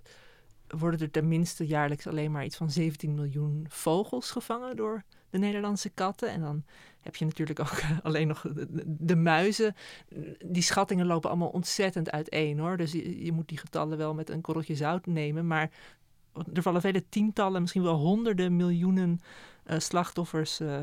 worden 0.68 1.00
er 1.00 1.10
tenminste 1.10 1.66
jaarlijks 1.66 2.06
alleen 2.06 2.32
maar 2.32 2.44
iets 2.44 2.56
van 2.56 2.70
17 2.70 3.14
miljoen 3.14 3.66
vogels 3.68 4.30
gevangen 4.30 4.76
door 4.76 5.02
de 5.30 5.38
Nederlandse 5.38 5.88
katten. 5.88 6.28
En 6.28 6.40
dan 6.40 6.64
heb 7.00 7.16
je 7.16 7.24
natuurlijk 7.24 7.60
ook 7.60 7.80
alleen 8.02 8.28
nog 8.28 8.46
de, 8.86 9.16
muizen. 9.16 9.74
Die 10.44 10.62
schattingen 10.62 11.06
lopen 11.06 11.30
allemaal 11.30 11.48
ontzettend 11.48 12.10
uiteen 12.10 12.58
hoor. 12.58 12.76
Dus 12.76 12.92
je, 12.92 13.32
moet 13.32 13.48
die 13.48 13.58
getallen 13.58 13.98
wel 13.98 14.14
met 14.14 14.30
een 14.30 14.40
korreltje 14.40 14.74
zout 14.74 15.06
nemen. 15.06 15.46
Maar 15.46 15.70
er 16.52 16.62
vallen 16.62 16.80
vele 16.80 17.08
tientallen, 17.08 17.60
misschien 17.60 17.82
wel 17.82 17.96
honderden 17.96 18.56
miljoenen 18.56 19.20
uh, 19.66 19.78
slachtoffers 19.78 20.60
uh, 20.60 20.82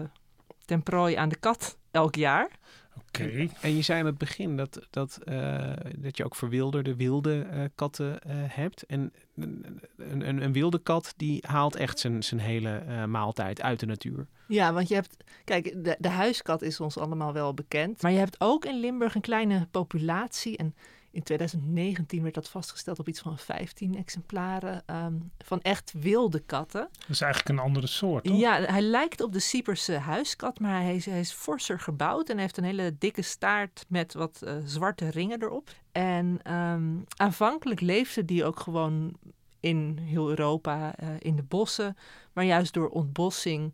ten 0.65 0.83
prooi 0.83 1.15
aan 1.15 1.29
de 1.29 1.35
kat 1.35 1.77
elk 1.91 2.15
jaar. 2.15 2.49
Oké. 2.97 3.47
En 3.61 3.75
je 3.75 3.81
zei 3.81 3.99
aan 3.99 4.05
het 4.05 4.17
begin 4.17 4.57
dat, 4.57 4.87
dat, 4.89 5.19
uh, 5.25 5.73
dat 5.97 6.17
je 6.17 6.25
ook 6.25 6.35
verwilderde 6.35 6.95
wilde 6.95 7.47
uh, 7.53 7.63
katten 7.75 8.19
uh, 8.27 8.33
hebt. 8.35 8.85
En 8.85 9.13
een, 9.35 9.81
een, 9.97 10.43
een, 10.43 10.53
wilde 10.53 10.79
kat 10.79 11.13
die 11.17 11.43
haalt 11.47 11.75
echt 11.75 11.99
zijn, 11.99 12.23
zijn 12.23 12.39
hele 12.39 13.07
maaltijd 13.07 13.61
uit 13.61 13.79
de 13.79 13.85
natuur. 13.85 14.27
Ja, 14.47 14.73
want 14.73 14.87
je 14.87 14.93
hebt... 14.93 15.17
Kijk, 15.43 15.83
de, 15.83 15.95
de 15.99 16.09
huiskat 16.09 16.61
is 16.61 16.79
ons 16.79 16.97
allemaal 16.97 17.33
wel 17.33 17.53
bekend. 17.53 18.01
Maar 18.01 18.11
je 18.11 18.17
hebt 18.17 18.41
ook 18.41 18.65
in 18.65 18.79
Limburg 18.79 19.15
een 19.15 19.21
kleine 19.21 19.67
populatie. 19.71 20.57
En 20.57 20.75
in 21.13 21.23
2019 21.23 22.21
werd 22.21 22.33
dat 22.33 22.49
vastgesteld 22.49 22.99
op 22.99 23.07
iets 23.07 23.19
van 23.19 23.37
15 23.37 23.97
exemplaren 23.97 24.83
um, 24.87 25.31
van 25.37 25.61
echt 25.61 25.93
wilde 25.99 26.39
katten. 26.39 26.89
Dat 26.99 27.09
is 27.09 27.21
eigenlijk 27.21 27.59
een 27.59 27.65
andere 27.65 27.87
soort, 27.87 28.23
toch? 28.23 28.37
Ja, 28.37 28.61
hij 28.61 28.81
lijkt 28.81 29.21
op 29.21 29.33
de 29.33 29.39
Sieperse 29.39 29.93
huiskat, 29.93 30.59
maar 30.59 30.81
hij 30.81 30.95
is, 30.95 31.05
hij 31.05 31.19
is 31.19 31.31
forser 31.31 31.79
gebouwd 31.79 32.29
en 32.29 32.37
heeft 32.37 32.57
een 32.57 32.63
hele 32.63 32.95
dikke 32.97 33.21
staart 33.21 33.85
met 33.87 34.13
wat 34.13 34.41
uh, 34.43 34.53
zwarte 34.65 35.09
ringen 35.09 35.41
erop. 35.41 35.69
En 35.91 36.53
um, 36.53 37.03
aanvankelijk 37.15 37.81
leefde 37.81 38.25
die 38.25 38.45
ook 38.45 38.59
gewoon 38.59 39.13
in 39.59 39.97
heel 40.01 40.29
Europa, 40.29 40.95
uh, 41.03 41.09
in 41.19 41.35
de 41.35 41.43
bossen. 41.43 41.97
Maar 42.33 42.45
juist 42.45 42.73
door 42.73 42.89
ontbossing 42.89 43.73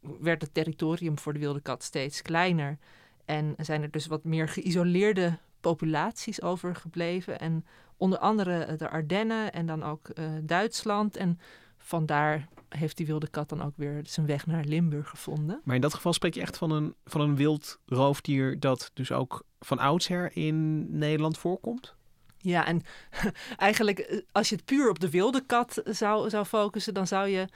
werd 0.00 0.42
het 0.42 0.54
territorium 0.54 1.18
voor 1.18 1.32
de 1.32 1.38
wilde 1.38 1.60
kat 1.60 1.82
steeds 1.82 2.22
kleiner. 2.22 2.78
En 3.24 3.54
zijn 3.58 3.82
er 3.82 3.90
dus 3.90 4.06
wat 4.06 4.24
meer 4.24 4.48
geïsoleerde 4.48 5.38
populaties 5.64 6.42
overgebleven. 6.42 7.40
En 7.40 7.66
onder 7.96 8.18
andere 8.18 8.76
de 8.76 8.88
Ardennen 8.88 9.52
en 9.52 9.66
dan 9.66 9.82
ook 9.82 10.08
uh, 10.14 10.24
Duitsland. 10.42 11.16
En 11.16 11.38
vandaar 11.78 12.48
heeft 12.68 12.96
die 12.96 13.06
wilde 13.06 13.28
kat 13.28 13.48
dan 13.48 13.62
ook 13.62 13.76
weer 13.76 14.00
zijn 14.02 14.26
weg 14.26 14.46
naar 14.46 14.64
Limburg 14.64 15.08
gevonden. 15.08 15.60
Maar 15.64 15.74
in 15.74 15.80
dat 15.80 15.94
geval 15.94 16.12
spreek 16.12 16.34
je 16.34 16.40
echt 16.40 16.58
van 16.58 16.70
een, 16.70 16.94
van 17.04 17.20
een 17.20 17.36
wild 17.36 17.78
roofdier 17.86 18.60
dat 18.60 18.90
dus 18.94 19.12
ook 19.12 19.44
van 19.60 19.78
oudsher 19.78 20.36
in 20.36 20.88
Nederland 20.98 21.38
voorkomt? 21.38 21.94
Ja, 22.38 22.66
en 22.66 22.82
eigenlijk 23.56 23.98
eh, 23.98 24.20
als 24.32 24.48
je 24.48 24.54
het 24.56 24.64
puur 24.64 24.88
op 24.88 25.00
de 25.00 25.10
wilde 25.10 25.40
kat 25.46 25.82
zou, 25.84 26.30
zou 26.30 26.44
focussen, 26.44 26.94
dan 26.94 27.06
zou 27.06 27.28
je 27.28 27.48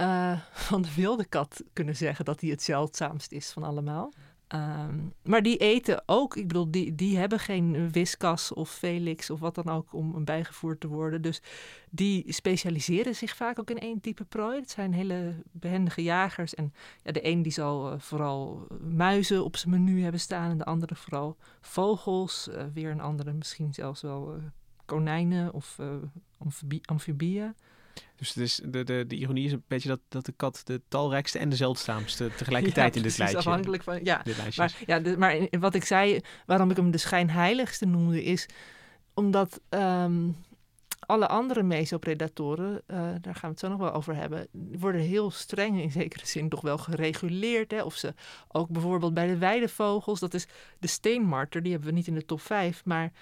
uh, 0.00 0.40
van 0.52 0.82
de 0.82 0.94
wilde 0.94 1.24
kat 1.24 1.62
kunnen 1.72 1.96
zeggen 1.96 2.24
dat 2.24 2.40
hij 2.40 2.50
het 2.50 2.62
zeldzaamst 2.62 3.32
is 3.32 3.50
van 3.50 3.62
allemaal. 3.62 4.12
Um, 4.54 5.12
maar 5.22 5.42
die 5.42 5.56
eten 5.56 6.02
ook, 6.06 6.36
ik 6.36 6.48
bedoel, 6.48 6.70
die, 6.70 6.94
die 6.94 7.18
hebben 7.18 7.38
geen 7.38 7.90
Whiskas 7.90 8.52
of 8.52 8.70
Felix 8.70 9.30
of 9.30 9.40
wat 9.40 9.54
dan 9.54 9.68
ook 9.68 9.92
om 9.92 10.24
bijgevoerd 10.24 10.80
te 10.80 10.88
worden. 10.88 11.22
Dus 11.22 11.42
die 11.90 12.32
specialiseren 12.32 13.14
zich 13.14 13.36
vaak 13.36 13.58
ook 13.58 13.70
in 13.70 13.78
één 13.78 14.00
type 14.00 14.24
prooi. 14.24 14.60
Het 14.60 14.70
zijn 14.70 14.92
hele 14.92 15.34
behendige 15.52 16.02
jagers. 16.02 16.54
En 16.54 16.72
ja, 17.02 17.12
de 17.12 17.26
een 17.26 17.42
die 17.42 17.52
zal 17.52 17.92
uh, 17.92 17.98
vooral 17.98 18.66
muizen 18.80 19.44
op 19.44 19.56
zijn 19.56 19.70
menu 19.70 20.02
hebben 20.02 20.20
staan 20.20 20.50
en 20.50 20.58
de 20.58 20.64
andere 20.64 20.94
vooral 20.94 21.36
vogels. 21.60 22.48
Uh, 22.48 22.62
weer 22.72 22.90
een 22.90 23.00
andere 23.00 23.32
misschien 23.32 23.74
zelfs 23.74 24.02
wel 24.02 24.36
uh, 24.36 24.42
konijnen 24.84 25.52
of 25.52 25.78
amfibieën. 26.84 27.54
Dus 28.16 28.28
het 28.28 28.36
is, 28.36 28.60
de, 28.64 28.84
de, 28.84 29.04
de 29.06 29.16
ironie 29.16 29.44
is 29.44 29.52
een 29.52 29.62
beetje 29.66 29.88
dat, 29.88 30.00
dat 30.08 30.24
de 30.24 30.32
kat 30.32 30.60
de 30.64 30.80
talrijkste 30.88 31.38
en 31.38 31.48
de 31.48 31.56
zeldzaamste 31.56 32.30
tegelijkertijd 32.36 32.96
in 32.96 33.02
dit 33.02 33.18
lijstje. 33.18 33.38
afhankelijk 33.38 33.82
van, 33.82 34.04
ja. 34.04 34.22
Maar, 34.56 34.76
ja, 34.86 34.98
de, 34.98 35.18
maar 35.18 35.48
wat 35.50 35.74
ik 35.74 35.84
zei, 35.84 36.20
waarom 36.46 36.70
ik 36.70 36.76
hem 36.76 36.90
de 36.90 36.98
schijnheiligste 36.98 37.86
noemde, 37.86 38.24
is 38.24 38.46
omdat 39.14 39.60
um, 39.68 40.36
alle 41.08 41.28
andere 41.28 41.62
mesopredatoren, 41.62 42.82
uh, 42.86 42.96
daar 43.20 43.34
gaan 43.34 43.40
we 43.40 43.46
het 43.48 43.58
zo 43.58 43.68
nog 43.68 43.78
wel 43.78 43.92
over 43.92 44.14
hebben, 44.14 44.48
worden 44.78 45.00
heel 45.00 45.30
streng 45.30 45.80
in 45.80 45.90
zekere 45.90 46.26
zin 46.26 46.48
toch 46.48 46.60
wel 46.60 46.78
gereguleerd. 46.78 47.70
Hè? 47.70 47.82
Of 47.82 47.94
ze 47.94 48.14
ook 48.48 48.68
bijvoorbeeld 48.68 49.14
bij 49.14 49.26
de 49.26 49.38
weidevogels, 49.38 50.20
dat 50.20 50.34
is 50.34 50.46
de 50.78 50.86
steenmarter, 50.86 51.62
die 51.62 51.72
hebben 51.72 51.90
we 51.90 51.96
niet 51.96 52.06
in 52.06 52.14
de 52.14 52.24
top 52.24 52.40
5, 52.40 52.84
maar 52.84 53.12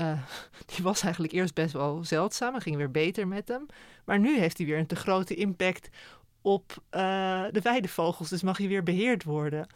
uh, 0.00 0.12
die 0.74 0.84
was 0.84 1.02
eigenlijk 1.02 1.32
eerst 1.32 1.54
best 1.54 1.72
wel 1.72 2.04
zeldzaam. 2.04 2.54
Het 2.54 2.62
ging 2.62 2.76
weer 2.76 2.90
beter 2.90 3.28
met 3.28 3.48
hem. 3.48 3.66
Maar 4.04 4.18
nu 4.18 4.38
heeft 4.38 4.58
hij 4.58 4.66
weer 4.66 4.78
een 4.78 4.86
te 4.86 4.96
grote 4.96 5.34
impact 5.34 5.88
op 6.40 6.72
uh, 6.90 7.44
de 7.50 7.60
weidevogels. 7.62 8.28
Dus 8.28 8.42
mag 8.42 8.58
hij 8.58 8.68
weer 8.68 8.82
beheerd 8.82 9.24
worden. 9.24 9.66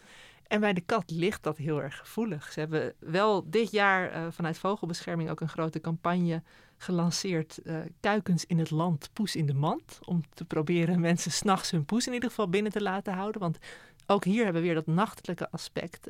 En 0.46 0.60
bij 0.60 0.72
de 0.72 0.80
kat 0.80 1.10
ligt 1.10 1.42
dat 1.42 1.56
heel 1.56 1.82
erg 1.82 1.98
gevoelig. 1.98 2.52
Ze 2.52 2.60
hebben 2.60 2.94
wel 2.98 3.50
dit 3.50 3.70
jaar 3.70 4.12
uh, 4.12 4.26
vanuit 4.30 4.58
Vogelbescherming 4.58 5.30
ook 5.30 5.40
een 5.40 5.48
grote 5.48 5.80
campagne 5.80 6.42
gelanceerd. 6.76 7.58
Kuikens 8.00 8.46
in 8.46 8.58
het 8.58 8.70
land, 8.70 9.10
poes 9.12 9.36
in 9.36 9.46
de 9.46 9.54
mand. 9.54 9.98
Om 10.04 10.22
te 10.34 10.44
proberen 10.44 11.00
mensen 11.00 11.30
s'nachts 11.30 11.70
hun 11.70 11.84
poes 11.84 12.06
in 12.06 12.12
ieder 12.12 12.28
geval 12.28 12.48
binnen 12.48 12.72
te 12.72 12.82
laten 12.82 13.12
houden. 13.12 13.40
Want 13.40 13.58
ook 14.06 14.24
hier 14.24 14.44
hebben 14.44 14.62
we 14.62 14.68
weer 14.68 14.76
dat 14.76 14.86
nachtelijke 14.86 15.50
aspect. 15.50 16.08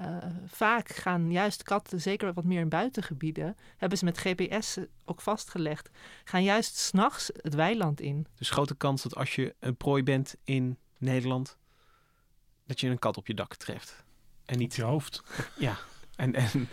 Uh, 0.00 0.16
vaak 0.46 0.88
gaan 0.88 1.30
juist 1.30 1.62
katten, 1.62 2.00
zeker 2.00 2.32
wat 2.32 2.44
meer 2.44 2.60
in 2.60 2.68
buitengebieden, 2.68 3.56
hebben 3.76 3.98
ze 3.98 4.04
met 4.04 4.18
GPS 4.18 4.78
ook 5.04 5.20
vastgelegd, 5.20 5.90
gaan 6.24 6.42
juist 6.42 6.76
s'nachts 6.76 7.30
het 7.36 7.54
weiland 7.54 8.00
in. 8.00 8.26
Dus 8.34 8.50
grote 8.50 8.74
kans 8.74 9.02
dat 9.02 9.16
als 9.16 9.34
je 9.34 9.54
een 9.58 9.76
prooi 9.76 10.02
bent 10.02 10.36
in 10.44 10.78
Nederland, 10.98 11.56
dat 12.66 12.80
je 12.80 12.88
een 12.88 12.98
kat 12.98 13.16
op 13.16 13.26
je 13.26 13.34
dak 13.34 13.54
treft. 13.54 14.04
En 14.44 14.58
niet 14.58 14.74
je 14.74 14.82
hoofd. 14.82 15.22
Ja, 15.58 15.76
en, 16.16 16.34
en 16.34 16.68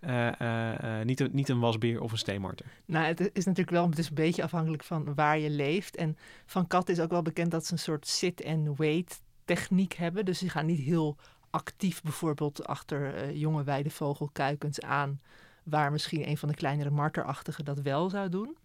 uh, 0.00 0.32
uh, 0.40 1.04
niet, 1.04 1.20
een, 1.20 1.30
niet 1.32 1.48
een 1.48 1.60
wasbeer 1.60 2.00
of 2.00 2.12
een 2.12 2.18
steenmarter. 2.18 2.66
Nou, 2.84 3.06
het 3.06 3.20
is 3.32 3.44
natuurlijk 3.44 3.70
wel 3.70 3.88
het 3.88 3.98
is 3.98 4.08
een 4.08 4.14
beetje 4.14 4.42
afhankelijk 4.42 4.84
van 4.84 5.14
waar 5.14 5.38
je 5.38 5.50
leeft. 5.50 5.96
En 5.96 6.16
van 6.46 6.66
katten 6.66 6.94
is 6.94 7.00
ook 7.00 7.10
wel 7.10 7.22
bekend 7.22 7.50
dat 7.50 7.66
ze 7.66 7.72
een 7.72 7.78
soort 7.78 8.06
sit-and-wait 8.06 9.20
techniek 9.44 9.92
hebben. 9.92 10.24
Dus 10.24 10.38
ze 10.38 10.48
gaan 10.48 10.66
niet 10.66 10.80
heel 10.80 11.16
actief 11.52 12.02
bijvoorbeeld 12.02 12.66
achter 12.66 13.24
uh, 13.24 13.40
jonge 13.40 13.64
weidevogelkuikens 13.64 14.80
aan, 14.80 15.20
waar 15.62 15.92
misschien 15.92 16.28
een 16.28 16.38
van 16.38 16.48
de 16.48 16.54
kleinere 16.54 16.90
marterachtigen 16.90 17.64
dat 17.64 17.80
wel 17.80 18.10
zou 18.10 18.28
doen. 18.28 18.56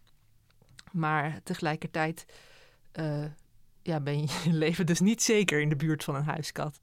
Maar 0.91 1.39
tegelijkertijd 1.43 2.25
uh, 2.99 3.25
ja, 3.81 3.99
ben 3.99 4.19
je 4.19 4.41
je 4.43 4.53
leven 4.65 4.85
dus 4.85 4.99
niet 4.99 5.21
zeker 5.21 5.61
in 5.61 5.69
de 5.69 5.75
buurt 5.75 6.03
van 6.03 6.15
een 6.15 6.23
huiskat. 6.23 6.79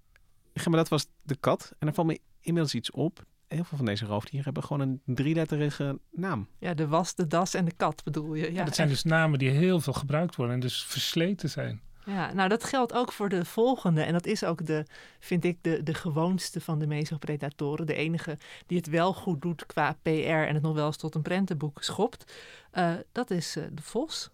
Ja, 0.53 0.63
maar 0.65 0.79
dat 0.79 0.89
was 0.89 1.07
de 1.23 1.37
kat. 1.37 1.73
En 1.79 1.89
er 1.89 1.95
valt 1.95 2.07
me 2.07 2.21
inmiddels 2.41 2.75
iets 2.75 2.91
op. 2.91 3.25
Heel 3.47 3.65
veel 3.65 3.77
van 3.77 3.87
deze 3.87 4.07
roofdieren 4.07 4.45
hebben 4.45 4.63
gewoon 4.63 4.81
een 4.81 5.15
drieletterige 5.15 5.99
naam. 6.11 6.49
Ja, 6.59 6.75
de 6.75 6.89
was, 6.89 7.15
de 7.15 7.27
das 7.27 7.55
en 7.55 7.65
de 7.65 7.73
kat 7.77 8.05
bedoel 8.05 8.35
je. 8.35 8.53
Ja, 8.53 8.65
dat 8.65 8.75
zijn 8.75 8.89
dus 8.89 9.03
namen 9.03 9.39
die 9.39 9.51
heel 9.51 9.81
veel 9.81 9.93
gebruikt 9.93 10.37
worden 10.37 10.55
en 10.55 10.61
dus 10.61 10.85
versleten 10.85 11.51
zijn. 11.51 11.83
Ja, 12.05 12.33
nou 12.33 12.49
dat 12.49 12.65
geldt 12.65 12.93
ook 12.93 13.13
voor 13.13 13.29
de 13.29 13.45
volgende. 13.45 14.03
En 14.03 14.13
dat 14.13 14.27
is 14.27 14.45
ook 14.45 14.67
de, 14.67 14.85
vind 15.19 15.45
ik, 15.45 15.59
de, 15.61 15.83
de 15.83 15.95
gewoonste 15.95 16.61
van 16.61 16.79
de 16.79 16.87
mesopredatoren. 16.87 17.87
De 17.87 17.95
enige 17.95 18.39
die 18.67 18.79
het 18.79 18.87
wel 18.87 19.13
goed 19.15 19.43
doet 19.43 19.67
qua 19.67 19.97
PR 20.03 20.09
en 20.09 20.55
het 20.55 20.63
nog 20.63 20.75
wel 20.75 20.87
eens 20.87 20.97
tot 20.97 21.15
een 21.15 21.23
prentenboek 21.23 21.83
schopt. 21.83 22.33
Uh, 22.75 22.95
dat 23.13 23.31
is 23.31 23.57
uh, 23.57 23.65
de 23.73 23.83
vos. 23.83 24.31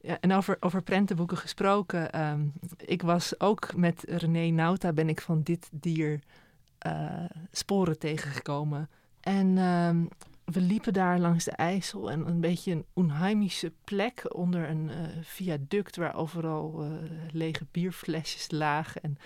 Ja, 0.00 0.20
en 0.20 0.32
over, 0.32 0.56
over 0.60 0.82
prentenboeken 0.82 1.36
gesproken. 1.36 2.20
Um, 2.20 2.52
ik 2.76 3.02
was 3.02 3.40
ook 3.40 3.76
met 3.76 4.04
René 4.08 4.50
Nauta 4.50 4.92
ben 4.92 5.08
ik 5.08 5.20
van 5.20 5.42
dit 5.42 5.68
dier 5.72 6.20
uh, 6.86 7.24
sporen 7.52 7.98
tegengekomen. 7.98 8.90
En 9.20 9.58
um, 9.58 10.08
we 10.46 10.60
liepen 10.60 10.92
daar 10.92 11.18
langs 11.18 11.44
de 11.44 11.50
IJssel 11.50 12.10
en 12.10 12.26
een 12.26 12.40
beetje 12.40 12.72
een 12.72 12.86
onheimische 12.92 13.72
plek 13.84 14.34
onder 14.34 14.68
een 14.68 14.88
uh, 14.88 14.96
viaduct 15.22 15.96
waar 15.96 16.14
overal 16.14 16.84
uh, 16.84 16.90
lege 17.32 17.66
bierflesjes 17.70 18.50
lagen. 18.50 19.02
En 19.02 19.18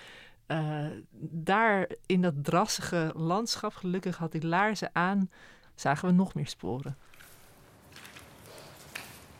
uh, 0.46 0.96
daar 1.20 1.88
in 2.06 2.22
dat 2.22 2.34
drassige 2.42 3.12
landschap, 3.14 3.74
gelukkig 3.74 4.16
had 4.16 4.34
ik 4.34 4.42
laarzen 4.42 4.90
aan, 4.92 5.30
zagen 5.74 6.08
we 6.08 6.14
nog 6.14 6.34
meer 6.34 6.46
sporen. 6.46 6.96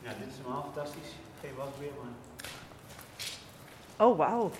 Ja, 0.03 0.13
dit 0.19 0.29
is 0.29 0.37
helemaal 0.37 0.63
fantastisch. 0.63 1.11
Geen 1.41 1.55
wasbeer, 1.55 1.91
maar 2.03 2.11
Oh, 4.07 4.17
wauw. 4.17 4.51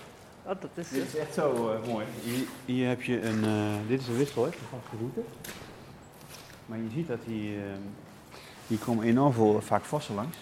Oh, 0.43 0.61
dat 0.61 0.69
is, 0.73 0.89
dit 0.89 1.07
is 1.07 1.15
echt 1.15 1.33
zo 1.33 1.73
uh, 1.73 1.87
mooi. 1.87 2.05
Hier, 2.23 2.47
hier, 2.65 2.87
heb 2.87 3.01
je 3.01 3.21
een, 3.21 3.43
uh, 3.43 3.87
dit 3.87 4.01
is 4.01 4.07
een 4.07 4.17
wissel, 4.17 4.43
hè, 4.43 4.51
vaste 4.51 4.97
route. 4.99 5.21
Maar 6.71 6.79
je 6.79 6.89
ziet 6.93 7.07
dat 7.07 7.19
hier, 7.25 7.57
uh, 7.57 7.63
hier 8.67 8.77
komen 8.77 9.05
enorm 9.05 9.33
veel 9.33 9.61
vaak 9.61 9.83
vossen 9.83 10.15
langs. 10.15 10.37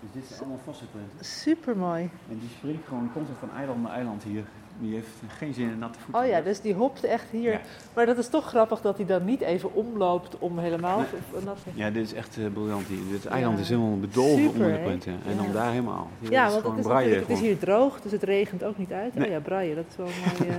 Dus 0.00 0.10
dit 0.12 0.24
zijn 0.26 0.40
allemaal 0.40 0.60
vossenprinten. 0.64 1.24
Super 1.24 1.76
mooi. 1.76 2.02
En 2.02 2.38
die 2.38 2.48
springt 2.56 2.86
gewoon 2.88 3.10
constant 3.12 3.38
van 3.38 3.50
eiland 3.56 3.82
naar 3.82 3.92
eiland 3.92 4.22
hier 4.22 4.44
die 4.78 4.94
heeft 4.94 5.08
geen 5.28 5.54
zin 5.54 5.70
in 5.70 5.78
natte 5.78 5.98
voeten. 5.98 6.22
Oh 6.22 6.28
ja, 6.28 6.40
dus 6.40 6.60
die 6.60 6.74
hopt 6.74 7.04
echt 7.04 7.30
hier. 7.30 7.60
Maar 7.94 8.06
dat 8.06 8.18
is 8.18 8.28
toch 8.28 8.46
grappig 8.46 8.80
dat 8.80 8.96
hij 8.96 9.06
dan 9.06 9.24
niet 9.24 9.40
even 9.40 9.74
omloopt 9.74 10.38
om 10.38 10.58
helemaal 10.58 10.98
nee. 10.98 11.44
nat 11.44 11.58
te... 11.62 11.70
Ja, 11.74 11.90
dit 11.90 12.04
is 12.04 12.12
echt 12.12 12.36
uh, 12.36 12.46
briljant 12.52 12.86
hier. 12.86 12.98
Dit 13.10 13.26
eiland 13.26 13.58
is 13.58 13.68
helemaal 13.68 13.98
bedolven 13.98 14.48
onder 14.48 14.72
de 14.72 14.78
punt. 14.78 15.06
En 15.06 15.36
dan 15.36 15.52
daar 15.52 15.70
helemaal. 15.70 16.08
Hier 16.20 16.30
ja, 16.30 16.50
want 16.60 16.86
het 16.86 17.06
is, 17.06 17.16
het 17.16 17.28
is 17.28 17.40
hier 17.40 17.58
droog, 17.58 18.00
dus 18.00 18.12
het 18.12 18.22
regent 18.22 18.64
ook 18.64 18.78
niet 18.78 18.92
uit. 18.92 19.14
Nee. 19.14 19.26
Oh 19.26 19.32
ja, 19.32 19.40
braaien, 19.40 19.76
dat 19.76 19.84
is 19.88 19.96
wel 19.96 20.06
mooi. 20.24 20.50
Uh... 20.50 20.56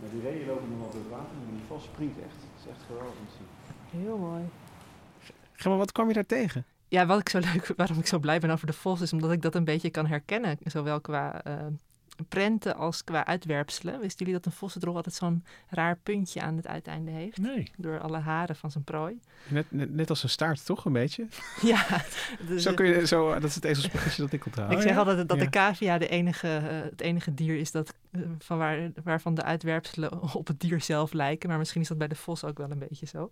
Maar 0.00 0.10
die 0.12 0.22
reeën 0.22 0.46
lopen 0.46 0.68
nog 0.70 0.78
wel 0.78 0.90
door 0.90 1.00
het 1.00 1.10
water, 1.10 1.34
maar 1.44 1.54
die 1.58 1.66
vos 1.68 1.82
springt 1.84 2.18
echt. 2.18 2.38
Het 2.42 2.58
is 2.60 2.66
echt 2.72 2.82
geweldig 2.86 3.14
om 3.22 3.26
te 3.26 3.34
zien. 3.38 3.47
Heel 3.90 4.18
mooi. 4.18 4.42
Maar, 5.64 5.76
wat 5.76 5.92
kwam 5.92 6.08
je 6.08 6.14
daar 6.14 6.26
tegen? 6.26 6.64
Ja, 6.88 7.06
wat 7.06 7.20
ik 7.20 7.28
zo 7.28 7.38
leuk, 7.38 7.72
waarom 7.76 7.98
ik 7.98 8.06
zo 8.06 8.18
blij 8.18 8.38
ben 8.38 8.50
over 8.50 8.66
de 8.66 8.72
vos, 8.72 9.00
is 9.00 9.12
omdat 9.12 9.32
ik 9.32 9.42
dat 9.42 9.54
een 9.54 9.64
beetje 9.64 9.90
kan 9.90 10.06
herkennen. 10.06 10.58
Zowel 10.64 11.00
qua 11.00 11.46
uh, 11.46 11.54
prenten 12.28 12.76
als 12.76 13.04
qua 13.04 13.26
uitwerpselen. 13.26 14.00
Wisten 14.00 14.18
jullie 14.18 14.40
dat 14.40 14.46
een 14.46 14.58
vossendrol 14.58 14.96
altijd 14.96 15.14
zo'n 15.14 15.44
raar 15.68 15.98
puntje 16.02 16.40
aan 16.40 16.56
het 16.56 16.66
uiteinde 16.66 17.10
heeft? 17.10 17.38
Nee. 17.38 17.70
Door 17.76 18.00
alle 18.00 18.18
haren 18.18 18.56
van 18.56 18.70
zijn 18.70 18.84
prooi. 18.84 19.20
Net, 19.48 19.66
net, 19.70 20.10
als 20.10 20.22
een 20.22 20.28
staart, 20.28 20.64
toch? 20.64 20.84
Een 20.84 20.92
beetje? 20.92 21.26
ja. 21.62 21.84
zo 22.56 22.74
kun 22.74 22.86
je, 22.86 23.06
zo, 23.06 23.32
dat 23.32 23.44
is 23.44 23.54
het 23.54 23.64
ezelspuggetje 23.64 24.22
dat 24.22 24.32
ik 24.32 24.46
onthoud. 24.46 24.72
Ik 24.72 24.80
zeg 24.80 24.96
altijd 24.96 25.28
dat 25.28 25.38
de 25.38 25.50
cavia 25.50 25.98
de 25.98 26.08
enige, 26.08 26.60
uh, 26.62 26.80
het 26.90 27.00
enige 27.00 27.34
dier 27.34 27.56
is 27.56 27.70
dat, 27.70 27.94
van 28.38 28.58
waar, 28.58 28.90
waarvan 29.04 29.34
de 29.34 29.42
uitwerpselen 29.42 30.22
op 30.34 30.46
het 30.46 30.60
dier 30.60 30.80
zelf 30.80 31.12
lijken. 31.12 31.48
Maar 31.48 31.58
misschien 31.58 31.80
is 31.80 31.88
dat 31.88 31.98
bij 31.98 32.08
de 32.08 32.14
vos 32.14 32.44
ook 32.44 32.58
wel 32.58 32.70
een 32.70 32.78
beetje 32.78 33.06
zo. 33.06 33.30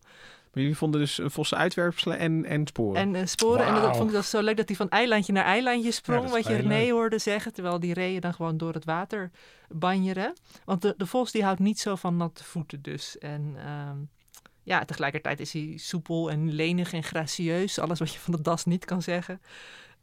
Maar 0.53 0.63
jullie 0.63 0.77
vonden 0.77 1.01
dus 1.01 1.21
vossen 1.25 1.59
uitwerpselen 1.59 2.19
en, 2.19 2.45
en 2.45 2.67
sporen? 2.67 3.01
En 3.01 3.15
uh, 3.15 3.21
sporen. 3.25 3.67
Wow. 3.67 3.75
En 3.75 3.83
dat 3.83 3.97
vond 3.97 4.09
ik 4.09 4.15
dat 4.15 4.25
zo 4.25 4.41
leuk 4.41 4.57
dat 4.57 4.69
hij 4.69 4.77
van 4.77 4.89
eilandje 4.89 5.33
naar 5.33 5.45
eilandje 5.45 5.91
sprong. 5.91 6.25
Ja, 6.25 6.31
wat 6.31 6.47
je 6.47 6.55
nee 6.55 6.93
hoorde 6.93 7.19
zeggen. 7.19 7.53
Terwijl 7.53 7.81
die 7.81 7.95
reeën 7.95 8.21
dan 8.21 8.35
gewoon 8.35 8.57
door 8.57 8.75
het 8.75 8.85
water 8.85 9.31
banjeren. 9.69 10.33
Want 10.65 10.83
de, 10.83 10.95
de 10.97 11.07
vos 11.07 11.33
die 11.33 11.45
houdt 11.45 11.61
niet 11.61 11.81
zo 11.81 11.95
van 11.95 12.17
natte 12.17 12.45
voeten 12.45 12.83
dus. 12.83 13.19
En 13.19 13.55
uh, 13.57 13.91
ja, 14.63 14.85
tegelijkertijd 14.85 15.41
is 15.41 15.53
hij 15.53 15.73
soepel 15.77 16.31
en 16.31 16.53
lenig 16.53 16.93
en 16.93 17.03
gracieus. 17.03 17.79
Alles 17.79 17.99
wat 17.99 18.13
je 18.13 18.19
van 18.19 18.35
de 18.35 18.41
das 18.43 18.65
niet 18.65 18.85
kan 18.85 19.03
zeggen. 19.03 19.41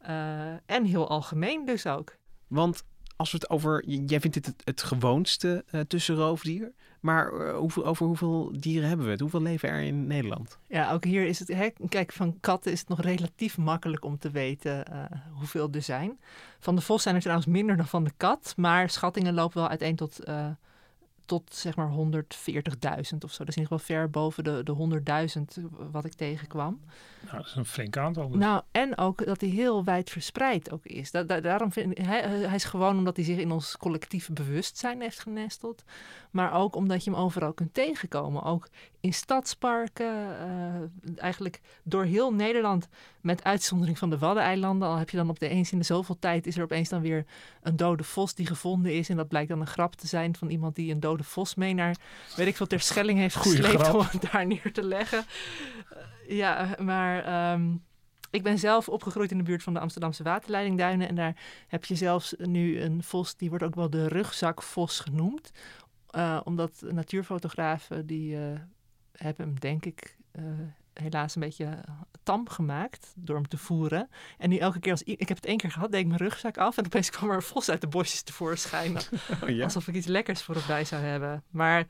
Uh, 0.08 0.54
en 0.66 0.86
heel 0.86 1.10
algemeen 1.10 1.66
dus 1.66 1.88
ook. 1.88 2.16
Want 2.48 2.84
als 3.16 3.32
we 3.32 3.38
het 3.38 3.50
over. 3.50 3.86
Jij 3.86 4.20
vindt 4.20 4.44
dit 4.44 4.54
het, 4.64 4.84
gewoonste 4.84 5.66
uh, 5.72 5.82
tussenroofdier. 5.82 6.72
Maar 7.00 7.34
uh, 7.34 7.56
hoeveel, 7.56 7.86
over 7.86 8.06
hoeveel 8.06 8.52
dieren 8.60 8.88
hebben 8.88 9.06
we 9.06 9.12
het? 9.12 9.22
Hoeveel 9.22 9.42
leven 9.42 9.70
er 9.70 9.82
in 9.82 10.08
Nederland? 10.08 10.58
Ja, 10.68 10.92
ook 10.92 11.04
hier 11.04 11.26
is 11.26 11.40
het. 11.40 11.48
Hè, 11.48 11.70
kijk, 11.90 12.12
van 12.12 12.40
katten 12.40 12.72
is 12.72 12.80
het 12.80 12.90
nog 12.90 13.02
relatief 13.02 13.58
makkelijk 13.58 14.06
om 14.06 14.18
te 14.18 14.32
weten 14.32 14.86
uh, 14.92 15.04
hoeveel 15.32 15.70
er 15.72 15.82
zijn. 15.82 16.20
Van 16.60 16.76
de 16.76 16.82
vos 16.82 17.04
zijn 17.04 17.16
er 17.16 17.22
trouwens 17.22 17.48
minder 17.48 17.78
dan 17.78 17.88
van 17.88 18.04
de 18.04 18.14
kat. 18.18 18.54
Maar 18.58 18.90
schattingen 18.90 19.34
lopen 19.34 19.60
wel 19.60 19.70
uiteen 19.70 19.96
tot 19.96 20.20
tot 21.26 21.54
zeg 21.54 21.76
maar 21.76 21.90
140.000 21.90 21.96
of 23.20 23.32
zo. 23.32 23.38
Dat 23.44 23.48
is 23.48 23.56
in 23.56 23.62
ieder 23.62 23.64
geval 23.64 23.80
ver 23.80 24.10
boven 24.10 24.44
de, 24.44 24.64
de 24.64 25.02
100.000 25.58 25.64
wat 25.92 26.06
ik 26.06 26.14
tegenkwam. 26.14 26.80
Nou, 27.26 27.38
dat 27.38 27.46
is 27.46 27.56
een 27.56 27.66
flink 27.66 27.98
aantal. 27.98 28.30
Dus. 28.30 28.40
Nou, 28.40 28.62
en 28.72 28.98
ook 28.98 29.26
dat 29.26 29.42
hij 29.42 29.50
heel 29.50 29.84
wijd 29.84 30.10
verspreid 30.10 30.72
ook 30.72 30.86
is. 30.86 31.12
Da 31.12 31.24
da 31.24 31.40
daarom 31.40 31.72
vind 31.72 31.92
ik, 31.92 32.06
hij, 32.06 32.22
hij 32.22 32.56
is 32.56 32.64
gewoon 32.64 32.98
omdat 32.98 33.16
hij 33.16 33.26
zich 33.26 33.38
in 33.38 33.52
ons 33.52 33.78
collectieve 33.78 34.34
bewustzijn 34.34 35.02
heeft 35.02 35.20
genesteld. 35.20 35.84
Maar 36.32 36.54
ook 36.54 36.76
omdat 36.76 37.04
je 37.04 37.12
hem 37.12 37.20
overal 37.20 37.54
kunt 37.54 37.74
tegenkomen. 37.74 38.44
Ook 38.44 38.70
in 39.00 39.14
stadsparken, 39.14 40.28
uh, 40.28 41.22
eigenlijk 41.24 41.62
door 41.84 42.04
heel 42.04 42.34
Nederland, 42.34 42.88
met 43.22 43.44
uitzondering 43.44 43.98
van 43.98 44.10
de 44.10 44.18
Waddeneilanden. 44.18 44.88
Al 44.88 44.96
heb 44.96 45.10
je 45.10 45.18
dan 45.18 45.30
op 45.30 45.40
de 45.40 45.48
eens 45.48 45.72
in 45.72 45.78
de 45.78 45.84
zoveel 45.84 46.20
tijd, 46.20 46.48
is 46.48 46.58
er 46.58 46.64
opeens 46.64 46.90
dan 46.90 47.02
weer 47.02 47.26
een 47.62 47.76
dode 47.76 48.04
vos 48.04 48.34
die 48.34 48.46
gevonden 48.46 48.94
is. 48.94 49.10
En 49.10 49.18
dat 49.18 49.28
blijkt 49.28 49.50
dan 49.50 49.62
een 49.62 49.68
grap 49.68 49.96
te 49.96 50.08
zijn 50.08 50.36
van 50.36 50.50
iemand 50.50 50.76
die 50.76 50.92
een 50.92 51.00
dode 51.00 51.13
vos 51.20 51.56
mee 51.56 51.74
naar, 51.74 51.96
weet 52.36 52.48
ik 52.48 52.56
veel, 52.56 52.68
ter 52.68 52.80
Schelling 52.80 53.20
heeft 53.20 53.36
gesleept 53.36 53.94
om 53.94 54.02
hem 54.02 54.20
daar 54.32 54.46
neer 54.46 54.72
te 54.74 54.84
leggen. 54.84 55.26
Uh, 55.94 56.38
ja, 56.38 56.76
maar... 56.80 57.52
Um, 57.54 57.84
ik 58.30 58.44
ben 58.44 58.60
zelf 58.60 58.90
opgegroeid 58.90 59.32
in 59.32 59.38
de 59.38 59.44
buurt 59.44 59.64
van 59.64 59.74
de 59.74 59.80
Amsterdamse 59.80 60.24
waterleidingduinen. 60.24 61.08
En 61.08 61.16
daar 61.16 61.36
heb 61.68 61.86
je 61.86 61.96
zelfs 61.96 62.34
nu 62.38 62.82
een 62.82 63.04
vos, 63.04 63.36
die 63.36 63.50
wordt 63.50 63.64
ook 63.64 63.76
wel 63.76 63.90
de 63.90 64.08
rugzakvos 64.08 65.00
genoemd. 65.00 65.52
Uh, 66.16 66.40
omdat 66.44 66.84
natuurfotografen 66.90 68.06
die 68.06 68.36
uh, 68.36 68.60
hebben 69.12 69.46
hem 69.46 69.60
denk 69.60 69.86
ik 69.86 70.18
helaas 70.94 71.36
een 71.36 71.42
beetje 71.42 71.84
tam 72.24 72.50
gemaakt 72.50 73.14
door 73.16 73.36
hem 73.36 73.48
te 73.48 73.58
voeren. 73.58 74.10
En 74.38 74.50
nu 74.50 74.58
elke 74.58 74.80
keer 74.80 74.92
als 74.92 75.04
ik, 75.04 75.20
ik 75.20 75.28
heb 75.28 75.38
het 75.38 75.46
één 75.46 75.58
keer 75.58 75.72
gehad, 75.72 75.92
deed 75.92 76.00
ik 76.00 76.08
mijn 76.08 76.20
rugzak 76.20 76.58
af 76.58 76.78
en 76.78 76.86
opeens 76.86 77.10
kwam 77.16 77.30
er 77.30 77.36
een 77.36 77.42
vos 77.42 77.70
uit 77.70 77.82
de 77.82 77.88
bosjes 77.88 78.22
tevoorschijn. 78.22 78.98
Oh, 79.44 79.50
ja? 79.50 79.64
Alsof 79.64 79.88
ik 79.88 79.96
iets 79.96 80.08
lekkers 80.08 80.42
voor 80.42 80.56
op 80.56 80.64
bij 80.68 80.86
zou 80.86 81.02
hebben. 81.02 81.44
Maar 81.50 81.86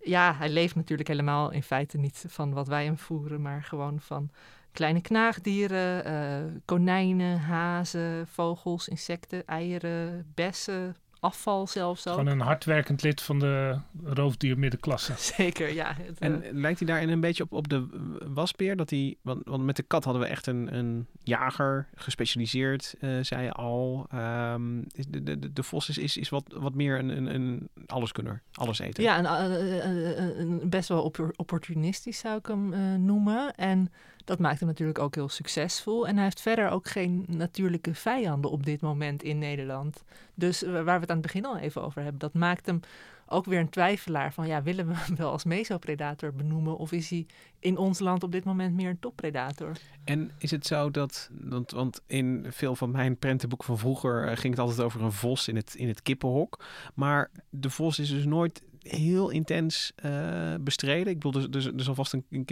ja, 0.00 0.34
hij 0.34 0.48
leeft 0.48 0.74
natuurlijk 0.74 1.08
helemaal 1.08 1.50
in 1.50 1.62
feite 1.62 1.98
niet 1.98 2.24
van 2.28 2.52
wat 2.52 2.68
wij 2.68 2.84
hem 2.84 2.98
voeren, 2.98 3.42
maar 3.42 3.62
gewoon 3.62 4.00
van 4.00 4.30
kleine 4.72 5.00
knaagdieren, 5.00 6.06
uh, 6.06 6.52
konijnen, 6.64 7.38
hazen, 7.40 8.26
vogels, 8.26 8.88
insecten, 8.88 9.46
eieren, 9.46 10.32
bessen, 10.34 10.96
afval 11.20 11.66
zelfs 11.66 12.06
ook. 12.06 12.14
Gewoon 12.14 12.32
een 12.32 12.40
hardwerkend 12.40 13.02
lid 13.02 13.22
van 13.22 13.38
de 13.38 13.78
roofdiermiddenklasse. 14.04 15.12
Zeker, 15.36 15.74
ja. 15.74 15.96
En 16.18 16.44
lijkt 16.52 16.78
hij 16.78 16.88
daarin 16.88 17.08
een 17.08 17.20
beetje 17.20 17.42
op, 17.42 17.52
op 17.52 17.68
de 17.68 17.86
wasbeer? 18.34 18.76
Dat 18.76 18.90
hij, 18.90 19.16
want, 19.22 19.40
want 19.44 19.64
met 19.64 19.76
de 19.76 19.82
kat 19.82 20.04
hadden 20.04 20.22
we 20.22 20.28
echt 20.28 20.46
een, 20.46 20.76
een 20.76 21.06
jager, 21.22 21.88
gespecialiseerd, 21.94 22.94
uh, 23.00 23.22
zei 23.22 23.42
je 23.42 23.52
al. 23.52 24.06
Um, 24.14 24.84
de, 25.08 25.22
de, 25.22 25.52
de 25.52 25.62
vos 25.62 25.88
is, 25.88 25.98
is, 25.98 26.16
is 26.16 26.28
wat, 26.28 26.44
wat 26.56 26.74
meer 26.74 26.98
een, 26.98 27.08
een, 27.08 27.34
een 27.34 27.68
alleskunner, 27.86 28.42
alles 28.52 28.78
eten. 28.78 29.02
Ja, 29.02 29.18
een, 29.18 29.50
een, 29.88 30.40
een 30.40 30.68
best 30.68 30.88
wel 30.88 31.12
opportunistisch 31.36 32.18
zou 32.18 32.38
ik 32.38 32.46
hem 32.46 32.72
uh, 32.72 32.94
noemen. 32.94 33.54
En 33.54 33.92
dat 34.26 34.38
maakt 34.38 34.58
hem 34.58 34.68
natuurlijk 34.68 34.98
ook 34.98 35.14
heel 35.14 35.28
succesvol. 35.28 36.06
En 36.06 36.14
hij 36.14 36.24
heeft 36.24 36.40
verder 36.40 36.70
ook 36.70 36.88
geen 36.88 37.24
natuurlijke 37.28 37.94
vijanden 37.94 38.50
op 38.50 38.64
dit 38.64 38.80
moment 38.80 39.22
in 39.22 39.38
Nederland. 39.38 40.04
Dus 40.34 40.62
waar 40.62 40.84
we 40.84 40.90
het 40.90 41.10
aan 41.10 41.16
het 41.16 41.26
begin 41.26 41.44
al 41.44 41.56
even 41.56 41.82
over 41.82 42.02
hebben, 42.02 42.20
dat 42.20 42.34
maakt 42.34 42.66
hem 42.66 42.80
ook 43.28 43.44
weer 43.44 43.60
een 43.60 43.68
twijfelaar 43.68 44.32
van 44.32 44.46
ja, 44.46 44.62
willen 44.62 44.86
we 44.86 44.94
hem 44.96 45.16
wel 45.16 45.30
als 45.30 45.44
mesopredator 45.44 46.34
benoemen 46.34 46.76
of 46.76 46.92
is 46.92 47.10
hij 47.10 47.26
in 47.58 47.76
ons 47.76 47.98
land 47.98 48.22
op 48.22 48.32
dit 48.32 48.44
moment 48.44 48.74
meer 48.74 48.90
een 48.90 48.98
toppredator? 48.98 49.72
En 50.04 50.30
is 50.38 50.50
het 50.50 50.66
zo 50.66 50.90
dat, 50.90 51.30
want, 51.40 51.70
want 51.70 52.00
in 52.06 52.46
veel 52.48 52.76
van 52.76 52.90
mijn 52.90 53.16
prentenboeken 53.18 53.66
van 53.66 53.78
vroeger 53.78 54.30
uh, 54.30 54.36
ging 54.36 54.54
het 54.54 54.58
altijd 54.62 54.80
over 54.80 55.02
een 55.02 55.12
vos 55.12 55.48
in 55.48 55.56
het, 55.56 55.74
in 55.74 55.88
het 55.88 56.02
kippenhok, 56.02 56.64
maar 56.94 57.30
de 57.50 57.70
vos 57.70 57.98
is 57.98 58.08
dus 58.08 58.24
nooit 58.24 58.62
heel 58.88 59.30
intens 59.30 59.92
uh, 60.04 60.54
bestreden. 60.60 61.12
Ik 61.12 61.18
bedoel, 61.18 61.50
dus, 61.50 61.70
dus, 61.74 61.88
alvast 61.88 62.12
een, 62.12 62.24
een 62.30 62.44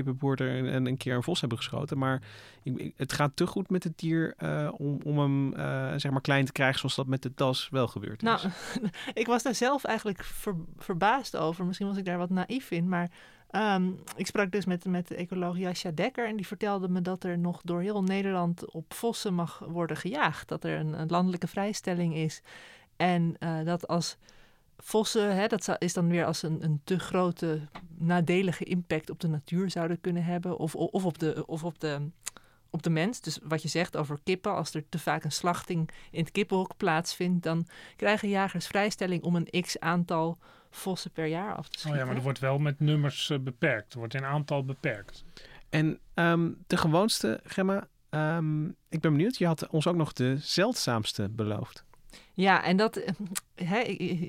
en 0.66 0.86
een 0.86 0.96
keer 0.96 1.14
een 1.14 1.22
vos 1.22 1.40
hebben 1.40 1.58
geschoten. 1.58 1.98
Maar 1.98 2.22
ik, 2.62 2.92
het 2.96 3.12
gaat 3.12 3.36
te 3.36 3.46
goed 3.46 3.70
met 3.70 3.84
het 3.84 3.98
dier 3.98 4.34
uh, 4.38 4.70
om, 4.76 4.98
om 5.04 5.18
hem 5.18 5.54
uh, 5.54 5.92
zeg 5.96 6.10
maar 6.10 6.20
klein 6.20 6.44
te 6.44 6.52
krijgen 6.52 6.78
zoals 6.78 6.94
dat 6.94 7.06
met 7.06 7.22
de 7.22 7.34
tas 7.34 7.68
wel 7.70 7.88
gebeurd 7.88 8.22
is. 8.22 8.28
Nou, 8.28 8.40
ik 9.14 9.26
was 9.26 9.42
daar 9.42 9.54
zelf 9.54 9.84
eigenlijk 9.84 10.24
ver, 10.24 10.54
verbaasd 10.76 11.36
over. 11.36 11.64
Misschien 11.64 11.86
was 11.86 11.96
ik 11.96 12.04
daar 12.04 12.18
wat 12.18 12.30
naïef 12.30 12.70
in, 12.70 12.88
maar... 12.88 13.10
Um, 13.50 13.98
ik 14.16 14.26
sprak 14.26 14.50
dus 14.50 14.64
met, 14.64 14.84
met 14.84 15.08
de 15.08 15.14
ecoloog 15.14 15.58
Jascha 15.58 15.90
Dekker 15.90 16.28
en 16.28 16.36
die 16.36 16.46
vertelde 16.46 16.88
me 16.88 17.02
dat 17.02 17.24
er 17.24 17.38
nog 17.38 17.60
door 17.64 17.80
heel 17.80 18.02
Nederland 18.02 18.70
op 18.70 18.94
vossen 18.94 19.34
mag 19.34 19.58
worden 19.58 19.96
gejaagd. 19.96 20.48
Dat 20.48 20.64
er 20.64 20.78
een, 20.78 21.00
een 21.00 21.08
landelijke 21.08 21.46
vrijstelling 21.46 22.14
is. 22.14 22.42
En 22.96 23.36
dat 23.64 23.88
als 23.88 24.16
vossen, 24.78 25.36
hè, 25.36 25.46
dat 25.46 25.76
is 25.78 25.92
dan 25.92 26.08
weer 26.08 26.24
als 26.24 26.42
een, 26.42 26.64
een 26.64 26.80
te 26.84 26.98
grote 26.98 27.60
nadelige 27.98 28.64
impact 28.64 29.10
op 29.10 29.20
de 29.20 29.28
natuur 29.28 29.70
zouden 29.70 30.00
kunnen 30.00 30.24
hebben. 30.24 30.58
Of, 30.58 30.74
of, 30.74 31.04
op, 31.04 31.18
de, 31.18 31.46
of 31.46 31.64
op, 31.64 31.80
de, 31.80 32.10
op 32.70 32.82
de 32.82 32.90
mens. 32.90 33.20
Dus 33.20 33.38
wat 33.42 33.62
je 33.62 33.68
zegt 33.68 33.96
over 33.96 34.18
kippen, 34.24 34.54
als 34.54 34.74
er 34.74 34.84
te 34.88 34.98
vaak 34.98 35.24
een 35.24 35.32
slachting 35.32 35.90
in 36.10 36.20
het 36.20 36.30
kippenhok 36.30 36.76
plaatsvindt, 36.76 37.42
dan 37.42 37.66
krijgen 37.96 38.28
jagers 38.28 38.66
vrijstelling 38.66 39.22
om 39.22 39.36
een 39.36 39.62
x 39.62 39.78
aantal 39.80 40.38
vossen 40.70 41.10
per 41.10 41.26
jaar 41.26 41.54
af 41.54 41.68
te 41.68 41.78
schieten. 41.78 41.90
Oh 41.90 41.98
ja, 41.98 42.04
maar 42.04 42.16
er 42.16 42.22
wordt 42.22 42.38
wel 42.38 42.58
met 42.58 42.80
nummers 42.80 43.28
uh, 43.28 43.38
beperkt. 43.38 43.92
Er 43.92 43.98
wordt 43.98 44.14
in 44.14 44.24
aantal 44.24 44.64
beperkt. 44.64 45.24
En 45.70 45.98
um, 46.14 46.64
de 46.66 46.76
gewoonste, 46.76 47.40
Gemma, 47.44 47.88
um, 48.10 48.76
ik 48.88 49.00
ben 49.00 49.12
benieuwd, 49.12 49.36
je 49.36 49.46
had 49.46 49.68
ons 49.68 49.86
ook 49.86 49.96
nog 49.96 50.12
de 50.12 50.36
zeldzaamste 50.38 51.28
beloofd. 51.28 51.84
Ja, 52.32 52.64
en 52.64 52.76
dat 52.76 53.02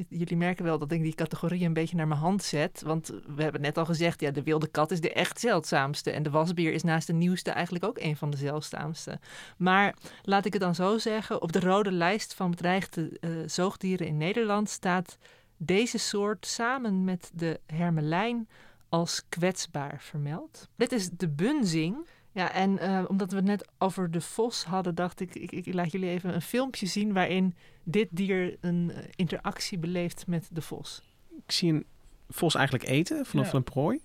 jullie 0.09 0.37
merken 0.37 0.63
wel 0.63 0.77
dat 0.77 0.91
ik 0.91 1.01
die 1.01 1.15
categorie 1.15 1.65
een 1.65 1.73
beetje 1.73 1.95
naar 1.95 2.07
mijn 2.07 2.19
hand 2.19 2.43
zet. 2.43 2.81
Want 2.85 3.13
we 3.35 3.43
hebben 3.43 3.61
net 3.61 3.77
al 3.77 3.85
gezegd, 3.85 4.21
ja, 4.21 4.31
de 4.31 4.43
wilde 4.43 4.67
kat 4.67 4.91
is 4.91 5.01
de 5.01 5.13
echt 5.13 5.39
zeldzaamste. 5.39 6.11
En 6.11 6.23
de 6.23 6.29
wasbeer 6.29 6.73
is 6.73 6.83
naast 6.83 7.07
de 7.07 7.13
nieuwste 7.13 7.51
eigenlijk 7.51 7.85
ook 7.85 7.99
een 7.99 8.15
van 8.15 8.29
de 8.29 8.37
zeldzaamste. 8.37 9.19
Maar 9.57 9.95
laat 10.23 10.45
ik 10.45 10.53
het 10.53 10.61
dan 10.61 10.75
zo 10.75 10.97
zeggen, 10.97 11.41
op 11.41 11.51
de 11.51 11.59
rode 11.59 11.91
lijst 11.91 12.33
van 12.33 12.49
bedreigde 12.49 13.17
uh, 13.21 13.29
zoogdieren 13.45 14.07
in 14.07 14.17
Nederland 14.17 14.69
staat 14.69 15.17
deze 15.57 15.97
soort 15.97 16.45
samen 16.45 17.03
met 17.03 17.31
de 17.33 17.59
hermelijn 17.65 18.47
als 18.89 19.23
kwetsbaar 19.29 20.01
vermeld. 20.01 20.69
Dit 20.75 20.91
is 20.91 21.09
de 21.09 21.29
bunzing. 21.29 22.07
Ja, 22.35 22.51
en 22.51 22.71
uh, 22.81 23.03
omdat 23.07 23.29
we 23.31 23.35
het 23.35 23.45
net 23.45 23.67
over 23.77 24.11
de 24.11 24.21
vos 24.21 24.63
hadden, 24.63 24.95
dacht 24.95 25.19
ik, 25.19 25.35
ik, 25.35 25.51
ik, 25.51 25.73
laat 25.73 25.91
jullie 25.91 26.09
even 26.09 26.33
een 26.33 26.41
filmpje 26.41 26.85
zien 26.85 27.13
waarin 27.13 27.55
dit 27.83 28.07
dier 28.11 28.57
een 28.61 28.91
uh, 28.91 28.97
interactie 29.15 29.77
beleeft 29.77 30.27
met 30.27 30.49
de 30.51 30.61
vos. 30.61 31.01
Ik 31.45 31.51
zie 31.51 31.73
een 31.73 31.85
vos 32.29 32.55
eigenlijk 32.55 32.87
eten 32.89 33.25
vanaf 33.25 33.51
Ja. 33.51 33.57
een 33.57 33.63
prooi 33.63 33.99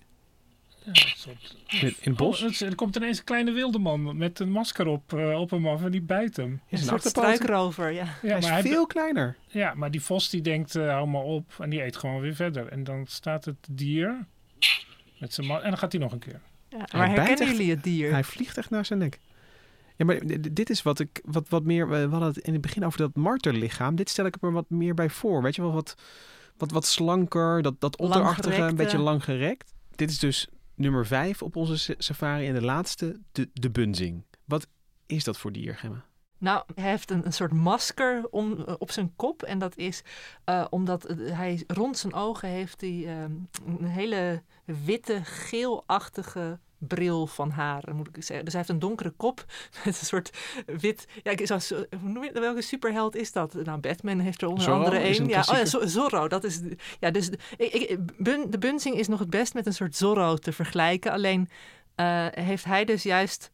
Ja, 0.83 0.91
soort- 0.93 1.55
in, 1.67 1.79
in 1.87 1.93
het 2.01 2.15
bos. 2.15 2.41
Oh, 2.43 2.49
het- 2.49 2.59
er 2.61 2.75
komt 2.75 2.95
ineens 2.95 3.17
een 3.17 3.23
kleine 3.23 3.51
wildeman 3.51 4.17
met 4.17 4.39
een 4.39 4.51
masker 4.51 4.87
op, 4.87 5.13
eh, 5.13 5.39
op 5.39 5.49
hem 5.49 5.67
af 5.67 5.83
en 5.83 5.91
die 5.91 6.01
bijt 6.01 6.35
hem. 6.37 6.61
Is 6.67 6.81
een 6.87 6.93
een 6.93 6.99
soort 6.99 7.03
struikrover, 7.13 7.91
ja. 7.91 8.03
Ja, 8.03 8.11
Hij 8.21 8.37
is 8.37 8.43
maar, 8.43 8.53
hij- 8.53 8.61
veel 8.61 8.87
kleiner. 8.87 9.37
ja, 9.47 9.73
maar 9.73 9.91
die 9.91 10.01
vos 10.01 10.29
die 10.29 10.41
denkt, 10.41 10.75
eh, 10.75 10.87
hou 10.89 11.07
maar 11.07 11.21
op. 11.23 11.55
En 11.59 11.69
die 11.69 11.83
eet 11.83 11.97
gewoon 11.97 12.21
weer 12.21 12.35
verder. 12.35 12.67
En 12.67 12.83
dan 12.83 13.05
staat 13.07 13.45
het 13.45 13.67
dier 13.71 14.25
met 15.19 15.33
zijn 15.33 15.47
ma- 15.47 15.61
En 15.61 15.69
dan 15.69 15.77
gaat 15.77 15.91
hij 15.91 16.01
nog 16.01 16.11
een 16.11 16.19
keer. 16.19 16.41
Ja. 16.77 16.97
Maar 16.97 17.07
herkennen 17.07 17.37
echt- 17.47 17.51
jullie 17.51 17.69
het 17.69 17.83
dier? 17.83 18.11
Hij 18.11 18.23
vliegt 18.23 18.57
echt 18.57 18.69
naar 18.69 18.85
zijn 18.85 18.99
nek. 18.99 19.19
Ja, 19.95 20.05
maar 20.05 20.19
dit 20.51 20.69
is 20.69 20.81
wat 20.81 20.99
ik 20.99 21.21
wat, 21.25 21.49
wat 21.49 21.63
meer. 21.63 21.89
We 21.89 21.95
hadden 21.95 22.27
het 22.27 22.37
in 22.37 22.53
het 22.53 22.61
begin 22.61 22.85
over 22.85 22.99
dat 22.99 23.15
marterlichaam. 23.15 23.95
Dit 23.95 24.09
stel 24.09 24.25
ik 24.25 24.41
me 24.41 24.51
wat 24.51 24.69
meer 24.69 24.93
bij 24.93 25.09
voor. 25.09 25.41
Weet 25.41 25.55
je 25.55 25.61
wel, 25.61 25.73
wat, 25.73 25.95
wat, 26.57 26.71
wat 26.71 26.85
slanker, 26.85 27.61
dat, 27.61 27.79
dat 27.79 27.97
otterachtige, 27.97 28.61
een 28.61 28.75
beetje 28.75 28.97
lang 28.97 29.23
gerekt. 29.23 29.73
Dit 29.95 30.09
is 30.09 30.19
dus 30.19 30.47
nummer 30.75 31.05
vijf 31.05 31.41
op 31.41 31.55
onze 31.55 31.77
sa- 31.77 31.93
safari. 31.97 32.47
En 32.47 32.53
de 32.53 32.61
laatste, 32.61 33.19
de, 33.31 33.49
de 33.53 33.69
bunzing. 33.69 34.23
Wat 34.45 34.67
is 35.05 35.23
dat 35.23 35.37
voor 35.37 35.51
dier, 35.51 35.75
Gemma? 35.77 36.05
Nou, 36.37 36.63
hij 36.75 36.89
heeft 36.89 37.11
een, 37.11 37.25
een 37.25 37.33
soort 37.33 37.53
masker 37.53 38.27
om, 38.29 38.63
eh, 38.65 38.73
op 38.77 38.91
zijn 38.91 39.13
kop. 39.15 39.43
En 39.43 39.59
dat 39.59 39.77
is 39.77 40.03
eh, 40.43 40.65
omdat 40.69 41.15
hij 41.17 41.63
rond 41.67 41.97
zijn 41.97 42.13
ogen 42.13 42.49
heeft 42.49 42.81
hij 42.81 43.05
ehm, 43.07 43.31
een 43.79 43.85
hele 43.85 44.43
witte, 44.85 45.19
geelachtige 45.23 46.59
bril 46.77 47.27
van 47.27 47.49
haren, 47.49 47.95
moet 47.95 48.07
ik 48.07 48.23
zeggen. 48.23 48.45
Dus 48.45 48.53
hij 48.53 48.61
heeft 48.63 48.73
een 48.73 48.79
donkere 48.87 49.09
kop 49.09 49.45
met 49.85 49.99
een 49.99 50.05
soort 50.05 50.31
wit... 50.65 51.05
Ja, 51.23 51.31
ik 51.31 51.47
zou, 51.47 51.59
zo- 51.59 51.85
hoe 52.01 52.09
noem 52.09 52.23
je, 52.23 52.31
welke 52.31 52.61
superheld 52.61 53.15
is 53.15 53.31
dat? 53.31 53.53
Nou, 53.53 53.79
Batman 53.79 54.19
heeft 54.19 54.41
er 54.41 54.47
onder 54.47 54.63
Zorro 54.63 54.77
andere 54.83 55.19
een 55.19 55.27
Ja, 55.27 55.43
oh 55.49 55.57
ja, 55.57 55.87
Zorro. 55.87 56.27
Dat 56.27 56.43
is, 56.43 56.59
ja, 56.99 57.11
dus 57.11 57.29
de- 57.29 57.37
ik, 57.57 57.73
ik, 57.73 57.97
Bun- 58.23 58.49
de 58.49 58.57
Bunzing 58.57 58.95
is 58.95 59.07
nog 59.07 59.19
het 59.19 59.29
best 59.29 59.53
met 59.53 59.65
een 59.65 59.73
soort 59.73 59.95
Zorro 59.95 60.35
te 60.35 60.51
vergelijken. 60.51 61.11
Alleen 61.11 61.49
eh, 61.95 62.25
heeft 62.31 62.65
hij 62.65 62.85
dus 62.85 63.03
juist 63.03 63.51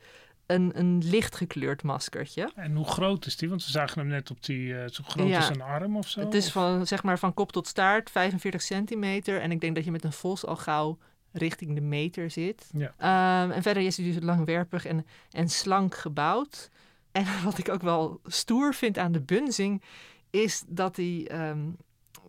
een, 0.48 0.72
een 0.80 1.02
licht 1.06 1.36
gekleurd 1.36 1.84
maskertje. 1.84 2.52
En 2.56 2.76
hoe 2.76 2.86
groot 2.88 3.26
is 3.26 3.38
die? 3.38 3.50
Want 3.50 3.66
we 3.66 3.72
zagen 3.72 4.00
hem 4.00 4.08
net 4.08 4.32
op 4.32 4.44
die, 4.46 4.78
eh, 4.78 4.90
zo 4.90 5.04
groot 5.08 5.28
Ja. 5.28 5.38
als 5.38 5.50
een 5.50 5.62
arm 5.62 5.98
of 5.98 6.08
zo. 6.08 6.20
Het 6.20 6.34
is 6.34 6.46
Of- 6.46 6.52
van, 6.52 6.88
zeg 6.88 7.04
maar, 7.04 7.20
van 7.20 7.34
kop 7.34 7.52
tot 7.52 7.68
staart 7.68 8.10
45 8.10 8.62
centimeter. 8.62 9.42
En 9.42 9.52
ik 9.52 9.62
denk 9.62 9.76
dat 9.76 9.86
je 9.86 9.92
met 9.92 10.04
een 10.04 10.14
vos 10.14 10.46
al 10.46 10.56
gauw 10.56 10.98
richting 11.32 11.76
de 11.76 11.82
meter 11.82 12.32
zit. 12.32 12.70
Ja. 12.74 12.94
Ehm, 12.98 13.52
en 13.52 13.62
verder 13.62 13.84
is 13.84 13.98
hij 13.98 14.06
dus 14.06 14.24
langwerpig 14.24 14.86
en, 14.86 15.06
en 15.32 15.50
slank 15.50 15.96
gebouwd. 15.96 16.70
En 17.12 17.26
wat 17.44 17.58
ik 17.58 17.70
ook 17.70 17.82
wel 17.82 18.20
stoer 18.26 18.74
vind 18.74 18.98
aan 18.98 19.12
de 19.12 19.22
bunzing... 19.22 19.82
is 20.30 20.64
dat 20.68 20.96
hij 20.96 21.28
ehm, 21.28 21.60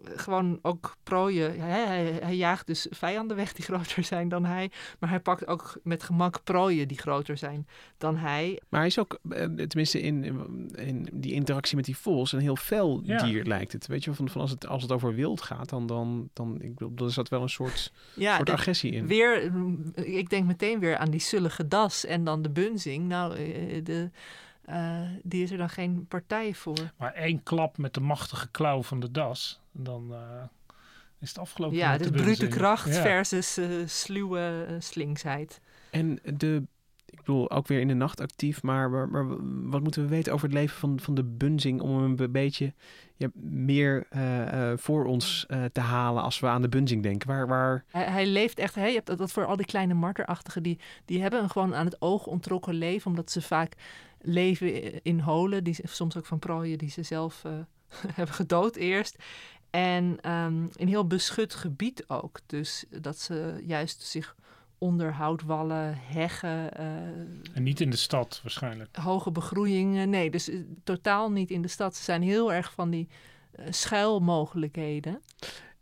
gewoon 0.04 0.58
ook 0.62 0.96
prooien... 1.02 1.60
Hij, 1.60 1.86
hij, 1.86 2.18
hij 2.22 2.36
jaagt 2.36 2.66
dus 2.66 2.86
vijanden 2.90 3.36
weg 3.36 3.52
die 3.52 3.64
groter 3.70 4.04
zijn 4.04 4.28
dan 4.28 4.44
hij. 4.44 4.70
Maar 4.98 5.10
hij 5.10 5.20
pakt 5.20 5.46
ook 5.46 5.80
met 5.82 6.02
gemak 6.02 6.44
prooien 6.44 6.88
die 6.88 6.98
groter 6.98 7.36
zijn 7.36 7.66
dan 7.98 8.16
hij. 8.16 8.60
Maar 8.68 8.80
hij 8.80 8.88
is 8.88 8.98
ook, 8.98 9.18
eh, 9.30 9.44
tenminste 9.44 10.00
in, 10.00 10.24
in 10.74 11.08
die 11.12 11.32
interactie 11.32 11.76
met 11.76 11.84
die 11.84 11.96
vos, 11.96 12.32
een 12.32 12.40
heel 12.40 12.56
fel 12.56 13.00
Ja. 13.04 13.22
dier 13.24 13.44
lijkt 13.44 13.72
het. 13.72 13.86
Weet 13.86 14.00
je, 14.00 14.06
wel, 14.06 14.14
van, 14.14 14.28
van 14.28 14.40
als, 14.40 14.50
het, 14.50 14.66
als 14.66 14.82
het 14.82 14.92
over 14.92 15.14
wild 15.14 15.40
gaat, 15.40 15.68
dan, 15.68 15.86
dan, 15.86 16.28
dan 16.32 16.60
ik 16.60 16.74
bedoel, 16.74 17.06
er 17.06 17.12
zat 17.12 17.28
wel 17.28 17.42
een 17.42 17.48
soort, 17.48 17.92
Ja, 18.14 18.36
soort 18.36 18.50
agressie 18.50 18.92
in. 18.92 19.06
Weer, 19.06 19.52
mm, 19.52 19.92
ik 19.94 20.30
denk 20.30 20.46
meteen 20.46 20.80
weer 20.80 20.96
aan 20.96 21.10
die 21.10 21.20
zullige 21.20 21.68
das 21.68 22.04
en 22.04 22.24
dan 22.24 22.42
de 22.42 22.50
bunzing. 22.50 23.08
Nou, 23.08 23.34
eh, 23.36 23.84
de, 23.84 24.10
eh, 24.68 25.00
die 25.22 25.42
is 25.42 25.50
er 25.50 25.58
dan 25.58 25.68
geen 25.68 26.06
partij 26.06 26.54
voor. 26.54 26.92
Maar 26.96 27.12
één 27.12 27.42
klap 27.42 27.78
met 27.78 27.94
de 27.94 28.00
machtige 28.00 28.50
klauw 28.50 28.82
van 28.82 29.00
de 29.00 29.10
das. 29.10 29.60
Dan 29.72 30.12
eh, 30.12 30.42
is 31.20 31.28
het 31.28 31.38
afgelopen. 31.38 31.76
Ja, 31.76 31.98
de 31.98 32.10
brute 32.10 32.48
kracht 32.48 32.94
Ja. 32.94 33.00
versus 33.02 33.56
eh, 33.56 33.68
sluwe 33.86 34.66
slinksheid. 34.78 35.60
En 35.90 36.18
de, 36.34 36.62
ik 37.04 37.16
bedoel, 37.16 37.50
ook 37.50 37.66
weer 37.66 37.80
in 37.80 37.88
de 37.88 37.94
nacht 37.94 38.20
actief, 38.20 38.62
maar, 38.62 38.90
maar, 38.90 39.08
maar 39.08 39.26
wat 39.70 39.82
moeten 39.82 40.02
we 40.02 40.08
weten 40.08 40.32
over 40.32 40.46
het 40.46 40.56
leven 40.56 40.78
van, 40.78 41.00
van 41.00 41.14
de 41.14 41.24
bunzing 41.24 41.80
om 41.80 42.02
hem 42.02 42.14
een 42.18 42.32
beetje 42.32 42.74
ja, 43.16 43.28
meer 43.34 44.06
eh, 44.10 44.70
eh, 44.70 44.78
voor 44.78 45.04
ons 45.04 45.44
eh, 45.48 45.64
te 45.64 45.80
halen 45.80 46.22
als 46.22 46.40
we 46.40 46.46
aan 46.46 46.62
de 46.62 46.68
bunzing 46.68 47.02
denken? 47.02 47.28
Waar, 47.28 47.46
waar, 47.46 47.84
Hij, 47.88 48.04
hij 48.04 48.26
leeft 48.26 48.58
echt, 48.58 48.74
hè, 48.74 48.86
je 48.86 48.94
hebt 48.94 49.06
dat, 49.06 49.18
dat 49.18 49.32
voor 49.32 49.46
al 49.46 49.56
die 49.56 49.66
kleine 49.66 49.94
marterachtigen, 49.94 50.62
die, 50.62 50.78
die 51.04 51.20
hebben 51.20 51.42
een 51.42 51.50
gewoon 51.50 51.74
aan 51.74 51.84
het 51.84 52.00
oog 52.00 52.26
ontrokken 52.26 52.74
leven, 52.74 53.10
omdat 53.10 53.30
ze 53.30 53.42
vaak 53.42 53.72
leven 54.20 55.02
in 55.04 55.20
holen, 55.20 55.64
die, 55.64 55.76
soms 55.82 56.16
ook 56.16 56.26
van 56.26 56.38
prooien 56.38 56.78
die 56.78 56.90
ze 56.90 57.02
zelf 57.02 57.44
eh, 57.44 57.52
hebben 58.16 58.34
gedood 58.34 58.76
eerst. 58.76 59.16
En 59.70 60.18
ehm 60.20 60.66
in 60.76 60.88
heel 60.88 61.06
beschut 61.06 61.54
gebied 61.54 62.08
ook. 62.08 62.40
Dus 62.46 62.84
dat 63.00 63.18
ze 63.18 63.62
juist 63.66 64.02
zich 64.02 64.36
onder 64.78 65.12
houtwallen, 65.12 65.98
heggen, 65.98 66.74
eh, 66.74 66.86
En 67.54 67.62
niet 67.62 67.80
in 67.80 67.90
de 67.90 67.96
stad 67.96 68.40
waarschijnlijk. 68.42 68.96
hoge 68.96 69.30
begroeiingen. 69.30 70.10
Nee, 70.10 70.30
dus 70.30 70.48
eh, 70.48 70.58
totaal 70.84 71.30
niet 71.30 71.50
in 71.50 71.62
de 71.62 71.68
stad. 71.68 71.96
Ze 71.96 72.02
zijn 72.02 72.22
heel 72.22 72.52
erg 72.52 72.72
van 72.72 72.90
die 72.90 73.08
schuilmogelijkheden. 73.70 75.22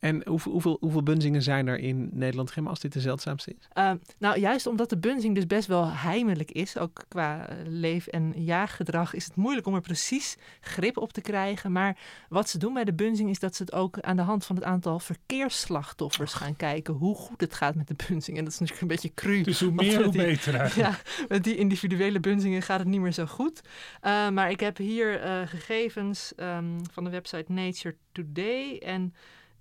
En 0.06 0.22
hoeveel, 0.26 0.52
hoeveel, 0.52 0.76
hoeveel 0.80 1.02
bunzingen 1.02 1.42
zijn 1.42 1.66
er 1.66 1.78
in 1.78 2.08
Nederland, 2.12 2.50
Gemma, 2.50 2.70
als 2.70 2.80
dit 2.80 2.92
de 2.92 3.00
zeldzaamste 3.00 3.54
is? 3.58 3.68
Uh, 3.74 3.90
nou, 4.18 4.38
juist 4.40 4.66
omdat 4.66 4.90
de 4.90 4.98
bunzing 4.98 5.34
dus 5.34 5.46
best 5.46 5.68
wel 5.68 5.90
heimelijk 5.92 6.50
is, 6.50 6.78
ook 6.78 7.04
qua 7.08 7.50
uh, 7.50 7.56
leef- 7.64 8.06
en 8.06 8.32
jaaggedrag, 8.36 9.14
is 9.14 9.24
het 9.24 9.36
moeilijk 9.36 9.66
om 9.66 9.74
er 9.74 9.80
precies 9.80 10.36
grip 10.60 10.96
op 10.96 11.12
te 11.12 11.20
krijgen. 11.20 11.72
Maar 11.72 11.96
wat 12.28 12.48
ze 12.48 12.58
doen 12.58 12.74
bij 12.74 12.84
de 12.84 12.94
bunzing 12.94 13.30
is 13.30 13.38
dat 13.38 13.56
ze 13.56 13.62
het 13.62 13.72
ook 13.72 14.00
aan 14.00 14.16
de 14.16 14.22
hand 14.22 14.44
van 14.46 14.56
het 14.56 14.64
aantal 14.64 14.98
verkeersslachtoffers 14.98 16.32
gaan 16.34 16.56
kijken 16.56 16.94
hoe 16.94 17.14
goed 17.14 17.40
het 17.40 17.54
gaat 17.54 17.74
met 17.74 17.88
de 17.88 17.96
bunzing. 18.08 18.38
En 18.38 18.44
dat 18.44 18.52
is 18.52 18.58
natuurlijk 18.58 18.82
een 18.82 18.88
beetje 18.96 19.14
cru. 19.14 19.42
Dus 19.42 19.60
hoe 19.60 19.72
meer, 19.72 20.02
hoe 20.02 20.12
die- 20.12 20.22
beter 20.22 20.54
eigenlijk. 20.60 20.90
Ja, 20.90 21.24
met 21.28 21.44
die 21.44 21.56
individuele 21.56 22.20
bunzingen 22.20 22.62
gaat 22.62 22.78
het 22.78 22.88
niet 22.88 23.00
meer 23.00 23.12
zo 23.12 23.26
goed. 23.26 23.60
Uh, 24.02 24.28
maar 24.28 24.50
ik 24.50 24.60
heb 24.60 24.76
hier 24.76 25.24
uh, 25.24 25.46
gegevens 25.46 26.32
um, 26.36 26.76
van 26.92 27.04
de 27.04 27.10
website 27.10 27.52
Nature 27.52 27.96
Today. 28.12 28.78
En 28.78 29.14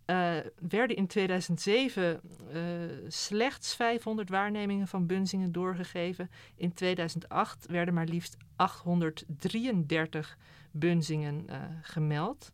uh, 0.05 0.35
werden 0.69 0.95
in 0.95 1.07
2007 1.07 2.21
uh, 2.53 2.61
slechts 3.07 3.75
500 3.75 4.29
waarnemingen 4.29 4.87
van 4.87 5.05
bunzingen 5.05 5.51
doorgegeven. 5.51 6.29
In 6.55 6.73
2008 6.73 7.65
werden 7.67 7.93
maar 7.93 8.05
liefst 8.05 8.37
833 8.55 10.37
bunzingen 10.71 11.45
uh, 11.49 11.55
gemeld. 11.81 12.51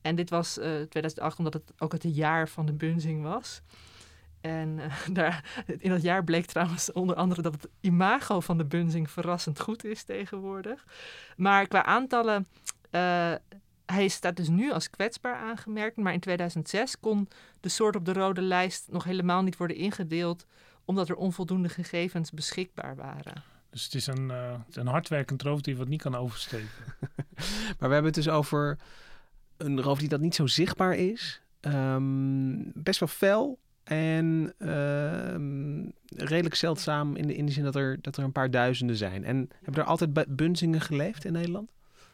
En 0.00 0.14
dit 0.14 0.30
was 0.30 0.52
2008 0.52 1.38
omdat 1.38 1.52
het 1.52 1.72
ook 1.78 1.92
het 1.92 2.04
jaar 2.14 2.48
van 2.48 2.66
de 2.66 2.72
bunzing 2.72 3.22
was. 3.22 3.62
En 4.40 4.80
daar, 5.12 5.64
in 5.78 5.90
dat 5.90 6.02
jaar 6.02 6.24
bleek 6.24 6.46
trouwens 6.46 6.92
onder 6.92 7.16
andere 7.16 7.42
dat 7.42 7.52
het 7.52 7.68
imago 7.80 8.40
van 8.40 8.58
de 8.58 8.64
bunzing 8.64 9.10
verrassend 9.10 9.60
goed 9.60 9.84
is 9.84 10.02
tegenwoordig. 10.02 10.84
Maar 11.36 11.66
qua 11.66 11.84
aantallen, 11.84 12.46
hij 13.90 14.08
staat 14.08 14.36
dus 14.36 14.48
nu 14.48 14.72
als 14.72 14.90
kwetsbaar 14.90 15.36
aangemerkt. 15.36 15.96
Maar 15.96 16.12
in 16.12 16.20
2006 16.20 17.00
kon 17.00 17.28
de 17.60 17.68
soort 17.68 17.96
op 17.96 18.04
de 18.04 18.12
rode 18.12 18.42
lijst 18.42 18.88
nog 18.90 19.04
helemaal 19.04 19.42
niet 19.42 19.56
worden 19.56 19.76
ingedeeld, 19.76 20.46
omdat 20.84 21.08
er 21.08 21.16
onvoldoende 21.16 21.68
gegevens 21.68 22.30
beschikbaar 22.30 22.96
waren. 22.96 23.42
Dus 23.70 23.84
het 23.84 23.94
is 23.94 24.06
een, 24.06 24.28
uh, 24.28 24.54
een 24.70 24.86
hardwerkend 24.86 25.42
roofdier 25.42 25.76
wat 25.76 25.88
niet 25.88 26.02
kan 26.02 26.14
oversteken. 26.14 26.68
maar 27.78 27.88
we 27.88 27.94
hebben 27.94 28.04
het 28.04 28.14
dus 28.14 28.28
over 28.28 28.78
een 29.56 29.82
roofdier 29.82 30.08
dat 30.08 30.20
niet 30.20 30.34
zo 30.34 30.46
zichtbaar 30.46 30.94
is. 30.94 31.42
Um, 31.60 32.72
best 32.74 33.00
wel 33.00 33.08
fel. 33.08 33.58
En 33.84 34.54
uh, 34.58 36.26
redelijk 36.26 36.54
zeldzaam 36.54 37.16
in 37.16 37.26
de, 37.26 37.34
in 37.34 37.46
de 37.46 37.52
zin 37.52 37.64
dat 37.64 37.76
er, 37.76 37.98
dat 38.00 38.16
er 38.16 38.24
een 38.24 38.32
paar 38.32 38.50
duizenden 38.50 38.96
zijn. 38.96 39.24
En 39.24 39.48
hebben 39.62 39.82
er 39.82 39.88
altijd 39.88 40.36
bunzingen 40.36 40.80
geleefd 40.80 41.24
in 41.24 41.32
Nederland? 41.32 41.70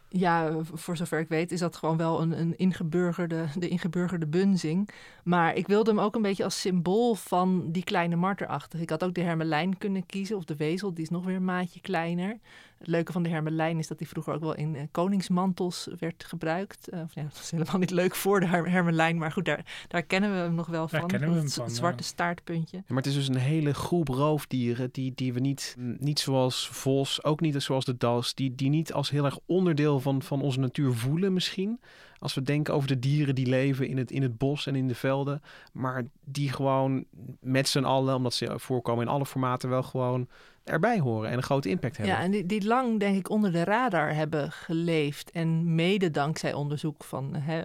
Ja, 0.09 0.53
voor 0.63 0.97
zover 0.97 1.21
ik 1.21 1.29
weet 1.29 1.53
is 1.53 1.61
dat 1.61 1.77
gewoon 1.77 1.97
wel 1.97 2.21
een, 2.21 2.41
een 2.41 2.59
ingeburgerde, 2.59 3.47
de 3.59 3.69
ingeburgerde 3.69 4.27
bunzing. 4.27 4.91
Maar 5.25 5.55
ik 5.55 5.67
wilde 5.67 5.91
hem 5.91 6.01
ook 6.01 6.15
een 6.15 6.23
beetje 6.23 6.45
als 6.45 6.61
symbool 6.61 7.15
van 7.15 7.71
die 7.71 7.85
kleine 7.85 8.17
marterachtig. 8.17 8.81
Ik 8.81 8.91
had 8.91 9.05
ook 9.05 9.15
de 9.15 9.21
hermelijn 9.21 9.79
kunnen 9.79 10.07
kiezen 10.07 10.37
of 10.37 10.45
de 10.45 10.57
wezel, 10.57 10.95
die 10.95 11.05
is 11.05 11.11
nog 11.11 11.25
weer 11.25 11.37
een 11.37 11.45
maatje 11.45 11.81
kleiner. 11.81 12.39
Het 12.79 12.87
leuke 12.87 13.13
van 13.13 13.23
de 13.23 13.29
hermelijn 13.29 13.79
is 13.79 13.87
dat 13.87 13.99
die 13.99 14.09
vroeger 14.09 14.35
ook 14.35 14.41
wel 14.41 14.55
in 14.55 14.75
uh, 14.75 14.83
koningsmantels 14.91 15.89
werd 15.99 16.25
gebruikt. 16.25 16.93
Uh, 16.93 17.01
ja, 17.11 17.23
dat 17.33 17.41
is 17.43 17.51
helemaal 17.51 17.79
niet 17.79 17.91
leuk 17.91 18.15
voor 18.15 18.41
de 18.41 18.47
hermelijn, 18.47 19.19
maar 19.19 19.33
goed, 19.33 19.45
daar, 19.45 19.87
daar 19.89 20.03
kennen 20.03 20.31
we 20.31 20.37
hem 20.37 20.55
nog 20.55 20.67
wel 20.67 20.89
van. 20.89 20.99
Daar 20.99 21.09
kennen 21.09 21.31
we 21.31 21.37
hem 21.37 21.49
van. 21.49 21.65
Het 21.65 21.77
zwarte 21.77 22.03
staartpuntje. 22.03 22.83
maar 22.87 22.97
het 22.97 23.07
is 23.07 23.15
dus 23.15 23.29
een 23.29 23.37
hele 23.37 23.75
groep 23.75 24.09
roofdieren 24.09 24.89
die, 24.93 25.13
die 25.15 25.33
we 25.33 25.41
niet, 25.41 25.77
niet 25.79 26.21
zoals 26.21 26.69
vos, 26.69 27.25
ook 27.25 27.41
niet 27.41 27.63
zoals 27.63 27.85
de 27.85 27.97
das, 27.97 28.35
die, 28.35 28.55
die 28.55 28.69
niet 28.69 28.93
als 28.93 29.11
heel 29.11 29.25
erg 29.25 29.39
onderdeel 29.47 30.01
van, 30.01 30.23
van 30.23 30.43
onze 30.43 30.61
natuur 30.61 30.93
voelen 30.93 31.33
misschien. 31.33 31.81
Als 32.19 32.35
we 32.35 32.43
denken 32.43 32.75
over 32.75 32.89
de 32.89 32.99
dieren 32.99 33.35
die 33.35 33.47
leven 33.47 33.89
in 33.89 33.97
het, 33.97 34.11
in 34.11 34.23
het 34.23 34.39
bos 34.39 34.67
en 34.67 34.75
in 34.75 34.89
de 34.89 34.95
velden, 34.95 35.43
maar 35.73 36.05
die 36.25 36.53
gewoon 36.53 37.05
met 37.41 37.69
z'n 37.69 37.85
allen, 37.85 38.15
omdat 38.15 38.35
ze 38.35 38.59
voorkomen 38.59 39.05
in 39.05 39.11
alle 39.11 39.27
formaten, 39.27 39.69
wel 39.69 39.83
gewoon 39.83 40.29
erbij 40.67 40.99
horen 40.99 41.31
en 41.31 41.37
een 41.37 41.43
grote 41.43 41.69
impact 41.69 41.97
hebben. 41.97 42.15
Ja, 42.15 42.23
en 42.23 42.31
die, 42.31 42.47
die 42.47 42.65
lang 42.65 43.01
denk 43.01 43.17
ik 43.17 43.31
onder 43.31 43.53
de 43.53 43.65
radar 43.65 44.15
hebben 44.15 44.53
geleefd. 44.53 45.31
En 45.31 45.75
mede 45.75 46.11
dankzij 46.11 46.53
onderzoek 46.53 47.05
van 47.05 47.35
hè, 47.35 47.61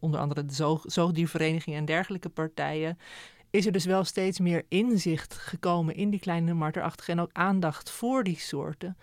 onder 0.00 0.20
andere 0.20 0.44
de 0.44 0.54
zoog, 0.54 0.82
zoogdiervereniging 0.84 1.76
en 1.76 1.84
dergelijke 1.84 2.28
partijen... 2.28 2.98
is 3.50 3.66
er 3.66 3.72
dus 3.72 3.84
wel 3.84 4.04
steeds 4.04 4.40
meer 4.40 4.64
inzicht 4.68 5.34
gekomen 5.34 5.94
in 5.94 6.10
die 6.10 6.20
kleine 6.20 6.54
marterachtige... 6.54 7.12
en 7.12 7.20
ook 7.20 7.32
aandacht 7.32 7.90
voor 7.90 8.24
die 8.24 8.38
soorten. 8.38 8.96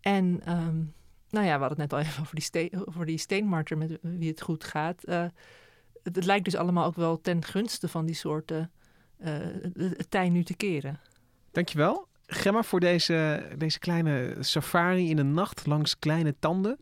En 0.00 0.40
ehm, 0.44 0.76
nou 1.30 1.46
ja, 1.46 1.54
we 1.54 1.64
hadden 1.64 1.68
het 1.68 1.78
net 1.78 1.92
al 1.92 1.98
even 1.98 2.20
over 2.22 2.34
die, 2.34 2.44
steen, 2.44 2.86
over 2.86 3.06
die 3.06 3.18
steenmarter 3.18 3.78
met 3.78 3.98
wie 4.00 4.30
het 4.30 4.40
goed 4.40 4.64
gaat. 4.64 5.08
Uh, 5.08 5.24
het, 6.02 6.24
lijkt 6.24 6.44
dus 6.44 6.56
allemaal 6.56 6.86
ook 6.86 6.96
wel 6.96 7.20
ten 7.20 7.44
gunste 7.44 7.88
van 7.88 8.06
die 8.06 8.14
soorten 8.14 8.70
uh, 9.18 9.32
het 9.74 10.10
tij 10.10 10.28
nu 10.28 10.44
te 10.44 10.54
keren. 10.54 11.00
Dankjewel. 11.50 12.08
Gemma, 12.26 12.62
voor 12.62 12.80
deze, 12.80 13.48
deze 13.56 13.78
kleine 13.78 14.36
safari 14.40 15.10
in 15.10 15.16
de 15.16 15.22
nacht 15.22 15.66
langs 15.66 15.98
kleine 15.98 16.34
tanden. 16.38 16.78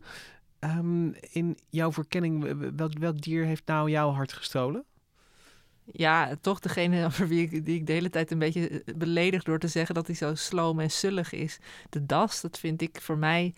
Um, 0.59 1.15
in 1.19 1.57
jouw 1.69 1.91
verkenning, 1.91 2.57
welk, 2.75 2.97
welk 2.97 3.21
dier 3.21 3.45
heeft 3.45 3.65
nou 3.65 3.89
jouw 3.89 4.11
hart 4.11 4.33
gestolen? 4.33 4.85
Ja, 5.91 6.35
toch 6.41 6.59
degene 6.59 7.05
over 7.05 7.27
wie 7.27 7.49
ik, 7.49 7.65
die 7.65 7.75
ik 7.75 7.87
de 7.87 7.93
hele 7.93 8.09
tijd 8.09 8.31
een 8.31 8.39
beetje 8.39 8.69
eh, 8.69 8.95
beledig 8.95 9.43
door 9.43 9.59
te 9.59 9.67
zeggen 9.67 9.95
dat 9.95 10.07
hij 10.07 10.15
zo 10.15 10.35
sloom 10.35 10.79
en 10.79 10.91
sullig 10.91 11.31
is. 11.31 11.59
De 11.89 12.05
das, 12.05 12.41
dat 12.41 12.59
vind 12.59 12.81
ik 12.81 13.01
voor 13.01 13.17
mij, 13.17 13.53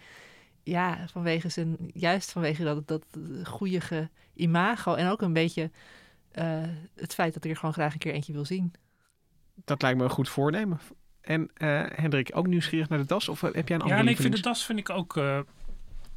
ja, 0.63 1.07
vanwege 1.11 1.49
zijn, 1.49 1.77
juist 1.93 2.31
vanwege 2.31 2.63
dat, 2.63 2.87
dat 2.87 3.05
goede 3.43 4.09
imago 4.33 4.93
en 4.93 5.09
ook 5.09 5.21
een 5.21 5.33
beetje 5.33 5.71
uh, 6.33 6.63
het 6.95 7.13
feit 7.13 7.33
dat 7.33 7.43
ik 7.43 7.51
er 7.51 7.57
gewoon 7.57 7.73
graag 7.73 7.93
een 7.93 7.99
keer 7.99 8.13
eentje 8.13 8.33
wil 8.33 8.45
zien. 8.45 8.73
Dat 9.65 9.81
lijkt 9.81 9.97
me 9.97 10.03
een 10.03 10.09
goed 10.09 10.29
voornemen. 10.29 10.79
En 11.25 11.51
uh, 11.57 11.83
Hendrik, 11.95 12.29
ook 12.33 12.47
nieuwsgierig 12.47 12.89
naar 12.89 12.99
de 12.99 13.05
das? 13.05 13.29
Of 13.29 13.41
heb 13.41 13.53
jij 13.53 13.63
een 13.63 13.81
andere 13.81 13.95
Ja, 13.95 14.01
nee, 14.01 14.13
ik 14.13 14.21
vind 14.21 14.35
de 14.35 14.41
das 14.41 14.65
vind 14.65 14.79
ik 14.79 14.89
ook... 14.89 15.15
Uh, 15.15 15.39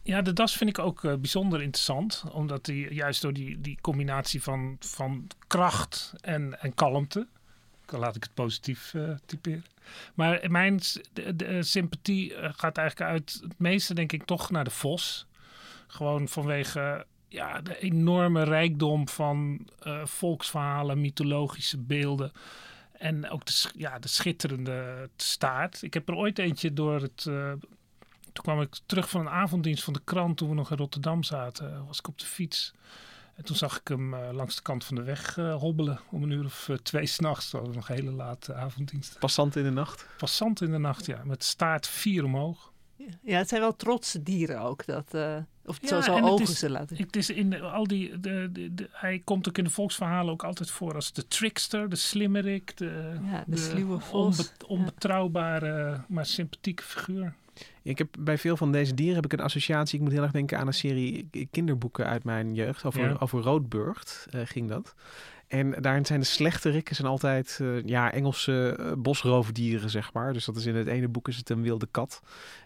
ja, 0.02 0.22
de 0.22 0.32
das 0.32 0.56
vind 0.56 0.70
ik 0.70 0.78
ook 0.78 1.02
uh, 1.02 1.14
bijzonder 1.14 1.62
interessant. 1.62 2.24
Omdat 2.32 2.64
die 2.64 2.94
juist 2.94 3.22
door 3.22 3.32
die, 3.32 3.60
die 3.60 3.78
combinatie 3.80 4.42
van, 4.42 4.76
van 4.80 5.26
kracht 5.46 6.12
en, 6.20 6.60
en 6.60 6.74
kalmte... 6.74 7.26
Laat 7.90 8.16
ik 8.16 8.22
het 8.22 8.34
positief 8.34 8.94
typeren. 9.26 9.64
Maar 10.14 10.44
mijn 10.50 10.80
de, 11.12 11.36
de, 11.36 11.62
sympathie 11.62 12.34
gaat 12.36 12.76
eigenlijk 12.76 13.10
uit 13.10 13.38
het 13.42 13.58
meeste 13.58 13.94
denk 13.94 14.12
ik 14.12 14.24
toch 14.24 14.50
naar 14.50 14.64
de 14.64 14.70
vos. 14.70 15.26
Gewoon 15.86 16.28
vanwege 16.28 17.06
ja, 17.28 17.60
de 17.60 17.78
enorme 17.78 18.44
rijkdom 18.44 19.08
van 19.08 19.68
volksverhalen, 20.04 21.00
mythologische 21.00 21.78
beelden... 21.78 22.32
En 22.98 23.30
ook 23.30 23.46
de, 23.46 23.52
ja, 23.76 23.98
de 23.98 24.08
schitterende 24.08 25.08
staart. 25.16 25.82
Ik 25.82 25.94
heb 25.94 26.08
er 26.08 26.14
ooit 26.14 26.38
eentje 26.38 26.72
door 26.72 27.00
het. 27.00 27.24
Uh, 27.28 27.52
toen 28.32 28.44
kwam 28.44 28.60
ik 28.60 28.78
terug 28.86 29.10
van 29.10 29.20
een 29.20 29.28
avonddienst 29.28 29.84
van 29.84 29.92
de 29.92 30.00
krant 30.04 30.36
toen 30.36 30.48
we 30.48 30.54
nog 30.54 30.70
in 30.70 30.76
Rotterdam 30.76 31.22
zaten. 31.22 31.86
Was 31.86 31.98
ik 31.98 32.08
op 32.08 32.18
de 32.18 32.26
fiets. 32.26 32.72
En 33.34 33.44
toen 33.44 33.56
zag 33.56 33.80
ik 33.80 33.88
hem 33.88 34.14
uh, 34.14 34.28
langs 34.32 34.56
de 34.56 34.62
kant 34.62 34.84
van 34.84 34.96
de 34.96 35.02
weg 35.02 35.36
uh, 35.36 35.54
hobbelen. 35.54 36.00
Om 36.10 36.22
een 36.22 36.30
uur 36.30 36.44
of 36.44 36.70
twee 36.82 37.06
s'nachts. 37.06 37.50
Dat 37.50 37.66
was 37.66 37.74
nog 37.74 37.88
een 37.88 37.94
hele 37.94 38.10
late 38.10 38.54
avonddienst. 38.54 39.18
Passant 39.18 39.56
in 39.56 39.62
de 39.62 39.70
nacht? 39.70 40.06
Passant 40.16 40.60
in 40.60 40.70
de 40.70 40.78
nacht, 40.78 41.06
ja. 41.06 41.24
Met 41.24 41.44
staart 41.44 41.86
vier 41.86 42.24
omhoog. 42.24 42.72
Ja, 43.22 43.38
het 43.38 43.48
zijn 43.48 43.60
wel 43.60 43.76
trotse 43.76 44.22
dieren 44.22 44.60
ook. 44.60 44.86
Dat, 44.86 45.14
uh, 45.14 45.36
of 45.64 45.78
ja, 45.80 45.88
zo, 45.88 46.00
zo 46.00 46.20
ogen 46.20 46.42
is, 46.42 46.58
ze 46.58 46.70
laten 46.70 46.96
Het 46.96 47.16
is 47.16 47.30
in 47.30 47.50
de, 47.50 47.60
al 47.60 47.86
die, 47.86 48.20
de, 48.20 48.48
de, 48.52 48.88
hij 48.92 49.18
komt 49.24 49.48
ook 49.48 49.58
in 49.58 49.64
de 49.64 49.70
volksverhalen 49.70 50.32
ook 50.32 50.44
altijd 50.44 50.70
voor 50.70 50.94
als 50.94 51.12
de 51.12 51.28
trickster, 51.28 51.88
de 51.88 51.96
slimmerik, 51.96 52.76
de, 52.76 53.18
ja, 53.24 53.44
de, 53.46 53.50
de 53.50 53.56
sluwe 53.56 54.00
vos. 54.00 54.52
onbetrouwbare, 54.66 56.00
maar 56.08 56.26
sympathieke 56.26 56.82
figuur. 56.82 57.34
Ik 57.88 57.98
heb 57.98 58.08
bij 58.18 58.38
veel 58.38 58.56
van 58.56 58.72
deze 58.72 58.94
dieren 58.94 59.14
heb 59.14 59.24
ik 59.24 59.32
een 59.32 59.44
associatie. 59.44 59.98
Ik 59.98 60.04
moet 60.04 60.12
heel 60.12 60.22
erg 60.22 60.32
denken 60.32 60.58
aan 60.58 60.66
een 60.66 60.74
serie 60.74 61.30
kinderboeken 61.50 62.06
uit 62.06 62.24
mijn 62.24 62.54
jeugd. 62.54 62.84
Over, 62.84 63.00
ja. 63.00 63.16
over 63.18 63.40
Roodburgt 63.40 64.26
uh, 64.34 64.40
ging 64.44 64.68
dat. 64.68 64.94
En 65.46 65.74
daarin 65.80 66.06
zijn 66.06 66.20
de 66.20 66.26
slechterikken 66.26 66.94
zijn 66.96 67.08
altijd 67.08 67.58
uh, 67.62 67.84
ja, 67.84 68.12
Engelse 68.12 68.76
uh, 68.80 68.92
bosroofdieren, 68.98 69.90
zeg 69.90 70.12
maar. 70.12 70.32
Dus 70.32 70.44
dat 70.44 70.56
is 70.56 70.66
in 70.66 70.74
het 70.74 70.86
ene 70.86 71.08
boek 71.08 71.28
is 71.28 71.36
het 71.36 71.50
een 71.50 71.62
wilde 71.62 71.88
kat. 71.90 72.22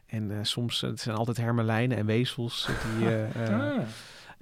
En 0.07 0.47
soms 0.47 0.81
het 0.81 1.01
zijn 1.01 1.17
altijd 1.17 1.37
hermelijnen 1.37 1.97
en 1.97 2.07
wezels. 2.07 2.69
Die, 2.99 3.09
ah. 3.51 3.79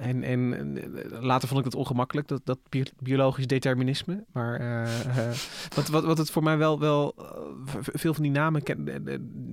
En, 0.00 0.22
en 0.22 0.78
later 1.20 1.48
vond 1.48 1.60
ik 1.60 1.66
het 1.66 1.74
ongemakkelijk, 1.74 2.28
dat, 2.28 2.40
dat 2.44 2.58
biologisch 2.98 3.46
determinisme. 3.46 4.24
Maar 4.32 4.60
wat, 5.76 5.88
wat, 5.88 6.04
wat 6.04 6.18
het 6.18 6.30
voor 6.30 6.42
mij 6.42 6.58
wel, 6.58 6.78
wel 6.78 7.14
veel 7.74 8.14
van 8.14 8.22
die 8.22 8.32
namen, 8.32 8.62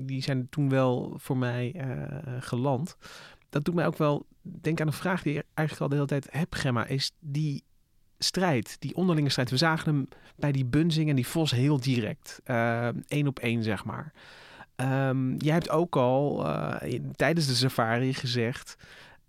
die 0.05 0.21
zijn 0.21 0.49
toen 0.49 0.69
wel 0.69 1.13
voor 1.17 1.37
mij 1.37 1.75
geland. 2.39 2.97
Dat 3.49 3.65
doet 3.65 3.75
mij 3.75 3.85
ook 3.85 3.97
wel 3.97 4.25
denken 4.41 4.85
aan 4.85 4.91
een 4.91 4.97
vraag 4.97 5.21
die 5.21 5.37
ik 5.37 5.43
eigenlijk 5.53 5.81
al 5.81 5.89
de 5.89 5.95
hele 5.95 6.21
tijd 6.21 6.27
heb, 6.31 6.53
Gemma. 6.53 6.85
Is 6.85 7.11
die 7.19 7.63
strijd, 8.17 8.75
die 8.79 8.95
onderlinge 8.95 9.29
strijd. 9.29 9.49
We 9.49 9.57
zagen 9.57 9.93
hem 9.93 10.07
bij 10.35 10.51
die 10.51 10.65
Bunzing 10.65 11.09
en 11.09 11.15
die 11.15 11.27
Vos 11.27 11.51
heel 11.51 11.79
direct. 11.79 12.41
Eén 13.07 13.27
op 13.27 13.39
één, 13.39 13.63
zeg 13.63 13.85
maar. 13.85 14.13
Um, 14.75 15.35
jij 15.37 15.53
hebt 15.53 15.69
ook 15.69 15.95
al 15.95 16.45
tijdens 17.15 17.47
de 17.47 17.55
safari 17.55 18.13
gezegd... 18.13 18.75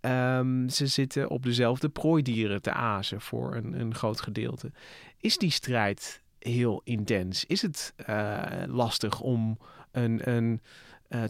Um, 0.08 0.68
ze 0.68 0.86
zitten 0.86 1.30
op 1.30 1.42
dezelfde 1.42 1.88
prooidieren 1.88 2.62
te 2.62 2.72
azen 2.72 3.20
voor 3.20 3.54
een, 3.54 3.80
een 3.80 3.94
groot 3.94 4.20
gedeelte. 4.20 4.72
Is 5.20 5.38
die 5.38 5.50
strijd 5.50 6.22
heel 6.38 6.80
intens? 6.84 7.44
Is 7.44 7.62
het 7.62 7.94
uh, 8.08 8.42
lastig 8.66 9.20
om 9.20 9.58
een, 9.90 10.30
een 10.30 10.60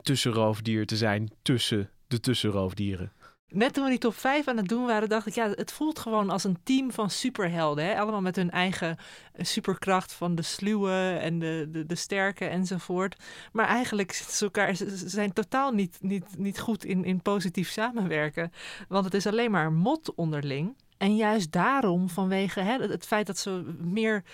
tussenroofdier 0.02 0.86
te 0.86 0.96
zijn 0.96 1.30
tussen 1.42 1.90
de 2.06 2.20
tussenroofdieren? 2.20 3.12
Net 3.50 3.74
toen 3.74 3.84
we 3.84 3.90
die 3.90 3.98
top 3.98 4.14
5 4.14 4.48
aan 4.48 4.56
het 4.56 4.68
doen 4.68 4.86
waren, 4.86 5.08
dacht 5.08 5.26
ik, 5.26 5.34
ja, 5.34 5.50
het 5.50 5.72
voelt 5.72 5.98
gewoon 5.98 6.30
als 6.30 6.44
een 6.44 6.58
team 6.62 6.92
van 6.92 7.10
superhelden. 7.10 7.84
Hè? 7.84 7.98
Allemaal 7.98 8.20
met 8.20 8.36
hun 8.36 8.50
eigen 8.50 8.96
eh, 9.32 9.44
superkracht 9.44 10.12
van 10.12 10.34
de 10.34 10.42
sluwe 10.42 11.18
en 11.20 11.38
de, 11.38 11.68
de, 11.70 11.86
de 11.86 11.94
sterke 11.94 12.44
enzovoort. 12.44 13.16
Maar 13.52 13.66
eigenlijk 13.66 14.12
ze 14.12 14.44
elkaar, 14.44 14.74
ze 14.74 15.08
zijn 15.08 15.32
totaal 15.32 15.72
niet, 15.72 15.98
niet, 16.00 16.38
niet 16.38 16.60
goed 16.60 16.84
in, 16.84 17.04
in 17.04 17.22
positief 17.22 17.70
samenwerken. 17.70 18.52
Want 18.88 19.04
het 19.04 19.14
is 19.14 19.26
alleen 19.26 19.50
maar 19.50 19.72
mot 19.72 20.14
onderling. 20.14 20.76
En 20.98 21.16
juist 21.16 21.52
daarom, 21.52 22.08
vanwege 22.08 22.60
hè, 22.60 22.78
het 22.78 23.06
feit 23.06 23.26
dat 23.26 23.38
ze 23.38 23.74
meer 23.78 24.24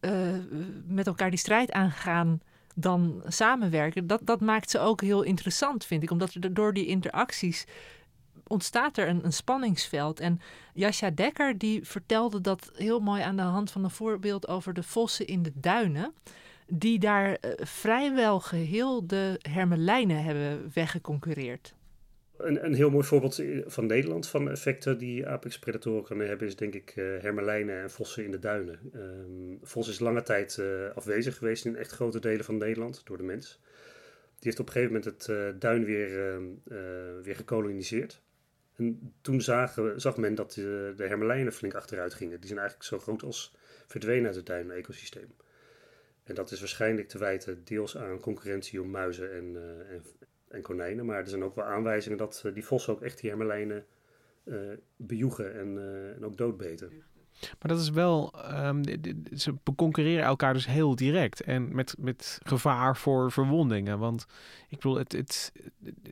uh, 0.00 0.12
met 0.86 1.06
elkaar 1.06 1.30
die 1.30 1.38
strijd 1.38 1.72
aangaan 1.72 2.40
dan 2.74 3.22
samenwerken, 3.26 4.06
dat, 4.06 4.20
dat 4.24 4.40
maakt 4.40 4.70
ze 4.70 4.78
ook 4.78 5.00
heel 5.00 5.22
interessant, 5.22 5.84
vind 5.84 6.02
ik. 6.02 6.10
Omdat 6.10 6.34
er 6.34 6.54
door 6.54 6.72
die 6.72 6.86
interacties 6.86 7.66
ontstaat 8.52 8.96
er 8.96 9.08
een, 9.08 9.24
een 9.24 9.32
spanningsveld. 9.32 10.20
En 10.20 10.40
Jascha 10.74 11.10
Dekker 11.10 11.58
die 11.58 11.84
vertelde 11.84 12.40
dat 12.40 12.70
heel 12.74 13.00
mooi 13.00 13.22
aan 13.22 13.36
de 13.36 13.42
hand 13.42 13.70
van 13.70 13.84
een 13.84 13.90
voorbeeld 13.90 14.48
over 14.48 14.74
de 14.74 14.82
vossen 14.82 15.26
in 15.26 15.42
de 15.42 15.52
duinen. 15.54 16.14
Die 16.66 16.98
daar 16.98 17.30
uh, 17.30 17.52
vrijwel 17.56 18.40
geheel 18.40 19.06
de 19.06 19.38
hermelijnen 19.42 20.22
hebben 20.24 20.70
weggeconcurreerd. 20.74 21.74
Een, 22.36 22.64
een 22.64 22.74
heel 22.74 22.90
mooi 22.90 23.04
voorbeeld 23.04 23.42
van 23.66 23.86
Nederland 23.86 24.28
van 24.28 24.50
effecten 24.50 24.98
die 24.98 25.26
apex-predatoren 25.26 26.04
kunnen 26.04 26.28
hebben, 26.28 26.46
is 26.46 26.56
denk 26.56 26.74
ik 26.74 26.96
uh, 26.96 27.04
hermelijnen 27.20 27.82
en 27.82 27.90
vossen 27.90 28.24
in 28.24 28.30
de 28.30 28.38
duinen. 28.38 28.78
Um, 28.94 29.58
vos 29.62 29.88
is 29.88 29.98
lange 29.98 30.22
tijd 30.22 30.56
uh, 30.60 30.66
afwezig 30.94 31.36
geweest 31.36 31.64
in 31.64 31.76
echt 31.76 31.90
grote 31.90 32.20
delen 32.20 32.44
van 32.44 32.56
Nederland 32.56 33.00
door 33.04 33.16
de 33.16 33.22
mens. 33.22 33.60
Die 34.38 34.50
heeft 34.50 34.60
op 34.60 34.66
een 34.66 34.72
gegeven 34.72 34.94
moment 34.94 35.26
het 35.26 35.60
duin 35.60 35.84
weer, 35.84 36.36
uh, 36.64 36.82
weer 37.22 37.36
gekoloniseerd. 37.36 38.22
En 38.76 39.14
toen 39.20 39.40
zagen, 39.40 40.00
zag 40.00 40.16
men 40.16 40.34
dat 40.34 40.52
de, 40.52 40.92
de 40.96 41.06
hermelijnen 41.06 41.52
flink 41.52 41.74
achteruit 41.74 42.14
gingen. 42.14 42.38
Die 42.38 42.46
zijn 42.46 42.58
eigenlijk 42.58 42.88
zo 42.88 42.98
groot 42.98 43.22
als 43.22 43.54
verdwenen 43.86 44.26
uit 44.26 44.34
het 44.34 44.46
duinen-ecosysteem. 44.46 45.34
En 46.24 46.34
dat 46.34 46.50
is 46.50 46.58
waarschijnlijk 46.58 47.08
te 47.08 47.18
wijten 47.18 47.64
deels 47.64 47.96
aan 47.96 48.20
concurrentie 48.20 48.82
om 48.82 48.90
muizen 48.90 49.32
en, 49.32 49.44
uh, 49.54 49.90
en, 49.90 50.02
en, 50.48 50.62
konijnen. 50.62 51.06
Maar 51.06 51.18
er 51.18 51.28
zijn 51.28 51.44
ook 51.44 51.54
wel 51.54 51.64
aanwijzingen 51.64 52.18
dat 52.18 52.42
uh, 52.46 52.54
die 52.54 52.64
vossen 52.64 52.92
ook 52.92 53.02
echt 53.02 53.20
die 53.20 53.30
hermelijnen 53.30 53.86
uh, 54.44 54.72
bejoegen 54.96 55.54
en, 55.54 55.78
en 56.16 56.24
ook 56.24 56.36
doodbeten. 56.36 57.02
Maar 57.42 57.72
dat 57.72 57.80
is 57.80 57.90
wel, 57.90 58.34
um, 58.50 58.82
ze 59.36 59.54
concurreren 59.76 60.24
elkaar 60.24 60.52
dus 60.52 60.66
heel 60.66 60.96
direct 60.96 61.40
en 61.40 61.74
met, 61.74 61.94
met 61.98 62.38
gevaar 62.42 62.96
voor 62.96 63.32
verwondingen. 63.32 63.98
Want 63.98 64.26
ik 64.68 64.76
bedoel, 64.76 64.96
het, 64.96 65.12
het, 65.12 65.52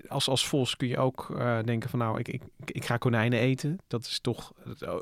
als, 0.09 0.29
als 0.29 0.49
vos 0.49 0.77
kun 0.77 0.89
je 0.89 0.99
ook 0.99 1.29
uh, 1.33 1.59
denken 1.65 1.91
van 1.91 1.99
nou, 1.99 2.19
ik, 2.19 2.29
ik, 2.29 2.43
ik 2.65 2.85
ga 2.85 2.97
konijnen 2.97 3.39
eten. 3.39 3.79
Dat 3.87 4.05
is 4.05 4.21
toch 4.21 4.53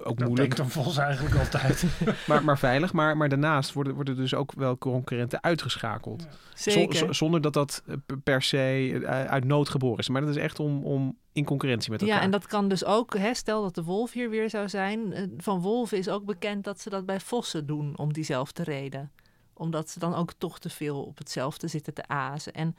ook 0.05 0.19
dat 0.19 0.29
moeilijk. 0.29 0.57
Dat 0.57 0.67
een 0.67 0.73
vos 0.73 0.97
eigenlijk 0.97 1.35
altijd. 1.35 1.85
maar, 2.29 2.45
maar 2.45 2.59
veilig. 2.59 2.93
Maar, 2.93 3.17
maar 3.17 3.29
daarnaast 3.29 3.73
worden, 3.73 3.95
worden 3.95 4.17
dus 4.17 4.35
ook 4.35 4.53
wel 4.53 4.79
concurrenten 4.79 5.43
uitgeschakeld. 5.43 6.23
Ja. 6.23 6.29
Zeker. 6.55 7.15
zonder 7.15 7.41
dat 7.41 7.53
dat 7.53 7.83
eh, 7.87 7.95
per 8.25 8.43
se 8.43 9.01
eh, 9.07 9.25
uit 9.25 9.45
nood 9.45 9.69
geboren 9.69 9.99
is. 9.99 10.09
Maar 10.09 10.21
dat 10.21 10.31
is 10.31 10.37
echt 10.37 10.61
om, 10.61 10.85
om 10.85 11.17
in 11.33 11.45
concurrentie 11.45 11.91
met 11.91 12.01
elkaar. 12.01 12.17
Ja, 12.17 12.23
en 12.23 12.31
dat 12.31 12.47
kan 12.47 12.69
dus 12.69 12.85
ook, 12.85 13.17
hè, 13.17 13.35
stel 13.35 13.63
dat 13.63 13.75
de 13.75 13.83
wolf 13.83 14.13
hier 14.13 14.31
weer 14.31 14.51
zou 14.51 14.69
zijn. 14.69 15.33
Van 15.37 15.61
wolven 15.61 15.99
is 15.99 16.09
ook 16.09 16.25
bekend 16.25 16.65
dat 16.65 16.81
ze 16.81 16.91
dat 16.91 17.07
bij 17.07 17.21
vossen 17.21 17.67
doen 17.67 17.99
om 17.99 18.13
diezelfde 18.13 18.63
reden. 18.63 19.13
Omdat 19.53 19.91
ze 19.91 19.99
dan 19.99 20.15
ook 20.15 20.33
toch 20.33 20.59
te 20.59 20.71
veel 20.71 21.03
op 21.03 21.19
hetzelfde 21.19 21.69
zitten 21.69 21.95
te 21.95 22.09
azen. 22.09 22.53
En 22.53 22.77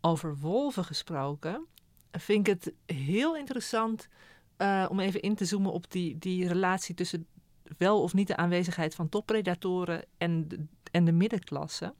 over 0.00 0.36
wolven 0.36 0.84
gesproken, 0.84 1.66
vind 2.12 2.48
ik 2.48 2.54
het 2.54 2.96
heel 2.96 3.36
interessant 3.36 4.08
uh, 4.58 4.86
om 4.88 5.00
even 5.00 5.20
in 5.20 5.34
te 5.34 5.44
zoomen 5.44 5.72
op 5.72 5.90
die, 5.90 6.18
die 6.18 6.48
relatie 6.48 6.94
tussen 6.94 7.26
wel 7.78 8.02
of 8.02 8.14
niet 8.14 8.26
de 8.26 8.36
aanwezigheid 8.36 8.94
van 8.94 9.08
toppredatoren 9.08 10.04
en 10.18 10.48
de, 10.48 10.66
en 10.90 11.04
de 11.04 11.12
middenklasse. 11.12 11.94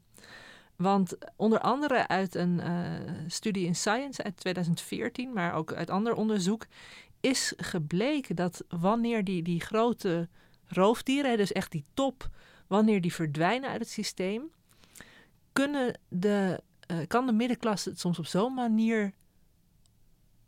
Want 0.79 1.17
onder 1.35 1.59
andere 1.59 2.07
uit 2.07 2.35
een 2.35 2.59
uh, 2.59 2.91
studie 3.27 3.65
in 3.65 3.75
Science 3.75 4.23
uit 4.23 4.37
2014, 4.37 5.33
maar 5.33 5.53
ook 5.53 5.73
uit 5.73 5.89
ander 5.89 6.15
onderzoek, 6.15 6.65
is 7.19 7.53
gebleken 7.57 8.35
dat 8.35 8.63
wanneer 8.69 9.23
die, 9.23 9.43
die 9.43 9.59
grote 9.61 10.27
roofdieren, 10.67 11.37
dus 11.37 11.51
echt 11.51 11.71
die 11.71 11.85
top, 11.93 12.29
wanneer 12.67 13.01
die 13.01 13.13
verdwijnen 13.13 13.69
uit 13.69 13.79
het 13.79 13.89
systeem, 13.89 14.51
kunnen 15.53 15.99
de 16.07 16.63
uh, 16.91 16.97
kan 17.07 17.25
de 17.25 17.33
middenklasse 17.33 17.89
het 17.89 17.99
soms 17.99 18.19
op 18.19 18.25
zo'n 18.25 18.53
manier 18.53 19.13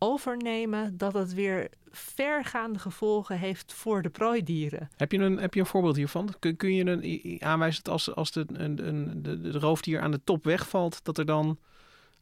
overnemen 0.04 0.98
dat 0.98 1.14
het 1.14 1.34
weer 1.34 1.70
vergaande 1.92 2.80
gevolgen 2.80 3.38
heeft 3.38 3.74
voor 3.74 4.02
de 4.02 4.10
prooidieren. 4.10 4.90
Heb 4.96 5.12
je 5.12 5.18
een, 5.18 5.38
heb 5.38 5.54
je 5.54 5.60
een 5.60 5.66
voorbeeld 5.66 5.96
hiervan? 5.96 6.34
Kun, 6.40 6.56
kun 6.56 6.74
je 6.74 6.86
een, 6.86 7.42
aanwijzen 7.42 7.84
dat 7.84 7.94
als, 7.94 8.16
als 8.16 8.32
de, 8.32 8.46
een, 8.54 8.88
een, 8.88 9.24
de, 9.24 9.42
de 9.42 9.60
roofdier 9.60 10.02
aan 10.02 10.12
de 10.12 10.24
top 10.24 10.44
wegvalt, 10.44 11.00
dat 11.04 11.18
er 11.18 11.26
dan 11.26 11.58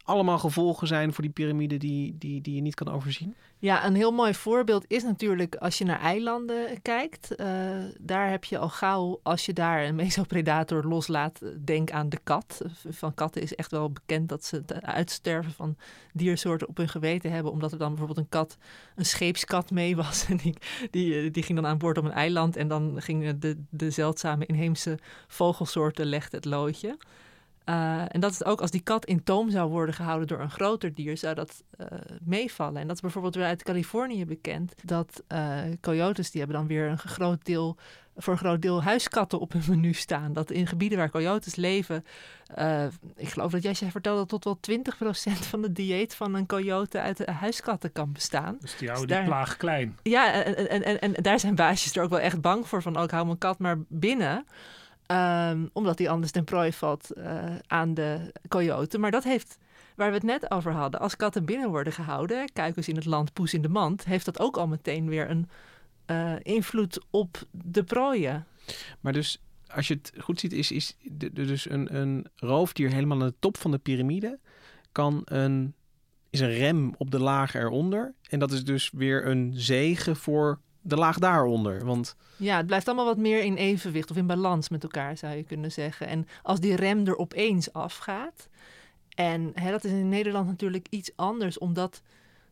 allemaal 0.04 0.38
gevolgen 0.38 0.86
zijn 0.86 1.12
voor 1.12 1.24
die 1.24 1.32
piramide 1.32 1.76
die, 1.76 2.16
die, 2.18 2.40
die 2.40 2.54
je 2.54 2.60
niet 2.60 2.74
kan 2.74 2.88
overzien? 2.88 3.34
Ja, 3.58 3.86
een 3.86 3.94
heel 3.94 4.12
mooi 4.12 4.34
voorbeeld 4.34 4.84
is 4.88 5.02
natuurlijk 5.02 5.54
als 5.54 5.78
je 5.78 5.84
naar 5.84 6.00
eilanden 6.00 6.82
kijkt. 6.82 7.40
Uh, 7.40 7.46
daar 7.98 8.30
heb 8.30 8.44
je 8.44 8.58
al 8.58 8.68
gauw, 8.68 9.20
als 9.22 9.46
je 9.46 9.52
daar 9.52 9.84
een 9.84 9.94
mesopredator 9.94 10.84
loslaat, 10.84 11.40
denk 11.64 11.90
aan 11.90 12.08
de 12.08 12.18
kat. 12.22 12.62
Van 12.88 13.14
katten 13.14 13.42
is 13.42 13.54
echt 13.54 13.70
wel 13.70 13.90
bekend 13.90 14.28
dat 14.28 14.44
ze 14.44 14.56
het 14.56 14.82
uitsterven 14.82 15.52
van 15.52 15.76
diersoorten 16.12 16.68
op 16.68 16.76
hun 16.76 16.88
geweten 16.88 17.32
hebben. 17.32 17.52
Omdat 17.52 17.72
er 17.72 17.78
dan 17.78 17.88
bijvoorbeeld 17.88 18.18
een 18.18 18.28
kat, 18.28 18.56
een 18.96 19.06
scheepskat 19.06 19.70
mee 19.70 19.96
was. 19.96 20.24
En 20.28 20.36
die, 20.36 20.54
die, 20.90 21.30
die 21.30 21.42
ging 21.42 21.58
dan 21.60 21.70
aan 21.70 21.78
boord 21.78 21.98
op 21.98 22.04
een 22.04 22.12
eiland. 22.12 22.56
En 22.56 22.68
dan 22.68 23.02
gingen 23.02 23.40
de, 23.40 23.64
de 23.70 23.90
zeldzame 23.90 24.46
inheemse 24.46 24.98
vogelsoorten 25.28 26.06
legde 26.06 26.36
het 26.36 26.44
loodje. 26.44 26.96
Uh, 27.70 28.02
en 28.08 28.20
dat 28.20 28.32
is 28.32 28.44
ook 28.44 28.60
als 28.60 28.70
die 28.70 28.80
kat 28.80 29.04
in 29.04 29.22
toom 29.22 29.50
zou 29.50 29.70
worden 29.70 29.94
gehouden 29.94 30.28
door 30.28 30.40
een 30.40 30.50
groter 30.50 30.94
dier, 30.94 31.16
zou 31.16 31.34
dat 31.34 31.62
uh, 31.80 31.86
meevallen. 32.24 32.80
En 32.80 32.86
dat 32.86 32.96
is 32.96 33.02
bijvoorbeeld 33.02 33.34
weer 33.34 33.44
uit 33.44 33.62
Californië 33.62 34.26
bekend. 34.26 34.74
Dat 34.82 35.22
uh, 35.28 35.58
coyotes, 35.80 36.30
die 36.30 36.40
hebben 36.40 36.58
dan 36.58 36.68
weer 36.68 36.88
een 36.88 36.98
groot 36.98 37.44
deel, 37.44 37.76
voor 38.16 38.32
een 38.32 38.38
groot 38.38 38.62
deel 38.62 38.82
huiskatten 38.82 39.40
op 39.40 39.52
hun 39.52 39.62
menu 39.68 39.92
staan. 39.92 40.32
Dat 40.32 40.50
in 40.50 40.66
gebieden 40.66 40.98
waar 40.98 41.10
coyotes 41.10 41.54
leven, 41.54 42.04
ik 43.16 43.28
geloof 43.28 43.50
dat 43.50 43.62
jij 43.62 43.90
vertelde 43.90 44.26
dat 44.26 44.40
tot 44.40 44.44
wel 44.44 44.78
20% 45.32 45.32
van 45.50 45.62
het 45.62 45.76
dieet 45.76 46.14
van 46.14 46.34
een 46.34 46.46
coyote 46.46 47.00
uit 47.00 47.26
huiskatten 47.26 47.92
kan 47.92 48.12
bestaan. 48.12 48.56
Dus 48.60 48.76
die 48.76 48.88
houden 48.88 49.08
dus 49.08 49.18
die 49.18 49.26
plaag 49.26 49.56
klein. 49.56 49.98
Ja, 50.02 50.32
en, 50.32 50.68
en, 50.68 50.82
en, 50.84 51.00
en, 51.00 51.22
daar 51.22 51.40
zijn 51.40 51.54
baasjes 51.54 51.96
er 51.96 52.02
ook 52.02 52.10
wel 52.10 52.20
echt 52.20 52.40
bang 52.40 52.68
voor, 52.68 52.82
van 52.82 52.96
ook 52.96 53.04
oh, 53.04 53.12
hou 53.12 53.26
mijn 53.26 53.38
kat 53.38 53.58
maar 53.58 53.78
binnen. 53.88 54.44
Um, 55.12 55.70
omdat 55.72 55.96
die 55.96 56.10
anders 56.10 56.32
ten 56.32 56.44
prooi 56.44 56.72
valt 56.72 57.10
uh, 57.16 57.54
aan 57.66 57.94
de 57.94 58.32
coyote. 58.48 58.98
Maar 58.98 59.10
dat 59.10 59.24
heeft, 59.24 59.58
waar 59.94 60.08
we 60.08 60.14
het 60.14 60.22
net 60.22 60.50
over 60.50 60.72
hadden, 60.72 61.00
als 61.00 61.16
katten 61.16 61.44
binnen 61.44 61.68
worden 61.68 61.92
gehouden, 61.92 62.52
kuikens 62.52 62.88
in 62.88 62.96
het 62.96 63.04
land, 63.04 63.32
poes 63.32 63.54
in 63.54 63.62
de 63.62 63.68
mand, 63.68 64.04
heeft 64.04 64.24
dat 64.24 64.40
ook 64.40 64.56
al 64.56 64.66
meteen 64.66 65.08
weer 65.08 65.30
een 65.30 65.48
uh, 66.06 66.32
invloed 66.42 67.04
op 67.10 67.42
de 67.50 67.84
prooien. 67.84 68.46
Maar 69.00 69.12
dus, 69.12 69.42
als 69.66 69.88
je 69.88 69.94
het 69.94 70.12
goed 70.18 70.40
ziet, 70.40 70.52
is, 70.52 70.70
is 70.72 70.96
dus 71.32 71.70
een, 71.70 71.96
een 71.96 72.26
roofdier 72.36 72.92
helemaal 72.92 73.20
aan 73.20 73.26
de 73.26 73.34
top 73.38 73.56
van 73.56 73.70
de 73.70 73.78
piramide, 73.78 74.38
kan 74.92 75.22
een, 75.24 75.74
is 76.30 76.40
een 76.40 76.54
rem 76.54 76.94
op 76.98 77.10
de 77.10 77.20
laag 77.20 77.54
eronder. 77.54 78.14
En 78.28 78.38
dat 78.38 78.52
is 78.52 78.64
dus 78.64 78.90
weer 78.92 79.26
een 79.26 79.52
zegen 79.54 80.16
voor 80.16 80.60
de 80.80 80.96
laag 80.96 81.18
daaronder. 81.18 81.84
Want... 81.84 82.16
Ja, 82.36 82.56
het 82.56 82.66
blijft 82.66 82.86
allemaal 82.86 83.04
wat 83.04 83.16
meer 83.16 83.42
in 83.42 83.54
evenwicht 83.54 84.10
of 84.10 84.16
in 84.16 84.26
balans 84.26 84.68
met 84.68 84.82
elkaar, 84.82 85.16
zou 85.16 85.36
je 85.36 85.42
kunnen 85.42 85.72
zeggen. 85.72 86.06
En 86.06 86.26
als 86.42 86.60
die 86.60 86.76
rem 86.76 87.06
er 87.06 87.16
opeens 87.16 87.72
afgaat, 87.72 88.48
en 89.14 89.50
hè, 89.54 89.70
dat 89.70 89.84
is 89.84 89.90
in 89.90 90.08
Nederland 90.08 90.46
natuurlijk 90.46 90.86
iets 90.90 91.10
anders, 91.16 91.58
omdat 91.58 92.02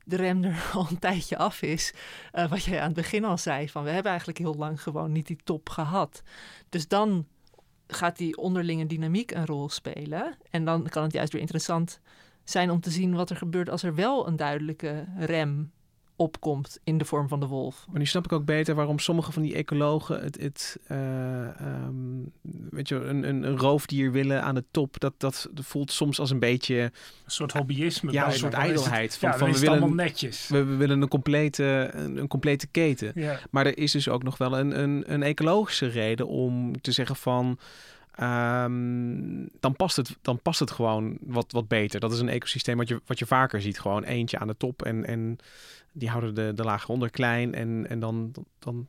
de 0.04 0.16
rem 0.16 0.44
er 0.44 0.70
al 0.74 0.86
een 0.90 0.98
tijdje 0.98 1.36
af 1.36 1.62
is. 1.62 1.94
Uh, 2.34 2.50
wat 2.50 2.64
jij 2.64 2.78
aan 2.78 2.86
het 2.86 2.94
begin 2.94 3.24
al 3.24 3.38
zei, 3.38 3.68
van 3.68 3.84
we 3.84 3.90
hebben 3.90 4.10
eigenlijk 4.10 4.38
heel 4.38 4.54
lang 4.54 4.82
gewoon 4.82 5.12
niet 5.12 5.26
die 5.26 5.38
top 5.44 5.68
gehad. 5.68 6.22
Dus 6.68 6.88
dan 6.88 7.26
gaat 7.86 8.16
die 8.16 8.36
onderlinge 8.36 8.86
dynamiek 8.86 9.30
een 9.30 9.46
rol 9.46 9.68
spelen. 9.68 10.36
En 10.50 10.64
dan 10.64 10.88
kan 10.88 11.02
het 11.02 11.12
juist 11.12 11.32
weer 11.32 11.40
interessant 11.40 12.00
zijn 12.44 12.70
om 12.70 12.80
te 12.80 12.90
zien 12.90 13.14
wat 13.14 13.30
er 13.30 13.36
gebeurt 13.36 13.70
als 13.70 13.82
er 13.82 13.94
wel 13.94 14.26
een 14.26 14.36
duidelijke 14.36 15.06
rem 15.16 15.72
opkomt 16.18 16.78
in 16.84 16.98
de 16.98 17.04
vorm 17.04 17.28
van 17.28 17.40
de 17.40 17.46
wolf. 17.46 17.86
Maar 17.90 17.98
nu 17.98 18.06
snap 18.06 18.24
ik 18.24 18.32
ook 18.32 18.44
beter 18.44 18.74
waarom 18.74 18.98
sommige 18.98 19.32
van 19.32 19.42
die 19.42 19.54
ecologen 19.54 20.20
het, 20.20 20.40
het 20.40 20.78
uh, 20.88 20.96
um, 21.86 22.32
weet 22.70 22.88
je, 22.88 22.94
een, 22.94 23.28
een, 23.28 23.42
een, 23.42 23.56
roofdier 23.56 24.12
willen 24.12 24.42
aan 24.42 24.54
de 24.54 24.64
top. 24.70 25.00
Dat, 25.00 25.14
dat 25.18 25.48
voelt 25.54 25.92
soms 25.92 26.20
als 26.20 26.30
een 26.30 26.38
beetje... 26.38 26.76
Een 26.78 26.90
soort 27.26 27.52
hobbyisme. 27.52 28.12
Ja, 28.12 28.26
een 28.26 28.32
soort 28.32 28.52
ijdelheid. 28.52 29.16
Van, 29.16 29.30
ja, 29.30 29.38
van, 29.38 29.52
we 29.52 29.58
willen, 29.58 29.94
netjes. 29.94 30.48
We, 30.48 30.64
we, 30.64 30.76
willen 30.76 31.02
een 31.02 31.08
complete, 31.08 31.90
een, 31.92 32.16
een 32.16 32.28
complete 32.28 32.66
keten. 32.66 33.12
Ja. 33.14 33.38
Maar 33.50 33.66
er 33.66 33.78
is 33.78 33.92
dus 33.92 34.08
ook 34.08 34.22
nog 34.22 34.38
wel 34.38 34.58
een, 34.58 34.80
een, 34.80 35.04
een 35.12 35.22
ecologische 35.22 35.86
reden 35.86 36.26
om 36.26 36.80
te 36.80 36.92
zeggen 36.92 37.16
van... 37.16 37.58
Um, 38.22 39.48
dan, 39.60 39.76
past 39.76 39.96
het, 39.96 40.16
dan 40.22 40.40
past 40.42 40.60
het 40.60 40.70
gewoon 40.70 41.18
wat, 41.20 41.52
wat 41.52 41.68
beter. 41.68 42.00
Dat 42.00 42.12
is 42.12 42.20
een 42.20 42.28
ecosysteem 42.28 42.76
wat 42.76 42.88
je, 42.88 43.00
wat 43.06 43.18
je 43.18 43.26
vaker 43.26 43.60
ziet. 43.60 43.80
Gewoon 43.80 44.04
eentje 44.04 44.38
aan 44.38 44.46
de 44.46 44.56
top 44.56 44.82
en, 44.82 45.06
en 45.06 45.38
die 45.92 46.08
houden 46.08 46.34
de, 46.34 46.52
de 46.54 46.64
laag 46.64 46.88
onder 46.88 47.10
klein 47.10 47.54
en, 47.54 47.86
en 47.88 48.00
dan, 48.00 48.32
dan 48.58 48.86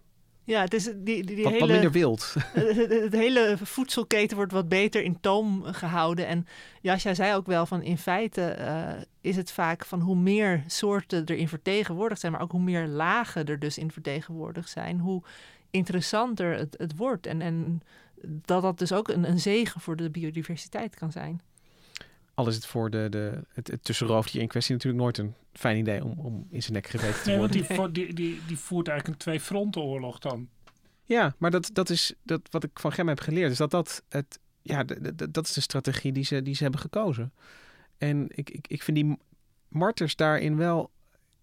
ja, 0.49 0.61
het 0.61 0.73
is 0.73 0.83
die, 0.83 1.01
die, 1.03 1.23
die 1.23 1.43
wat, 1.43 1.51
hele, 1.51 1.65
wat 1.65 1.69
minder 1.69 1.91
wild. 1.91 2.35
Het, 2.53 3.13
hele 3.13 3.57
voedselketen 3.61 4.37
wordt 4.37 4.51
wat 4.51 4.69
beter 4.69 5.03
in 5.03 5.19
toom 5.19 5.63
gehouden. 5.63 6.27
En 6.27 6.47
Jasja 6.81 7.13
zei 7.13 7.35
ook 7.35 7.45
wel 7.45 7.65
van 7.65 7.81
in 7.81 7.97
feite 7.97 8.55
uh, 8.59 9.03
is 9.21 9.35
het 9.35 9.51
vaak 9.51 9.85
van 9.85 10.01
hoe 10.01 10.15
meer 10.15 10.63
soorten 10.67 11.25
erin 11.25 11.47
vertegenwoordigd 11.47 12.21
zijn, 12.21 12.31
maar 12.31 12.41
ook 12.41 12.51
hoe 12.51 12.61
meer 12.61 12.87
lagen 12.87 13.45
er 13.45 13.59
dus 13.59 13.77
in 13.77 13.91
vertegenwoordigd 13.91 14.69
zijn, 14.69 14.99
hoe 14.99 15.23
interessanter 15.69 16.57
het, 16.57 16.75
het 16.77 16.95
wordt. 16.95 17.27
En, 17.27 17.41
en 17.41 17.81
dat 18.25 18.61
dat 18.61 18.79
dus 18.79 18.93
ook 18.93 19.07
een, 19.07 19.29
een 19.29 19.39
zegen 19.39 19.81
voor 19.81 19.95
de 19.95 20.09
biodiversiteit 20.09 20.95
kan 20.95 21.11
zijn 21.11 21.41
al 22.39 22.47
is 22.47 22.55
het 22.55 22.65
voor 22.65 22.89
de, 22.89 23.07
de, 23.09 23.41
het, 23.53 23.67
het 23.67 23.83
tussenroofdier 23.83 24.41
in 24.41 24.47
kwestie 24.47 24.73
natuurlijk 24.73 25.03
nooit 25.03 25.17
een 25.17 25.33
fijn 25.53 25.77
idee 25.77 26.03
om, 26.03 26.19
om 26.19 26.47
in 26.49 26.61
zijn 26.61 26.73
nek 26.73 26.87
geweten 26.87 27.23
te 27.23 27.37
worden. 27.37 27.65
Nee, 27.67 27.77
want 27.77 27.95
die, 27.95 28.05
die, 28.05 28.13
die, 28.13 28.41
die 28.47 28.57
voert 28.57 28.87
eigenlijk 28.87 29.19
een 29.19 29.25
twee-fronten-oorlog 29.25 30.19
dan. 30.19 30.49
Ja, 31.03 31.35
maar 31.37 31.51
dat, 31.51 31.69
dat 31.73 31.89
is 31.89 32.13
dat 32.23 32.41
wat 32.49 32.63
ik 32.63 32.79
van 32.79 32.91
Gem 32.91 33.07
heb 33.07 33.19
geleerd. 33.19 33.51
Is 33.51 33.57
dat 33.57 33.71
dat 33.71 34.03
het, 34.09 34.39
ja, 34.61 34.83
dat 35.29 35.47
is 35.47 35.53
de 35.53 35.61
strategie 35.61 36.11
die 36.11 36.23
ze, 36.23 36.41
die 36.41 36.55
ze 36.55 36.63
hebben 36.63 36.81
gekozen. 36.81 37.33
En 37.97 38.25
ik, 38.29 38.49
ik, 38.49 38.67
ik 38.67 38.83
vind 38.83 38.97
die 38.97 39.17
marters 39.67 40.15
daarin 40.15 40.57
wel 40.57 40.91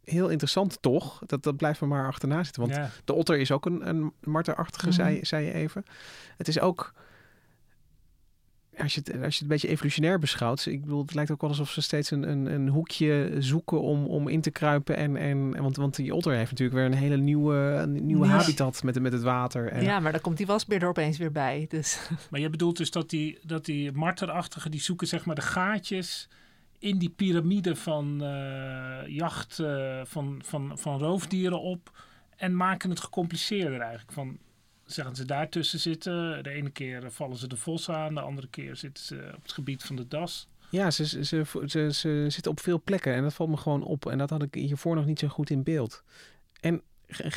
heel 0.07 0.29
interessant 0.29 0.83
toch. 0.83 1.23
Dat, 1.27 1.43
dat 1.43 1.57
blijft 1.57 1.81
me 1.81 1.87
maar 1.87 2.07
achterna 2.07 2.45
zitten. 2.45 2.69
Want 2.69 2.91
de 3.05 3.13
otter 3.13 3.39
is 3.39 3.51
ook 3.51 3.67
een, 3.67 3.89
een 3.89 4.13
marterachtige, 4.21 4.87
mm 4.87 4.93
zei, 4.93 5.25
zei 5.25 5.45
je 5.45 5.53
even. 5.53 5.85
Het 6.37 6.49
is 6.49 6.61
ook 6.61 6.95
als 8.79 8.95
je, 8.95 9.01
het, 9.05 9.11
als 9.11 9.21
je 9.21 9.25
het 9.25 9.41
een 9.41 9.49
beetje 9.49 9.69
evolutionair 9.69 10.19
beschouwt, 10.19 10.67
ik 10.67 10.81
bedoel, 10.81 11.03
het 11.03 11.15
lijkt 11.15 11.31
ook 11.31 11.41
wel 11.41 11.51
alsof 11.51 11.71
ze 11.71 11.83
steeds 11.83 12.11
een, 12.11 12.31
een, 12.31 12.47
een 12.47 12.69
hoekje 12.69 13.35
zoeken 13.39 13.81
om, 13.81 14.07
om 14.07 14.29
in 14.29 14.41
te 14.41 14.51
kruipen. 14.51 14.97
En, 14.97 15.17
en, 15.17 15.63
want, 15.63 15.77
want 15.77 15.97
die 15.97 16.15
otter 16.15 16.33
heeft 16.33 16.51
natuurlijk 16.51 16.79
weer 16.79 16.87
een 16.87 17.05
hele 17.05 17.17
nieuwe, 17.17 17.55
een 17.55 18.07
nieuwe 18.07 18.27
habitat 18.27 18.83
met, 18.83 19.01
met 19.01 19.13
het 19.13 19.23
water. 19.23 19.69
En... 19.69 19.83
Ja, 19.83 20.01
maar 20.01 20.13
dan 20.13 20.21
komt 20.21 20.37
die 20.37 20.47
wasbeer 20.47 20.83
er 20.83 20.89
opeens 20.89 21.19
weer 21.19 21.33
bij. 21.33 21.67
Dus. 21.69 22.09
Maar 22.31 22.41
je 22.41 22.51
bedoelt 22.51 22.77
dus 22.77 22.91
dat 22.91 23.11
die, 23.11 23.39
dat 23.43 23.65
die 23.65 23.93
marterachtige, 23.93 24.69
die 24.69 24.81
zoeken 24.81 25.07
zeg 25.07 25.25
maar 25.25 25.35
de 25.35 25.41
gaatjes 25.41 26.29
in 26.79 26.99
die 26.99 27.11
piramide 27.11 27.77
van 27.77 28.22
uh, 28.22 29.07
jacht 29.07 29.59
uh, 29.59 30.01
van, 30.05 30.43
van, 30.45 30.79
van 30.79 30.99
roofdieren 30.99 31.61
op 31.61 32.05
en 32.37 32.57
maken 32.57 32.91
het 32.91 33.01
gecompliceerder 33.01 33.81
eigenlijk. 33.81 34.12
Van, 34.12 34.39
zeggen 34.85 35.16
ze 35.16 35.24
daartussen 35.24 35.79
zitten. 35.79 36.43
De 36.43 36.51
ene 36.51 36.70
keer 36.70 37.12
vallen 37.12 37.37
ze 37.37 37.49
de 37.49 37.57
vos 37.57 37.91
aan, 37.91 38.14
de 38.14 38.20
andere 38.20 38.49
keer 38.49 38.77
zitten 38.77 39.05
ze 39.05 39.33
op 39.37 39.43
het 39.43 39.53
gebied 39.53 39.83
van 39.83 39.97
de 39.97 40.09
das. 40.09 40.49
Ja, 40.70 40.91
ze, 40.91 41.07
ze, 41.07 41.24
ze, 41.24 41.45
ze, 41.66 41.89
ze 41.93 42.27
zitten 42.29 42.53
op 42.53 42.61
veel 42.61 42.83
plekken 42.85 43.14
en 43.14 43.22
dat 43.22 43.35
valt 43.35 43.51
me 43.51 43.57
gewoon 43.57 43.83
op. 43.83 44.07
En 44.07 44.18
dat 44.18 44.31
had 44.31 44.43
ik 44.43 44.55
hiervoor 44.55 44.95
nog 44.95 45.07
niet 45.07 45.18
zo 45.18 45.29
goed 45.29 45.51
in 45.51 45.62
beeld. 45.62 46.03
En 46.61 46.83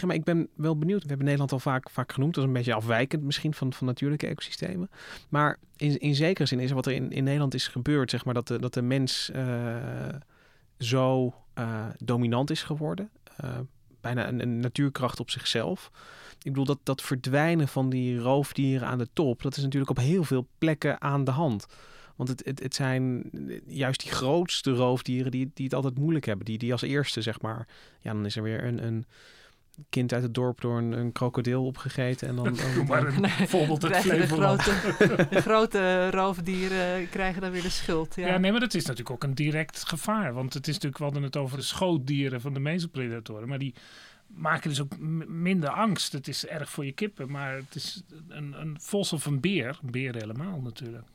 maar 0.06 0.16
ik 0.16 0.24
ben 0.24 0.50
wel 0.56 0.78
benieuwd. 0.78 1.02
We 1.02 1.08
hebben 1.08 1.26
Nederland 1.26 1.52
al 1.52 1.60
vaak, 1.60 1.90
vaak 1.90 2.12
genoemd. 2.12 2.34
Dat 2.34 2.44
is 2.44 2.50
een 2.50 2.56
beetje 2.56 2.74
afwijkend 2.74 3.24
misschien 3.24 3.54
van, 3.54 3.74
van 3.74 3.88
natuurlijke 3.88 4.28
ecosystemen. 4.28 4.90
Maar 5.30 5.58
in, 5.76 6.00
in 6.00 6.16
zekere 6.16 6.48
zin 6.48 6.60
is 6.60 6.72
wat 6.72 6.86
er 6.86 6.94
in, 6.94 7.12
in 7.12 7.24
Nederland 7.24 7.54
is 7.54 7.68
gebeurd, 7.68 8.10
zeg 8.10 8.26
maar, 8.26 8.34
dat 8.34 8.48
de, 8.48 8.60
dat 8.60 8.74
de 8.74 8.82
mens 8.82 9.32
uh, 9.36 9.76
zo 10.78 11.34
uh, 11.56 11.86
dominant 11.98 12.50
is 12.50 12.64
geworden. 12.64 13.10
Uh, 13.44 13.58
bijna 14.02 14.28
een, 14.28 14.40
een, 14.42 14.60
natuurkracht 14.60 15.20
op 15.20 15.30
zichzelf. 15.30 15.92
Ik 16.38 16.52
bedoel, 16.52 16.66
dat, 16.66 16.80
dat 16.84 17.02
verdwijnen 17.02 17.68
van 17.68 17.90
die 17.90 18.20
roofdieren 18.20 18.88
aan 18.88 18.98
de 18.98 19.10
top, 19.14 19.42
dat 19.42 19.58
is 19.58 19.64
natuurlijk 19.64 19.92
op 19.92 19.98
heel 19.98 20.24
veel 20.24 20.48
plekken 20.58 21.02
aan 21.02 21.24
de 21.24 21.32
hand. 21.32 21.68
Want 22.16 22.30
het, 22.30 22.46
het, 22.46 22.60
het 22.60 22.76
zijn 22.76 23.30
juist 23.66 24.02
die 24.02 24.12
grootste 24.12 24.72
roofdieren 24.72 25.32
die, 25.32 25.52
die 25.54 25.66
het 25.66 25.74
altijd 25.74 25.98
moeilijk 25.98 26.26
hebben. 26.26 26.46
Die, 26.46 26.58
die 26.58 26.72
als 26.72 26.82
eerste, 26.82 27.22
zeg 27.22 27.42
maar. 27.42 27.68
Ja, 28.00 28.14
dan 28.14 28.26
is 28.26 28.36
er 28.36 28.44
weer 28.44 28.64
een, 28.64 28.86
een 28.86 29.06
kind 29.90 30.14
uit 30.14 30.24
het 30.24 30.34
dorp 30.34 30.62
door 30.62 30.78
een, 30.78 30.92
een 30.92 31.12
krokodil 31.12 31.66
opgegeten. 31.66 32.28
En 32.28 32.36
dan, 32.36 32.44
dan, 32.76 32.86
maar 32.88 33.08
een 33.08 33.22
nee, 33.22 33.48
voorbeeld 33.48 33.82
het 33.82 34.04
de 34.04 34.28
grote, 34.28 34.72
de 35.30 35.42
grote 35.42 36.10
roofdieren 36.10 37.10
krijgen 37.10 37.42
dan 37.42 37.52
weer 37.52 37.62
de 37.62 37.70
schuld. 37.70 38.16
Ja. 38.16 38.28
ja. 38.28 38.38
nee, 38.38 38.52
maar 38.52 38.60
dat 38.60 38.74
is 38.74 38.86
natuurlijk 38.86 39.10
ook 39.10 39.24
een 39.24 39.36
direct 39.36 39.88
gevaar. 39.88 40.34
Want 40.34 40.54
het 40.54 40.68
is 40.68 40.74
natuurlijk, 40.74 40.98
we 40.98 41.04
hadden 41.04 41.24
het 41.24 41.38
over 41.38 41.58
de 41.58 41.64
schootdieren 41.64 42.42
van 42.42 42.54
de 42.54 42.60
mesopredatoren. 42.60 43.48
Maar 43.48 43.60
die 43.60 43.74
maken 44.28 44.70
dus 44.70 44.82
ook 44.82 44.98
minder 45.28 45.70
angst. 45.70 46.12
Het 46.12 46.28
is 46.28 46.46
erg 46.46 46.70
voor 46.70 46.86
je 46.86 46.92
kippen, 46.92 47.32
maar 47.32 47.56
het 47.56 47.76
is 47.76 48.04
een, 48.28 48.62
een 48.62 48.78
vos 48.82 49.14
of 49.14 49.26
een 49.26 49.40
beer. 49.40 49.80
Een 49.84 49.92
beer 49.92 50.16
helemaal 50.16 50.62
natuurlijk. 50.62 51.08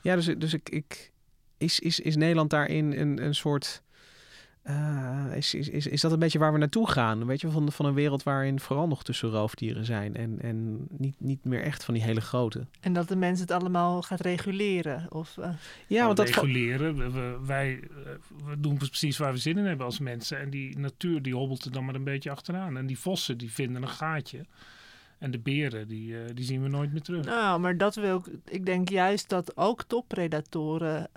Ja, 0.00 0.14
dus, 0.14 0.26
dus 0.26 0.54
ik, 0.54 0.68
ik, 0.68 1.12
is, 1.56 1.80
is, 1.80 2.00
is 2.00 2.16
Nederland 2.16 2.50
daarin 2.50 2.92
een, 2.92 3.24
een 3.24 3.34
soort 3.34 3.82
uh, 4.64 5.36
is, 5.36 5.54
is, 5.54 5.68
is, 5.68 5.86
is 5.86 6.00
dat 6.00 6.12
een 6.12 6.18
beetje 6.18 6.38
waar 6.38 6.52
we 6.52 6.58
naartoe 6.58 6.90
gaan? 6.90 7.26
Weet 7.26 7.40
je, 7.40 7.50
van, 7.50 7.72
van 7.72 7.86
een 7.86 7.94
wereld 7.94 8.22
waarin 8.22 8.60
vooral 8.60 8.88
nog 8.88 9.04
tussen 9.04 9.30
roofdieren 9.30 9.84
zijn 9.84 10.16
en, 10.16 10.38
en 10.40 10.86
niet, 10.90 11.14
niet 11.18 11.44
meer 11.44 11.62
echt 11.62 11.84
van 11.84 11.94
die 11.94 12.02
hele 12.02 12.20
grote. 12.20 12.66
En 12.80 12.92
dat 12.92 13.08
de 13.08 13.16
mens 13.16 13.40
het 13.40 13.50
allemaal 13.50 14.02
gaat 14.02 14.20
reguleren? 14.20 15.06
Of, 15.08 15.36
uh... 15.38 15.48
Ja, 15.86 16.04
want 16.04 16.16
dat 16.16 16.28
reguleren. 16.28 17.12
We, 17.12 17.38
wij 17.46 17.80
eh, 17.80 18.12
we 18.44 18.60
doen 18.60 18.76
precies 18.76 19.18
waar 19.18 19.32
we 19.32 19.38
zin 19.38 19.58
in 19.58 19.64
hebben 19.64 19.86
als 19.86 19.98
mensen. 19.98 20.40
En 20.40 20.50
die 20.50 20.78
natuur 20.78 21.22
die 21.22 21.34
hobbelt 21.34 21.64
er 21.64 21.72
dan 21.72 21.84
maar 21.84 21.94
een 21.94 22.04
beetje 22.04 22.30
achteraan. 22.30 22.76
En 22.76 22.86
die 22.86 22.98
vossen 22.98 23.38
die 23.38 23.52
vinden 23.52 23.82
een 23.82 23.88
gaatje. 23.88 24.46
En 25.18 25.30
de 25.30 25.38
beren, 25.38 25.88
die, 25.88 26.34
die 26.34 26.44
zien 26.44 26.62
we 26.62 26.68
nooit 26.68 26.92
meer 26.92 27.02
terug. 27.02 27.24
Nou, 27.24 27.60
maar 27.60 27.76
dat 27.76 27.94
wil 27.94 28.16
ik. 28.16 28.52
Ik 28.52 28.66
denk 28.66 28.88
juist 28.88 29.28
dat 29.28 29.56
ook 29.56 29.82
toppredatoren 29.82 31.08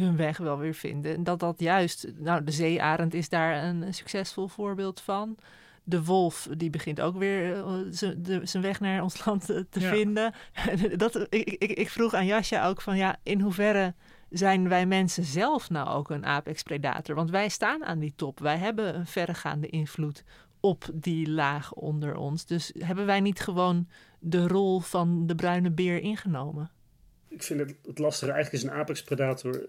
hun 0.00 0.16
weg 0.16 0.36
wel 0.36 0.58
weer 0.58 0.74
vinden. 0.74 1.14
En 1.14 1.24
dat 1.24 1.40
dat 1.40 1.60
juist, 1.60 2.12
nou, 2.18 2.44
de 2.44 2.50
zeearend 2.50 3.14
is 3.14 3.28
daar 3.28 3.64
een, 3.64 3.94
succesvol 3.94 4.48
voorbeeld 4.48 5.00
van. 5.00 5.36
De 5.84 6.04
wolf, 6.04 6.48
die 6.56 6.70
begint 6.70 7.00
ook 7.00 7.16
weer 7.16 7.56
uh, 7.56 8.42
zijn 8.42 8.62
weg 8.62 8.80
naar 8.80 9.02
ons 9.02 9.24
land 9.24 9.46
te, 9.46 9.66
vinden. 9.70 10.34
dat, 10.96 11.16
ik, 11.16 11.48
ik, 11.48 11.72
ik 11.72 11.90
vroeg 11.90 12.14
aan 12.14 12.26
Jasja 12.26 12.66
ook 12.66 12.80
van, 12.80 12.96
ja, 12.96 13.16
in 13.22 13.40
hoeverre 13.40 13.94
zijn 14.30 14.68
wij 14.68 14.86
mensen 14.86 15.24
zelf 15.24 15.70
nou 15.70 15.88
ook 15.88 16.10
een 16.10 16.26
apex-predator? 16.26 17.14
Want 17.14 17.30
wij 17.30 17.48
staan 17.48 17.84
aan 17.84 17.98
die 17.98 18.12
top. 18.16 18.38
Wij 18.38 18.56
hebben 18.56 18.94
een 18.94 19.06
verregaande 19.06 19.68
invloed 19.68 20.24
op 20.60 20.90
die 20.94 21.30
laag 21.30 21.72
onder 21.72 22.16
ons. 22.16 22.46
Dus 22.46 22.72
hebben 22.78 23.06
wij 23.06 23.20
niet 23.20 23.40
gewoon 23.40 23.88
de 24.18 24.46
rol 24.46 24.80
van 24.80 25.26
de 25.26 25.34
bruine 25.34 25.70
beer 25.70 26.00
ingenomen? 26.00 26.70
Ik 27.28 27.42
vind 27.42 27.60
het, 27.60 27.76
het 27.86 27.98
lastige. 27.98 28.32
Eigenlijk 28.32 28.64
is 28.64 28.70
een 28.70 28.76
apex-predator 28.76 29.66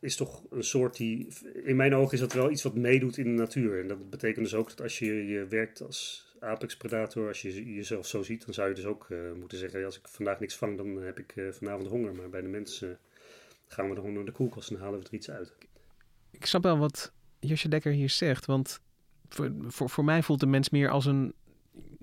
is 0.00 0.16
toch 0.16 0.42
een 0.50 0.64
soort 0.64 0.96
die. 0.96 1.28
In 1.64 1.76
mijn 1.76 1.94
ogen 1.94 2.12
is 2.12 2.20
dat 2.20 2.32
wel 2.32 2.50
iets 2.50 2.62
wat 2.62 2.74
meedoet 2.74 3.18
in 3.18 3.24
de 3.24 3.42
natuur. 3.42 3.80
En 3.80 3.88
dat 3.88 4.10
betekent 4.10 4.44
dus 4.44 4.54
ook 4.54 4.68
dat 4.68 4.80
als 4.80 4.98
je, 4.98 5.26
je 5.26 5.46
werkt 5.46 5.82
als 5.82 6.26
apex 6.40 6.76
predator, 6.76 7.28
als 7.28 7.42
je 7.42 7.74
jezelf 7.74 8.06
zo 8.06 8.22
ziet, 8.22 8.44
dan 8.44 8.54
zou 8.54 8.68
je 8.68 8.74
dus 8.74 8.84
ook 8.84 9.06
uh, 9.08 9.32
moeten 9.38 9.58
zeggen: 9.58 9.84
als 9.84 9.98
ik 9.98 10.08
vandaag 10.08 10.40
niks 10.40 10.56
vang, 10.56 10.76
dan 10.76 11.02
heb 11.02 11.18
ik 11.18 11.36
uh, 11.36 11.52
vanavond 11.52 11.88
honger. 11.88 12.14
Maar 12.14 12.30
bij 12.30 12.40
de 12.40 12.48
mensen 12.48 12.98
gaan 13.66 13.88
we 13.88 13.94
dan 13.94 14.00
gewoon 14.00 14.14
naar 14.14 14.24
de 14.24 14.32
koelkast 14.32 14.70
en 14.70 14.78
halen 14.78 14.98
we 14.98 15.06
er 15.06 15.14
iets 15.14 15.30
uit. 15.30 15.52
Ik 16.30 16.46
snap 16.46 16.62
wel 16.62 16.78
wat 16.78 17.12
Josje 17.40 17.68
Dekker 17.68 17.92
hier 17.92 18.10
zegt, 18.10 18.46
want 18.46 18.80
voor, 19.28 19.52
voor, 19.66 19.90
voor 19.90 20.04
mij 20.04 20.22
voelt 20.22 20.40
de 20.40 20.46
mens 20.46 20.70
meer 20.70 20.90
als 20.90 21.06
een 21.06 21.34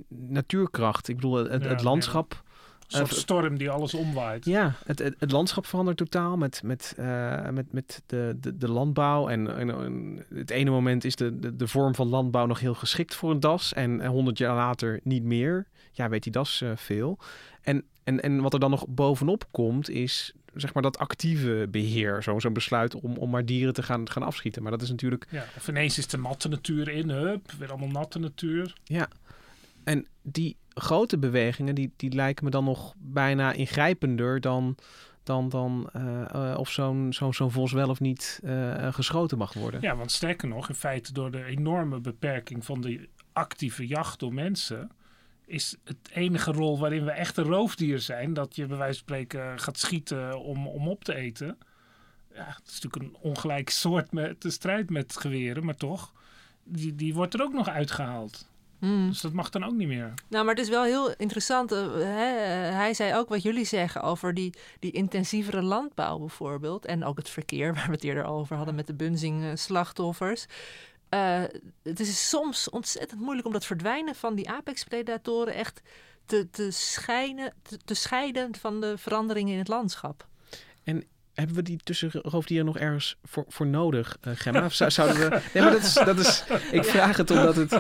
natuurkracht. 0.07 1.07
Ik 1.07 1.15
bedoel, 1.15 1.33
het, 1.33 1.63
het 1.63 1.83
landschap. 1.83 2.43
Een 2.87 3.07
soort 3.07 3.15
storm 3.15 3.57
die 3.57 3.69
alles 3.69 3.93
omwaait. 3.93 4.45
Ja, 4.45 4.75
het, 4.85 4.99
het, 4.99 5.15
het 5.19 5.31
landschap 5.31 5.65
verandert 5.65 5.97
totaal 5.97 6.37
met, 6.37 6.63
met, 6.63 6.95
uh, 6.99 7.49
met, 7.49 7.73
met 7.73 8.01
de, 8.05 8.37
de, 8.39 8.57
de 8.57 8.69
landbouw. 8.69 9.29
En, 9.29 9.57
en, 9.57 10.25
het 10.33 10.49
ene 10.49 10.69
moment 10.69 11.03
is 11.03 11.15
de, 11.15 11.39
de, 11.39 11.55
de, 11.55 11.67
vorm 11.67 11.95
van 11.95 12.07
landbouw 12.07 12.45
nog 12.45 12.59
heel 12.59 12.73
geschikt 12.73 13.15
voor 13.15 13.31
een 13.31 13.39
das. 13.39 13.73
En 13.73 14.05
honderd 14.05 14.37
jaar 14.37 14.55
later 14.55 14.99
niet 15.03 15.23
meer. 15.23 15.67
Ja, 15.91 16.09
weet 16.09 16.23
die 16.23 16.31
das 16.31 16.61
uh, 16.61 16.71
veel. 16.75 17.19
En, 17.61 17.83
en, 18.03 18.21
en 18.21 18.41
wat 18.41 18.53
er 18.53 18.59
dan 18.59 18.69
nog 18.69 18.85
bovenop 18.87 19.47
komt 19.51 19.89
is 19.89 20.33
zeg 20.55 20.73
maar 20.73 20.83
dat 20.83 20.97
actieve 20.97 21.67
beheer. 21.71 22.23
Zo'n 22.23 22.41
zo 22.41 22.51
besluit 22.51 22.95
om, 22.95 23.17
om 23.17 23.29
maar 23.29 23.45
dieren 23.45 23.73
te 23.73 23.83
gaan, 23.83 24.09
gaan 24.09 24.23
afschieten. 24.23 24.61
Maar 24.61 24.71
dat 24.71 24.81
is 24.81 24.89
natuurlijk... 24.89 25.27
Ja, 25.29 25.45
of 25.57 25.67
ineens 25.67 25.97
is 25.97 26.07
de 26.07 26.17
natte 26.17 26.49
natuur 26.49 26.89
in, 26.89 27.09
hup, 27.09 27.51
weer 27.51 27.69
allemaal 27.69 27.89
natte 27.89 28.19
natuur. 28.19 28.75
Ja, 28.83 29.07
en 29.83 30.07
die 30.21 30.57
grote 30.75 31.17
bewegingen, 31.17 31.75
die, 31.75 31.93
die 31.95 32.13
lijken 32.13 32.45
me 32.45 32.51
dan 32.51 32.63
nog 32.63 32.93
bijna 32.97 33.51
ingrijpender 33.51 34.41
dan, 34.41 34.77
dan, 35.23 35.49
dan 35.49 35.89
uh, 35.95 36.55
of 36.57 36.69
zo'n 36.69 37.13
zo'n 37.13 37.33
zo'n 37.33 37.51
vos 37.51 37.71
wel 37.71 37.89
of 37.89 37.99
niet 37.99 38.39
uh, 38.43 38.93
geschoten 38.93 39.37
mag 39.37 39.53
worden. 39.53 39.81
Ja, 39.81 39.95
want 39.95 40.11
sterker 40.11 40.47
nog, 40.47 40.69
in 40.69 40.75
feite 40.75 41.13
door 41.13 41.31
de 41.31 41.43
enorme 41.43 41.99
beperking 41.99 42.65
van 42.65 42.81
de 42.81 43.09
actieve 43.33 43.87
jacht 43.87 44.19
door 44.19 44.33
mensen, 44.33 44.91
is 45.45 45.75
het 45.83 45.97
enige 46.13 46.51
rol 46.51 46.79
waarin 46.79 47.05
we 47.05 47.11
echt 47.11 47.37
een 47.37 47.43
roofdier 47.43 47.99
zijn, 47.99 48.33
dat 48.33 48.55
je 48.55 48.65
bij 48.65 48.77
wijze 48.77 48.93
van 48.93 49.07
spreken 49.07 49.59
gaat 49.59 49.79
schieten 49.79 50.39
om, 50.41 50.67
om 50.67 50.87
op 50.87 51.03
te 51.03 51.15
eten. 51.15 51.57
Ja, 52.33 52.45
het 52.45 52.67
is 52.67 52.81
natuurlijk 52.81 53.03
een 53.03 53.21
ongelijk 53.21 53.69
soort 53.69 54.11
met 54.11 54.41
de 54.41 54.49
strijd 54.49 54.89
met 54.89 55.17
geweren, 55.17 55.65
maar 55.65 55.75
toch, 55.75 56.13
die, 56.63 56.95
die 56.95 57.13
wordt 57.13 57.33
er 57.33 57.41
ook 57.41 57.53
nog 57.53 57.69
uitgehaald. 57.69 58.53
Mm. 58.85 59.09
Dus 59.09 59.21
dat 59.21 59.33
mag 59.33 59.49
dan 59.49 59.63
ook 59.63 59.73
niet 59.73 59.87
meer. 59.87 60.13
Nou, 60.27 60.45
maar 60.45 60.55
het 60.55 60.63
is 60.63 60.69
wel 60.69 60.83
heel 60.83 61.13
interessant. 61.13 61.71
Uh, 61.71 61.93
hè? 61.93 62.27
Hij 62.71 62.93
zei 62.93 63.15
ook 63.15 63.29
wat 63.29 63.41
jullie 63.41 63.65
zeggen 63.65 64.01
over 64.01 64.33
die, 64.33 64.53
die 64.79 64.91
intensievere 64.91 65.61
landbouw 65.61 66.17
bijvoorbeeld. 66.17 66.85
En 66.85 67.03
ook 67.03 67.17
het 67.17 67.29
verkeer, 67.29 67.73
waar 67.75 67.85
we 67.85 67.91
het 67.91 68.03
eerder 68.03 68.25
over 68.25 68.55
hadden 68.55 68.75
met 68.75 68.87
de 68.87 68.93
bunzing-slachtoffers. 68.93 70.45
Uh, 71.09 71.43
het 71.83 71.99
is 71.99 72.29
soms 72.29 72.69
ontzettend 72.69 73.21
moeilijk 73.21 73.47
om 73.47 73.53
dat 73.53 73.65
verdwijnen 73.65 74.15
van 74.15 74.35
die 74.35 74.49
apex-predatoren 74.49 75.53
echt 75.53 75.81
te, 76.25 76.49
te, 76.49 76.71
scheiden, 76.71 77.53
te, 77.61 77.77
te 77.85 77.93
scheiden 77.93 78.55
van 78.55 78.81
de 78.81 78.97
veranderingen 78.97 79.53
in 79.53 79.59
het 79.59 79.67
landschap. 79.67 80.27
En 80.83 81.03
hebben 81.35 81.55
we 81.55 81.61
die 81.61 81.79
tussenroofdieren 81.83 82.65
nog 82.65 82.77
ergens 82.77 83.17
voor, 83.23 83.45
voor 83.47 83.67
nodig, 83.67 84.17
uh, 84.27 84.33
Gemma? 84.35 84.65
Of 84.65 84.73
zouden 84.73 85.17
we... 85.17 85.41
Nee, 85.53 85.63
maar 85.63 85.71
dat 85.71 85.81
is... 85.81 85.93
Dat 85.93 86.19
is 86.19 86.43
ik 86.71 86.83
vraag 86.83 87.17
het 87.17 87.31
omdat 87.31 87.55
het... 87.55 87.79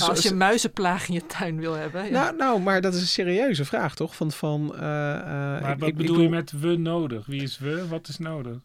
als 0.00 0.22
je 0.22 0.34
muizenplaag 0.34 1.08
in 1.08 1.14
je 1.14 1.26
tuin 1.26 1.60
wil 1.60 1.74
hebben. 1.74 2.04
Ja. 2.04 2.10
Nou, 2.10 2.36
nou, 2.36 2.60
maar 2.60 2.80
dat 2.80 2.94
is 2.94 3.00
een 3.00 3.06
serieuze 3.06 3.64
vraag, 3.64 3.94
toch? 3.94 4.16
Van, 4.16 4.32
van, 4.32 4.70
uh, 4.74 4.80
maar 4.80 5.76
wat 5.78 5.94
bedoel 5.94 6.20
je 6.20 6.28
met 6.28 6.52
we 6.60 6.76
nodig? 6.76 7.26
Wie 7.26 7.42
is 7.42 7.58
we? 7.58 7.88
Wat 7.88 8.08
is 8.08 8.18
nodig? 8.18 8.56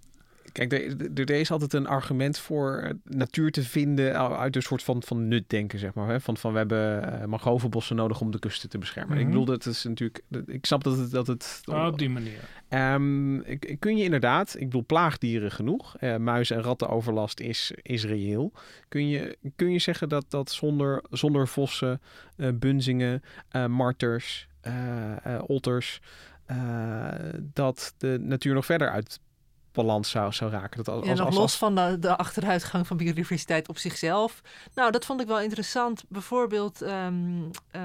Kijk, 0.55 0.73
er, 0.73 1.29
er, 1.29 1.29
is 1.29 1.51
altijd 1.51 1.73
een 1.73 1.87
argument 1.87 2.37
voor 2.37 2.77
eh, 2.77 2.91
natuur 3.03 3.51
te 3.51 3.63
vinden 3.63 4.37
uit 4.37 4.55
een 4.55 4.61
soort 4.61 4.83
van, 4.83 5.03
van 5.03 5.27
nutdenken, 5.27 5.79
zeg 5.79 5.93
maar. 5.93 6.07
Hè? 6.07 6.19
Van, 6.19 6.37
van 6.37 6.51
we 6.51 6.57
hebben 6.57 7.13
uh, 7.13 7.25
mangrovenbossen 7.25 7.95
nodig 7.95 8.21
om 8.21 8.31
de 8.31 8.39
kusten 8.39 8.69
te 8.69 8.77
beschermen. 8.77 9.17
Ik 9.17 9.21
mhm. 9.23 9.31
bedoel, 9.31 9.45
dat 9.45 9.65
is 9.65 9.83
natuurlijk... 9.83 10.21
Ik 10.45 10.65
snap 10.65 10.83
dat 10.83 10.97
het... 10.97 11.11
Dat 11.11 11.27
het 11.27 11.61
oh, 11.65 11.85
op 11.85 11.97
die 11.97 12.09
manier. 12.09 12.39
Um, 12.69 13.43
kun 13.79 13.97
je 13.97 14.03
inderdaad... 14.03 14.55
Ik 14.55 14.65
bedoel, 14.65 14.85
plaagdieren 14.85 15.51
genoeg. 15.51 15.95
Uh, 16.01 16.15
muizen- 16.15 16.55
en 16.55 16.63
rattenoverlast 16.63 17.39
is, 17.39 17.71
is 17.81 18.05
reëel. 18.05 18.51
Kun 18.87 19.07
je, 19.07 19.37
kun 19.55 19.71
je 19.71 19.79
zeggen 19.79 20.09
dat, 20.09 20.25
dat 20.27 20.51
zonder, 20.51 21.03
zonder 21.09 21.47
vossen, 21.47 22.01
uh, 22.37 22.49
bunzingen, 22.53 23.23
marters, 23.67 24.47
otters... 25.45 26.01
dat 27.53 27.93
de 27.97 28.17
natuur 28.21 28.53
nog 28.53 28.65
verder 28.65 28.89
uit 28.89 29.19
balans 29.75 30.09
zou, 30.09 30.33
zou 30.33 30.51
raken. 30.51 30.83
Dat 30.83 31.07
als, 31.07 31.19
nog 31.19 31.33
los 31.33 31.55
van 31.55 31.75
de, 31.75 31.97
de 31.99 32.17
achteruitgang 32.17 32.87
van 32.87 32.97
biodiversiteit 32.97 33.69
op 33.69 33.77
zichzelf. 33.77 34.41
Nou, 34.73 34.91
dat 34.91 35.05
vond 35.05 35.21
ik 35.21 35.27
wel 35.27 35.39
interessant. 35.39 36.03
Bijvoorbeeld, 36.07 36.81
ehm, 36.81 37.49
eh, 37.71 37.81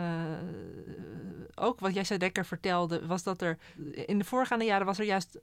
ook 1.55 1.80
wat 1.80 1.95
jij 1.95 2.05
zei 2.05 2.18
Dekker 2.18 2.47
vertelde, 2.47 3.07
was 3.07 3.22
dat 3.22 3.43
er 3.43 3.59
in 3.93 4.18
de 4.18 4.24
voorgaande 4.24 4.64
jaren 4.64 4.86
was 4.86 4.99
er 4.99 5.05
juist 5.05 5.38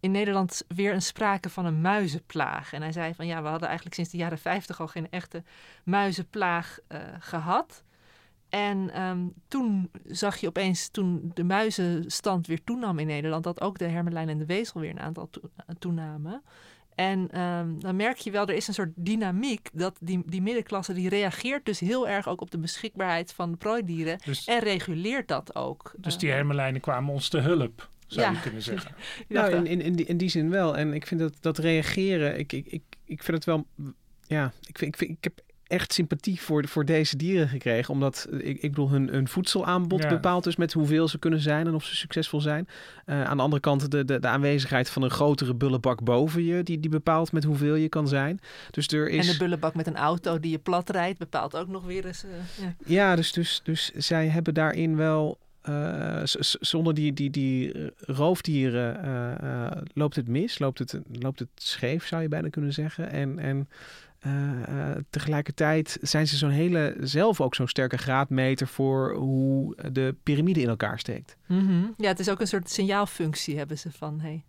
in 0.00 0.10
Nederland 0.10 0.64
weer 0.68 0.92
een 0.92 1.02
sprake 1.02 1.50
van 1.50 1.64
een 1.64 1.80
muizenplaag. 1.80 2.72
En 2.72 2.82
hij 2.82 2.92
zei 2.92 3.14
van 3.14 3.26
ja, 3.26 3.42
we 3.42 3.48
hadden 3.48 3.68
eigenlijk 3.68 3.96
sinds 3.96 4.10
de 4.10 4.16
jaren 4.16 4.38
50 4.38 4.80
al 4.80 4.88
geen 4.88 5.10
echte 5.10 5.42
muizenplaag 5.84 6.78
uh, 6.88 6.98
gehad. 7.18 7.83
En 8.54 8.90
ehm, 8.90 9.18
toen 9.48 9.90
zag 10.06 10.36
je 10.36 10.46
opeens, 10.46 10.88
toen 10.88 11.30
de 11.34 11.44
muizenstand 11.44 12.46
weer 12.46 12.64
toenam 12.64 12.98
in 12.98 13.06
Nederland, 13.06 13.44
dat 13.44 13.60
ook 13.60 13.78
de 13.78 13.84
hermelijn 13.84 14.28
en 14.28 14.38
de 14.38 14.46
wezel 14.46 14.80
weer 14.80 14.90
een 14.90 15.00
aantal 15.00 15.30
toenamen. 15.78 16.42
En 16.94 17.30
ehm, 17.30 17.78
dan 17.78 17.96
merk 17.96 18.16
je 18.16 18.30
wel, 18.30 18.48
er 18.48 18.54
is 18.54 18.68
een 18.68 18.74
soort 18.74 18.92
dynamiek 18.94 19.68
dat 19.72 19.96
die, 20.00 20.22
die 20.26 20.42
middenklasse 20.42 20.92
die 20.92 21.08
reageert 21.08 21.64
dus 21.64 21.80
heel 21.80 22.08
erg 22.08 22.28
ook 22.28 22.40
op 22.40 22.50
de 22.50 22.58
beschikbaarheid 22.58 23.32
van 23.32 23.50
de 23.50 23.56
prooidieren 23.56 24.18
dus, 24.24 24.44
en 24.44 24.58
reguleert 24.58 25.28
dat 25.28 25.54
ook. 25.54 25.94
Dus 25.96 26.18
die 26.18 26.30
hermelijnen 26.30 26.80
kwamen 26.80 27.12
ons 27.12 27.28
te 27.28 27.38
hulp, 27.38 27.88
zou 28.06 28.34
je 28.34 28.40
kunnen 28.40 28.62
zeggen. 28.62 28.94
nou, 29.28 29.54
in, 29.54 29.66
in, 29.66 29.80
in, 29.80 29.92
die, 29.92 30.06
in 30.06 30.16
die 30.16 30.28
zin 30.28 30.50
wel. 30.50 30.76
En 30.76 30.92
ik 30.92 31.06
vind 31.06 31.20
dat, 31.20 31.34
dat 31.40 31.58
reageren, 31.58 32.38
ik, 32.38 32.52
ik, 32.52 32.66
ik, 32.66 32.82
ik 33.04 33.22
vind 33.22 33.36
het 33.36 33.46
wel, 33.46 33.66
ja, 34.26 34.52
ik, 34.66 34.78
vind, 34.78 34.94
ik, 34.94 34.96
vind, 34.96 35.10
ik 35.10 35.24
heb 35.24 35.40
echt 35.74 35.92
sympathie 35.92 36.40
voor, 36.40 36.68
voor 36.68 36.84
deze 36.84 37.16
dieren 37.16 37.48
gekregen. 37.48 37.94
Omdat, 37.94 38.26
ik, 38.30 38.62
ik 38.62 38.70
bedoel, 38.70 38.90
hun, 38.90 39.08
hun 39.08 39.28
voedselaanbod 39.28 40.08
bepaalt 40.08 40.44
dus 40.44 40.56
met 40.56 40.72
hoeveel 40.72 41.08
ze 41.08 41.18
kunnen 41.18 41.40
zijn 41.40 41.66
en 41.66 41.74
of 41.74 41.84
ze 41.84 41.96
succesvol 41.96 42.40
zijn. 42.40 42.68
Uh, 43.06 43.24
aan 43.24 43.36
de 43.36 43.42
andere 43.42 43.60
kant 43.60 43.90
de, 43.90 44.04
de, 44.04 44.20
de 44.20 44.28
aanwezigheid 44.28 44.90
van 44.90 45.02
een 45.02 45.10
grotere 45.10 45.54
bullebak 45.54 46.02
boven 46.02 46.44
je, 46.44 46.62
die, 46.62 46.80
die 46.80 46.90
bepaalt 46.90 47.32
met 47.32 47.44
hoeveel 47.44 47.74
je 47.74 47.88
kan 47.88 48.08
zijn. 48.08 48.40
Dus 48.70 48.88
er 48.88 49.08
is... 49.08 49.26
En 49.26 49.32
de 49.32 49.38
bullebak 49.38 49.74
met 49.74 49.86
een 49.86 49.96
auto 49.96 50.40
die 50.40 50.50
je 50.50 50.58
plat 50.58 50.90
rijdt, 50.90 51.18
bepaalt 51.18 51.56
ook 51.56 51.68
nog 51.68 51.84
weer 51.84 52.06
eens... 52.06 52.24
Uh, 52.24 52.30
ja, 52.60 52.74
ja 52.86 53.16
dus, 53.16 53.32
dus, 53.32 53.60
dus 53.64 53.90
zij 53.90 54.28
hebben 54.28 54.54
daarin 54.54 54.96
wel 54.96 55.38
uh, 55.68 56.20
zonder 56.60 56.94
die, 56.94 57.12
die, 57.12 57.30
die 57.30 57.92
roofdieren 57.98 59.04
uh, 59.44 59.70
loopt 59.94 60.16
het 60.16 60.28
mis, 60.28 60.58
loopt 60.58 60.78
het, 60.78 61.00
loopt 61.12 61.38
het 61.38 61.48
scheef, 61.54 62.06
zou 62.06 62.22
je 62.22 62.28
bijna 62.28 62.48
kunnen 62.48 62.72
zeggen. 62.72 63.10
En, 63.10 63.38
en 63.38 63.68
uh, 64.26 64.90
tegelijkertijd 65.10 65.98
zijn 66.00 66.28
ze 66.28 66.36
zo'n 66.36 66.50
hele, 66.50 66.96
zelf 67.00 67.40
ook 67.40 67.54
zo'n 67.54 67.68
sterke 67.68 67.96
graadmeter 67.96 68.66
voor 68.66 69.14
hoe 69.14 69.76
de 69.92 70.14
piramide 70.22 70.60
in 70.60 70.68
elkaar 70.68 70.98
steekt. 70.98 71.36
Mm 71.46 71.94
Ja, 71.96 72.08
het 72.08 72.20
is 72.20 72.28
ook 72.28 72.40
een 72.40 72.46
soort 72.46 72.70
signaalfunctie 72.70 73.56
hebben 73.56 73.78
ze 73.78 73.92
van 73.92 74.20
hey. 74.20 74.44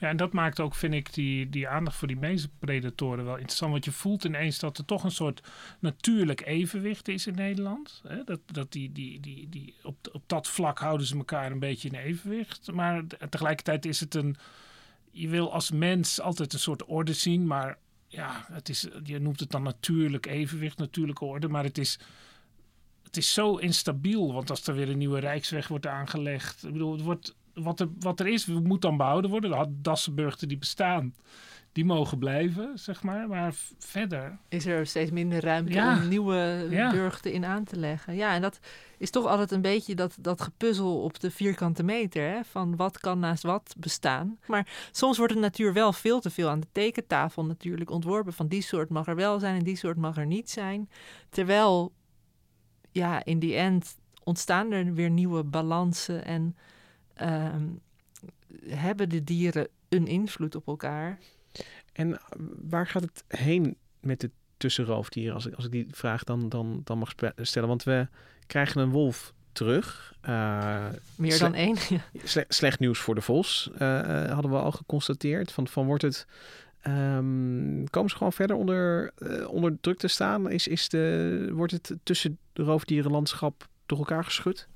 Ja, 0.00 0.08
en 0.08 0.16
dat 0.16 0.32
maakt 0.32 0.60
ook, 0.60 0.74
vind 0.74 0.94
ik, 0.94 1.14
die, 1.14 1.48
die 1.48 1.68
aandacht 1.68 1.96
voor 1.96 2.08
die 2.08 2.48
predatoren 2.58 3.24
wel 3.24 3.34
interessant. 3.34 3.72
Want 3.72 3.84
je 3.84 3.92
voelt 3.92 4.24
ineens 4.24 4.58
dat 4.58 4.78
er 4.78 4.84
toch 4.84 5.04
een 5.04 5.10
soort 5.10 5.42
natuurlijk 5.78 6.46
evenwicht 6.46 7.08
is 7.08 7.26
in 7.26 7.34
Nederland. 7.34 8.00
Hè? 8.08 8.24
Dat, 8.24 8.40
dat 8.46 8.72
die, 8.72 8.92
die, 8.92 9.20
die, 9.20 9.48
die, 9.48 9.74
op, 9.82 9.96
op 10.12 10.22
dat 10.26 10.48
vlak 10.48 10.78
houden 10.78 11.06
ze 11.06 11.16
elkaar 11.16 11.50
een 11.50 11.58
beetje 11.58 11.88
in 11.88 11.98
evenwicht. 11.98 12.72
Maar 12.72 13.02
tegelijkertijd 13.30 13.84
is 13.84 14.00
het 14.00 14.14
een. 14.14 14.36
Je 15.10 15.28
wil 15.28 15.52
als 15.52 15.70
mens 15.70 16.20
altijd 16.20 16.52
een 16.52 16.58
soort 16.58 16.84
orde 16.84 17.12
zien, 17.12 17.46
maar 17.46 17.78
ja, 18.12 18.46
het 18.52 18.68
is, 18.68 18.86
je 19.02 19.18
noemt 19.18 19.40
het 19.40 19.50
dan 19.50 19.62
natuurlijk 19.62 20.26
evenwicht, 20.26 20.78
natuurlijke 20.78 21.24
orde, 21.24 21.48
maar 21.48 21.64
het 21.64 21.78
is, 21.78 21.98
het 23.02 23.16
is 23.16 23.32
zo 23.32 23.56
instabiel. 23.56 24.32
Want 24.32 24.50
als 24.50 24.66
er 24.66 24.74
weer 24.74 24.88
een 24.88 24.98
nieuwe 24.98 25.20
Rijksweg 25.20 25.68
wordt 25.68 25.86
aangelegd, 25.86 26.64
ik 26.64 26.72
bedoel, 26.72 26.92
het 26.92 27.02
wordt, 27.02 27.34
wat, 27.54 27.80
er, 27.80 27.88
wat 27.98 28.20
er 28.20 28.26
is, 28.26 28.46
moet 28.46 28.82
dan 28.82 28.96
behouden 28.96 29.30
worden. 29.30 29.50
De 29.50 29.80
Dassenburgten 29.80 30.48
die 30.48 30.58
bestaan, 30.58 31.14
die 31.72 31.84
mogen 31.84 32.18
blijven, 32.18 32.78
zeg 32.78 33.02
maar. 33.02 33.28
Maar 33.28 33.54
verder... 33.78 34.38
Is 34.48 34.66
er 34.66 34.86
steeds 34.86 35.10
minder 35.10 35.44
ruimte 35.44 35.78
om 35.78 36.08
nieuwe 36.08 36.66
ja. 36.70 36.90
burchten 36.90 37.32
in 37.32 37.44
aan 37.44 37.64
te 37.64 37.76
leggen. 37.76 38.14
Ja, 38.14 38.34
en 38.34 38.42
dat 38.42 38.58
is 38.98 39.10
toch 39.10 39.26
altijd 39.26 39.50
een 39.50 39.60
beetje 39.60 39.94
dat, 39.94 40.16
dat 40.20 40.40
gepuzzel 40.40 41.02
op 41.02 41.20
de 41.20 41.30
vierkante 41.30 41.82
meter. 41.82 42.22
Hè? 42.22 42.44
Van 42.44 42.76
wat 42.76 42.98
kan 42.98 43.18
naast 43.18 43.42
wat 43.42 43.74
bestaan. 43.78 44.38
Maar 44.46 44.88
soms 44.92 45.18
wordt 45.18 45.32
de 45.32 45.38
natuur 45.38 45.72
wel 45.72 45.92
veel 45.92 46.20
te 46.20 46.30
veel 46.30 46.48
aan 46.48 46.60
de 46.60 46.68
tekentafel 46.72 47.44
natuurlijk 47.44 47.90
ontworpen. 47.90 48.32
Van 48.32 48.48
die 48.48 48.62
soort 48.62 48.88
mag 48.88 49.06
er 49.06 49.16
wel 49.16 49.38
zijn 49.38 49.56
en 49.56 49.64
die 49.64 49.76
soort 49.76 49.96
mag 49.96 50.16
er 50.16 50.26
niet 50.26 50.50
zijn. 50.50 50.90
Terwijl, 51.28 51.92
ja, 52.90 53.24
in 53.24 53.38
die 53.38 53.54
end 53.54 53.96
ontstaan 54.24 54.72
er 54.72 54.94
weer 54.94 55.10
nieuwe 55.10 55.44
balansen 55.44 56.24
en 56.24 56.56
ehm, 57.14 57.68
hebben 58.66 59.08
de 59.08 59.24
dieren 59.24 59.68
een 59.88 60.06
invloed 60.06 60.54
op 60.54 60.66
elkaar. 60.66 61.18
En 61.92 62.20
waar 62.68 62.86
gaat 62.86 63.02
het 63.02 63.24
heen 63.28 63.76
met 64.00 64.20
de 64.20 64.30
tussenroofdieren? 64.56 65.34
Als 65.34 65.46
ik, 65.46 65.54
als 65.54 65.64
ik 65.64 65.70
die 65.70 65.86
vraag 65.90 66.24
dan, 66.24 66.48
dan, 66.48 66.80
dan 66.84 66.98
mag 66.98 67.12
stellen. 67.36 67.68
Want 67.68 67.82
we 67.82 68.08
krijgen 68.46 68.80
een 68.80 68.90
wolf 68.90 69.34
terug. 69.52 70.14
Uh, 70.28 70.86
Meer 71.14 71.38
dan 71.38 71.54
één. 71.54 71.76
slecht 72.48 72.78
nieuws 72.78 72.98
voor 72.98 73.14
de 73.14 73.20
vos, 73.20 73.70
uh, 73.72 74.32
hadden 74.32 74.50
we 74.50 74.56
al 74.56 74.72
geconstateerd. 74.72 75.52
Van, 75.52 75.68
van 75.68 75.86
wordt 75.86 76.02
het. 76.02 76.26
Um, 76.86 77.90
komen 77.90 78.10
ze 78.10 78.16
gewoon 78.16 78.32
verder 78.32 78.56
onder, 78.56 79.12
uh, 79.18 79.48
onder 79.48 79.80
druk 79.80 79.98
te 79.98 80.08
staan? 80.08 80.50
Is, 80.50 80.68
is 80.68 80.88
de, 80.88 81.48
wordt 81.52 81.72
het 81.72 81.94
tussen 82.02 82.38
de 82.52 82.62
roofdierenlandschap 82.62 83.68
door 83.86 83.98
elkaar 83.98 84.24
geschud? 84.24 84.68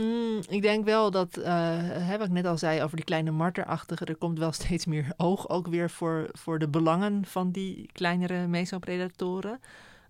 Mm, 0.00 0.40
ik 0.48 0.62
denk 0.62 0.84
wel 0.84 1.10
dat, 1.10 1.38
uh, 1.38 2.16
wat 2.16 2.26
ik 2.26 2.32
net 2.32 2.44
al 2.44 2.58
zei 2.58 2.82
over 2.82 2.96
die 2.96 3.04
kleine 3.04 3.30
marterachtige, 3.30 4.04
er 4.04 4.16
komt 4.16 4.38
wel 4.38 4.52
steeds 4.62 4.86
meer 4.86 5.12
oog 5.16 5.48
ook 5.48 5.66
weer 5.66 5.90
voor, 5.90 6.28
voor 6.32 6.58
de 6.58 6.68
belangen 6.68 7.24
van 7.26 7.50
die 7.50 7.90
kleinere 7.92 8.46
mesopredatoren. 8.46 9.60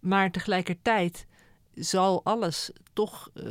Maar 0.01 0.31
tegelijkertijd 0.31 1.27
zal 1.75 2.25
alles 2.25 2.73
toch 2.93 3.31
uh, 3.35 3.45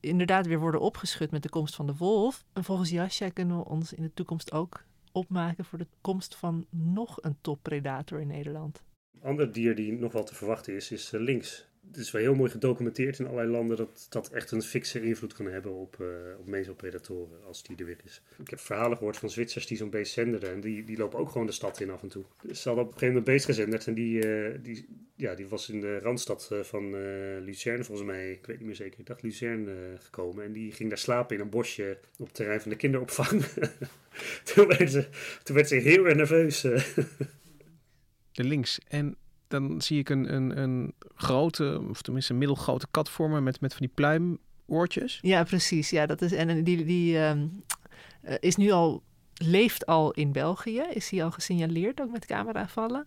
inderdaad 0.00 0.46
weer 0.46 0.58
worden 0.58 0.80
opgeschud 0.80 1.30
met 1.30 1.42
de 1.42 1.48
komst 1.48 1.74
van 1.74 1.86
de 1.86 1.96
wolf. 1.96 2.44
En 2.52 2.64
volgens 2.64 2.90
Jascha 2.90 3.28
kunnen 3.28 3.56
we 3.56 3.64
ons 3.64 3.92
in 3.92 4.02
de 4.02 4.14
toekomst 4.14 4.52
ook 4.52 4.84
opmaken 5.12 5.64
voor 5.64 5.78
de 5.78 5.86
komst 6.00 6.34
van 6.34 6.66
nog 6.70 7.18
een 7.20 7.36
toppredator 7.40 8.20
in 8.20 8.26
Nederland. 8.26 8.82
Een 9.12 9.28
ander 9.28 9.52
dier 9.52 9.74
die 9.74 9.92
nog 9.92 10.12
wel 10.12 10.24
te 10.24 10.34
verwachten 10.34 10.74
is, 10.74 10.90
is 10.90 11.12
uh, 11.12 11.20
links 11.20 11.69
het 11.90 12.00
is 12.00 12.10
wel 12.10 12.22
heel 12.22 12.34
mooi 12.34 12.50
gedocumenteerd 12.50 13.18
in 13.18 13.26
allerlei 13.26 13.50
landen 13.50 13.76
dat 13.76 14.06
dat 14.08 14.30
echt 14.30 14.50
een 14.50 14.62
fikse 14.62 15.02
invloed 15.02 15.32
kan 15.32 15.46
hebben 15.46 15.72
op, 15.72 15.96
uh, 16.00 16.08
op 16.38 16.46
mesopredatoren 16.46 17.44
als 17.46 17.62
die 17.62 17.76
er 17.76 17.84
weer 17.84 18.00
is. 18.04 18.22
Ik 18.38 18.50
heb 18.50 18.60
verhalen 18.60 18.96
gehoord 18.96 19.16
van 19.16 19.30
Zwitsers 19.30 19.66
die 19.66 19.76
zo'n 19.76 19.90
beest 19.90 20.12
zenderen 20.12 20.52
en 20.52 20.60
die, 20.60 20.84
die 20.84 20.96
lopen 20.96 21.18
ook 21.18 21.30
gewoon 21.30 21.46
de 21.46 21.52
stad 21.52 21.80
in 21.80 21.90
af 21.90 22.02
en 22.02 22.08
toe. 22.08 22.24
Ze 22.52 22.68
hadden 22.68 22.84
op 22.84 22.92
een 22.92 22.98
gegeven 22.98 23.06
moment 23.06 23.26
een 23.26 23.32
beest 23.32 23.44
gezenderd 23.44 23.86
en 23.86 23.94
die, 23.94 24.26
uh, 24.26 24.58
die, 24.62 24.88
ja, 25.16 25.34
die 25.34 25.48
was 25.48 25.68
in 25.68 25.80
de 25.80 25.98
randstad 25.98 26.48
eh, 26.52 26.60
van 26.60 26.90
Lucerne 27.44 27.84
volgens 27.84 28.06
mij, 28.06 28.30
ik 28.30 28.46
weet 28.46 28.56
niet 28.58 28.66
meer 28.66 28.76
zeker, 28.76 29.00
ik 29.00 29.06
dacht 29.06 29.22
Lucerne 29.22 29.96
gekomen 29.98 30.44
en 30.44 30.52
die 30.52 30.72
ging 30.72 30.88
daar 30.88 30.98
slapen 30.98 31.36
in 31.36 31.42
een 31.42 31.50
bosje 31.50 31.98
op 32.18 32.26
het 32.26 32.34
terrein 32.34 32.60
van 32.60 32.70
de 32.70 32.76
kinderopvang. 32.76 33.44
toen, 34.54 34.66
werd 34.66 34.90
ze, 34.90 35.08
toen 35.42 35.56
werd 35.56 35.68
ze 35.68 35.74
heel 35.74 36.04
erg 36.06 36.16
nerveus. 36.16 36.60
de 38.32 38.44
links 38.44 38.78
en 38.88 39.16
dan 39.50 39.80
zie 39.82 39.98
ik 39.98 40.08
een, 40.08 40.34
een, 40.34 40.58
een 40.58 40.94
grote, 41.14 41.82
of 41.88 42.02
tenminste 42.02 42.32
een 42.32 42.38
middelgrote 42.38 42.86
kat 42.90 43.10
vormen 43.10 43.42
met, 43.42 43.60
met 43.60 43.74
van 43.74 43.86
die 43.86 43.94
pluimoortjes. 43.94 45.18
Ja, 45.22 45.44
precies. 45.44 45.90
Ja, 45.90 46.06
dat 46.06 46.22
is, 46.22 46.32
en 46.32 46.64
die, 46.64 46.84
die 46.84 47.14
uh, 47.14 47.32
is 48.40 48.56
nu 48.56 48.70
al, 48.70 49.02
leeft 49.34 49.86
al 49.86 50.10
in 50.10 50.32
België. 50.32 50.82
Is 50.90 51.10
hij 51.10 51.24
al 51.24 51.30
gesignaleerd, 51.30 52.00
ook 52.00 52.10
met 52.10 52.26
cameravallen. 52.26 53.06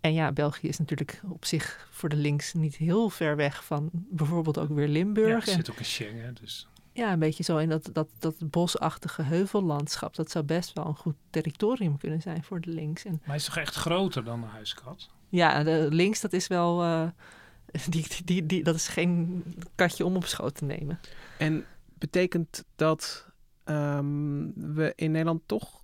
En 0.00 0.12
ja, 0.12 0.32
België 0.32 0.68
is 0.68 0.78
natuurlijk 0.78 1.20
op 1.28 1.44
zich 1.44 1.88
voor 1.90 2.08
de 2.08 2.16
links 2.16 2.52
niet 2.52 2.76
heel 2.76 3.10
ver 3.10 3.36
weg 3.36 3.64
van 3.64 3.90
bijvoorbeeld 3.92 4.58
ook 4.58 4.68
weer 4.68 4.88
Limburg. 4.88 5.46
Ja, 5.46 5.52
zit 5.52 5.70
ook 5.70 5.78
in 5.78 5.84
Schengen, 5.84 6.34
dus... 6.40 6.68
Ja, 6.92 7.12
een 7.12 7.18
beetje 7.18 7.42
zo 7.42 7.56
in 7.56 7.68
dat, 7.68 7.90
dat, 7.92 8.08
dat 8.18 8.50
bosachtige 8.50 9.22
heuvellandschap. 9.22 10.14
Dat 10.14 10.30
zou 10.30 10.44
best 10.44 10.72
wel 10.72 10.86
een 10.86 10.96
goed 10.96 11.14
territorium 11.30 11.98
kunnen 11.98 12.20
zijn 12.22 12.44
voor 12.44 12.60
de 12.60 12.70
links. 12.70 13.04
En... 13.04 13.10
Maar 13.12 13.20
hij 13.24 13.36
is 13.36 13.44
toch 13.44 13.56
echt 13.56 13.74
groter 13.74 14.24
dan 14.24 14.40
de 14.40 14.46
huiskat? 14.46 15.10
Ja, 15.34 15.62
links, 15.88 16.20
dat 16.20 16.32
is 16.32 16.46
wel. 16.46 16.82
Uh, 17.74 17.80
die, 17.88 18.06
die, 18.24 18.46
die, 18.46 18.62
dat 18.62 18.74
is 18.74 18.88
geen 18.88 19.44
katje 19.74 20.04
om 20.04 20.16
op 20.16 20.24
schoot 20.24 20.54
te 20.54 20.64
nemen. 20.64 21.00
En 21.38 21.64
betekent 21.98 22.64
dat 22.76 23.26
um, 23.64 24.52
we 24.74 24.92
in 24.96 25.10
Nederland 25.10 25.42
toch. 25.46 25.82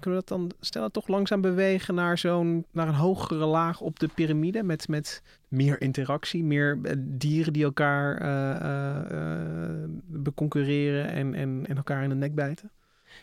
Kunnen 0.00 0.20
we 0.20 0.26
dat 0.26 0.38
dan 0.38 0.52
stellen, 0.60 0.92
toch 0.92 1.08
langzaam 1.08 1.40
bewegen 1.40 1.94
naar 1.94 2.18
zo'n 2.18 2.66
naar 2.70 2.88
een 2.88 2.94
hogere 2.94 3.44
laag 3.44 3.80
op 3.80 3.98
de 3.98 4.08
piramide 4.08 4.62
met, 4.62 4.88
met 4.88 5.22
meer 5.48 5.80
interactie, 5.80 6.44
meer 6.44 6.78
eh, 6.82 6.92
dieren 6.98 7.52
die 7.52 7.64
elkaar 7.64 8.22
uh, 8.22 9.84
beconcurreren 10.06 11.10
en, 11.10 11.34
en, 11.34 11.64
en 11.66 11.76
elkaar 11.76 12.02
in 12.02 12.08
de 12.08 12.14
nek 12.14 12.34
bijten? 12.34 12.70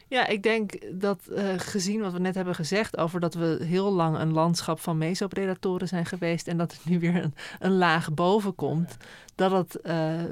Ja, 0.08 0.28
ik 0.28 0.44
denk 0.44 0.78
dat 1.00 1.22
uh, 1.30 1.54
gezien 1.58 2.02
wat 2.02 2.14
we 2.14 2.20
net 2.20 2.36
hebben 2.36 2.56
gezegd 2.56 2.98
over 2.98 3.20
dat 3.20 3.34
we 3.34 3.60
heel 3.64 3.92
lang 3.94 4.18
een 4.18 4.32
landschap 4.32 4.80
van 4.80 4.98
mesopredatoren 4.98 5.88
zijn 5.88 6.06
geweest 6.06 6.48
en 6.48 6.58
dat 6.58 6.72
er 6.72 6.80
nu 6.84 7.00
weer 7.00 7.24
een, 7.24 7.34
een 7.60 7.78
laag 7.78 8.14
boven 8.14 8.56
komt, 8.56 8.98
dat 9.36 9.52
het 9.52 9.80
uh, 9.84 10.24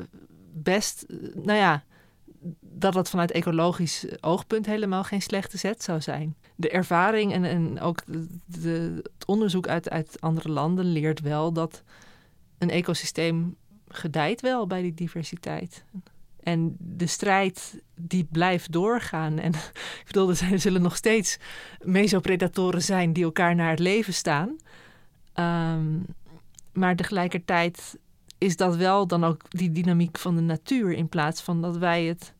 best, 0.53 1.05
nou 1.33 1.57
ja, 1.59 1.83
dat 2.59 2.93
het 2.93 3.09
vanuit 3.09 3.31
ecologisch 3.31 4.05
oogpunt 4.21 4.65
helemaal 4.65 5.03
geen 5.03 5.21
slechte 5.21 5.57
zet 5.57 5.83
zou 5.83 6.01
zijn. 6.01 6.35
De 6.55 6.69
ervaring 6.69 7.33
en, 7.33 7.43
en 7.43 7.79
ook 7.79 8.01
de, 8.45 9.01
het 9.03 9.25
onderzoek 9.25 9.67
uit, 9.67 9.89
uit 9.89 10.21
andere 10.21 10.49
landen 10.49 10.85
leert 10.85 11.21
wel 11.21 11.51
dat 11.51 11.83
een 12.57 12.69
ecosysteem 12.69 13.55
gedijt 13.87 14.41
wel 14.41 14.67
bij 14.67 14.81
die 14.81 14.93
diversiteit. 14.93 15.83
En 16.45 16.75
de 16.79 17.07
strijd 17.07 17.81
die 17.95 18.27
blijft 18.31 18.71
doorgaan. 18.71 19.39
En 19.39 19.51
ik 20.01 20.03
bedoel, 20.05 20.29
er 20.29 20.59
zullen 20.59 20.81
nog 20.81 20.95
steeds 20.95 21.37
mesopredatoren 21.83 22.81
zijn 22.81 23.13
die 23.13 23.23
elkaar 23.23 23.55
naar 23.55 23.69
het 23.69 23.79
leven 23.79 24.13
staan. 24.13 24.55
Um, 25.35 26.05
maar 26.73 26.95
tegelijkertijd 26.95 27.99
is 28.37 28.57
dat 28.57 28.75
wel 28.75 29.07
dan 29.07 29.23
ook 29.23 29.41
die 29.49 29.71
dynamiek 29.71 30.17
van 30.17 30.35
de 30.35 30.41
natuur 30.41 30.91
in 30.91 31.09
plaats 31.09 31.41
van 31.41 31.61
dat 31.61 31.77
wij 31.77 32.03
het 32.03 32.33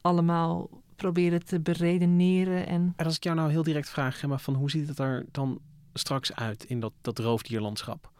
allemaal 0.00 0.70
proberen 0.96 1.44
te 1.44 1.60
beredeneren. 1.60 2.66
En... 2.66 2.92
als 2.96 3.16
ik 3.16 3.24
jou 3.24 3.36
nou 3.36 3.50
heel 3.50 3.62
direct 3.62 3.88
vraag, 3.88 4.18
Gemma, 4.18 4.38
van 4.38 4.54
hoe 4.54 4.70
ziet 4.70 4.88
het 4.88 4.98
er 4.98 5.26
dan 5.30 5.58
straks 5.92 6.34
uit 6.34 6.64
in 6.64 6.80
dat, 6.80 6.92
dat 7.00 7.18
roofdierlandschap? 7.18 8.10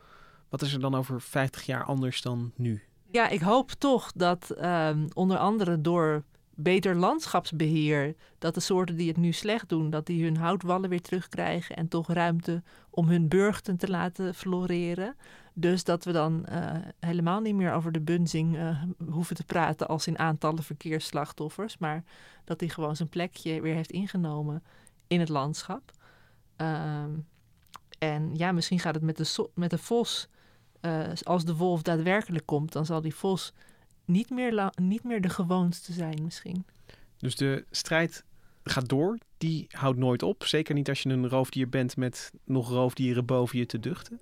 Wat 0.48 0.62
is 0.62 0.72
er 0.72 0.80
dan 0.80 0.94
over 0.94 1.20
50 1.20 1.62
jaar 1.66 1.84
anders 1.84 2.22
dan 2.22 2.52
nu? 2.56 2.82
Ja, 3.16 3.28
ik 3.28 3.40
hoop 3.40 3.70
toch 3.70 4.12
dat 4.12 4.54
um, 4.62 5.06
onder 5.14 5.38
andere 5.38 5.80
door 5.80 6.24
beter 6.54 6.96
landschapsbeheer, 6.96 8.14
dat 8.38 8.54
de 8.54 8.60
soorten 8.60 8.96
die 8.96 9.08
het 9.08 9.16
nu 9.16 9.32
slecht 9.32 9.68
doen, 9.68 9.90
dat 9.90 10.06
die 10.06 10.24
hun 10.24 10.36
houtwallen 10.36 10.90
weer 10.90 11.00
terugkrijgen 11.00 11.76
en 11.76 11.88
toch 11.88 12.08
ruimte 12.08 12.62
om 12.90 13.08
hun 13.08 13.28
burchten 13.28 13.76
te 13.76 13.88
laten 13.88 14.34
floreren. 14.34 15.16
Dus 15.52 15.84
dat 15.84 16.04
we 16.04 16.12
dan 16.12 16.46
uh, 16.50 16.70
helemaal 17.00 17.40
niet 17.40 17.54
meer 17.54 17.72
over 17.72 17.92
de 17.92 18.00
bunzing 18.00 18.56
uh, 18.56 18.82
hoeven 19.10 19.36
te 19.36 19.44
praten 19.44 19.88
als 19.88 20.06
in 20.06 20.18
aantallen 20.18 20.62
verkeersslachtoffers, 20.62 21.78
maar 21.78 22.04
dat 22.44 22.60
hij 22.60 22.68
gewoon 22.68 22.96
zijn 22.96 23.08
plekje 23.08 23.60
weer 23.60 23.74
heeft 23.74 23.90
ingenomen 23.90 24.62
in 25.06 25.20
het 25.20 25.28
landschap. 25.28 25.90
Uh, 26.60 27.02
en 27.98 28.34
ja, 28.34 28.52
misschien 28.52 28.80
gaat 28.80 28.94
het 28.94 29.04
met 29.04 29.16
de, 29.16 29.48
met 29.54 29.70
de 29.70 29.78
vos, 29.78 30.28
uh, 30.82 31.08
als 31.22 31.44
de 31.44 31.56
wolf 31.56 31.82
daadwerkelijk 31.82 32.46
komt, 32.46 32.72
dan 32.72 32.86
zal 32.86 33.00
die 33.00 33.14
vos 33.14 33.52
niet 34.04 34.30
meer, 34.30 34.72
niet 34.82 35.04
meer 35.04 35.20
de 35.20 35.28
gewoonste 35.28 35.92
zijn 35.92 36.22
misschien. 36.22 36.64
Dus 37.18 37.36
de 37.36 37.64
strijd 37.70 38.24
gaat 38.64 38.88
door, 38.88 39.18
die 39.38 39.66
houdt 39.70 39.98
nooit 39.98 40.22
op. 40.22 40.44
Zeker 40.44 40.74
niet 40.74 40.88
als 40.88 41.02
je 41.02 41.08
een 41.08 41.28
roofdier 41.28 41.68
bent 41.68 41.96
met 41.96 42.32
nog 42.44 42.68
roofdieren 42.68 43.24
boven 43.24 43.58
je 43.58 43.66
te 43.66 43.80
duchten. 43.80 44.20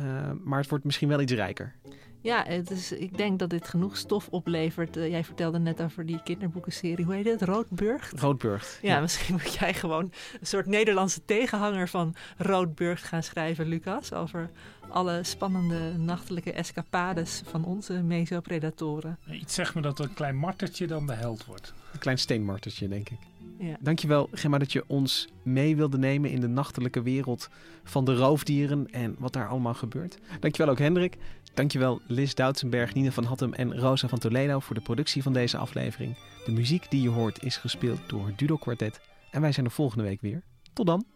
Uh, 0.00 0.30
maar 0.44 0.58
het 0.58 0.68
wordt 0.68 0.84
misschien 0.84 1.08
wel 1.08 1.20
iets 1.20 1.32
rijker. 1.32 1.74
Ja, 2.20 2.44
het 2.46 2.70
is, 2.70 2.92
ik 2.92 3.16
denk 3.16 3.38
dat 3.38 3.50
dit 3.50 3.68
genoeg 3.68 3.96
stof 3.96 4.28
oplevert. 4.28 4.96
Uh, 4.96 5.08
jij 5.08 5.24
vertelde 5.24 5.58
net 5.58 5.82
over 5.82 6.06
die 6.06 6.22
kinderboekenserie. 6.22 7.04
Hoe 7.04 7.14
heet 7.14 7.24
het? 7.24 7.42
Roodburgt? 7.42 8.20
Roodburgt. 8.20 8.78
Ja, 8.82 8.94
ja, 8.94 9.00
misschien 9.00 9.34
moet 9.34 9.54
jij 9.54 9.74
gewoon 9.74 10.12
een 10.40 10.46
soort 10.46 10.66
Nederlandse 10.66 11.24
tegenhanger 11.24 11.88
van 11.88 12.14
Roodburgt 12.36 13.02
gaan 13.02 13.22
schrijven, 13.22 13.66
Lucas. 13.66 14.12
Over 14.12 14.50
alle 14.88 15.22
spannende 15.22 15.98
nachtelijke 15.98 16.52
escapades 16.52 17.42
van 17.44 17.64
onze 17.64 17.92
mesopredatoren. 17.92 19.18
Iets 19.30 19.54
zegt 19.54 19.74
me 19.74 19.80
dat 19.80 19.98
een 19.98 20.14
klein 20.14 20.36
martertje 20.36 20.86
dan 20.86 21.06
de 21.06 21.14
held 21.14 21.44
wordt. 21.44 21.74
Een 21.92 21.98
klein 21.98 22.18
steenmartertje, 22.18 22.88
denk 22.88 23.08
ik. 23.08 23.18
Ja. 23.58 23.76
Dankjewel, 23.80 24.28
Gemma, 24.32 24.58
dat 24.58 24.72
je 24.72 24.84
ons 24.86 25.28
mee 25.42 25.76
wilde 25.76 25.98
nemen 25.98 26.30
in 26.30 26.40
de 26.40 26.48
nachtelijke 26.48 27.02
wereld 27.02 27.48
van 27.84 28.04
de 28.04 28.16
roofdieren 28.16 28.90
en 28.90 29.16
wat 29.18 29.32
daar 29.32 29.48
allemaal 29.48 29.74
gebeurt. 29.74 30.18
Dankjewel 30.40 30.72
ook, 30.72 30.78
Hendrik. 30.78 31.16
Dankjewel, 31.54 32.00
Liz 32.06 32.34
Doutsenberg, 32.34 32.94
Nina 32.94 33.10
van 33.10 33.24
Hattem 33.24 33.52
en 33.52 33.78
Rosa 33.78 34.08
van 34.08 34.18
Toledo 34.18 34.60
voor 34.60 34.74
de 34.74 34.80
productie 34.80 35.22
van 35.22 35.32
deze 35.32 35.56
aflevering. 35.56 36.16
De 36.44 36.52
muziek 36.52 36.90
die 36.90 37.02
je 37.02 37.08
hoort 37.08 37.42
is 37.42 37.56
gespeeld 37.56 38.00
door 38.06 38.32
Dudo 38.36 38.56
Quartet. 38.56 39.00
En 39.30 39.40
wij 39.40 39.52
zijn 39.52 39.66
er 39.66 39.72
volgende 39.72 40.04
week 40.04 40.20
weer. 40.20 40.42
Tot 40.72 40.86
dan. 40.86 41.13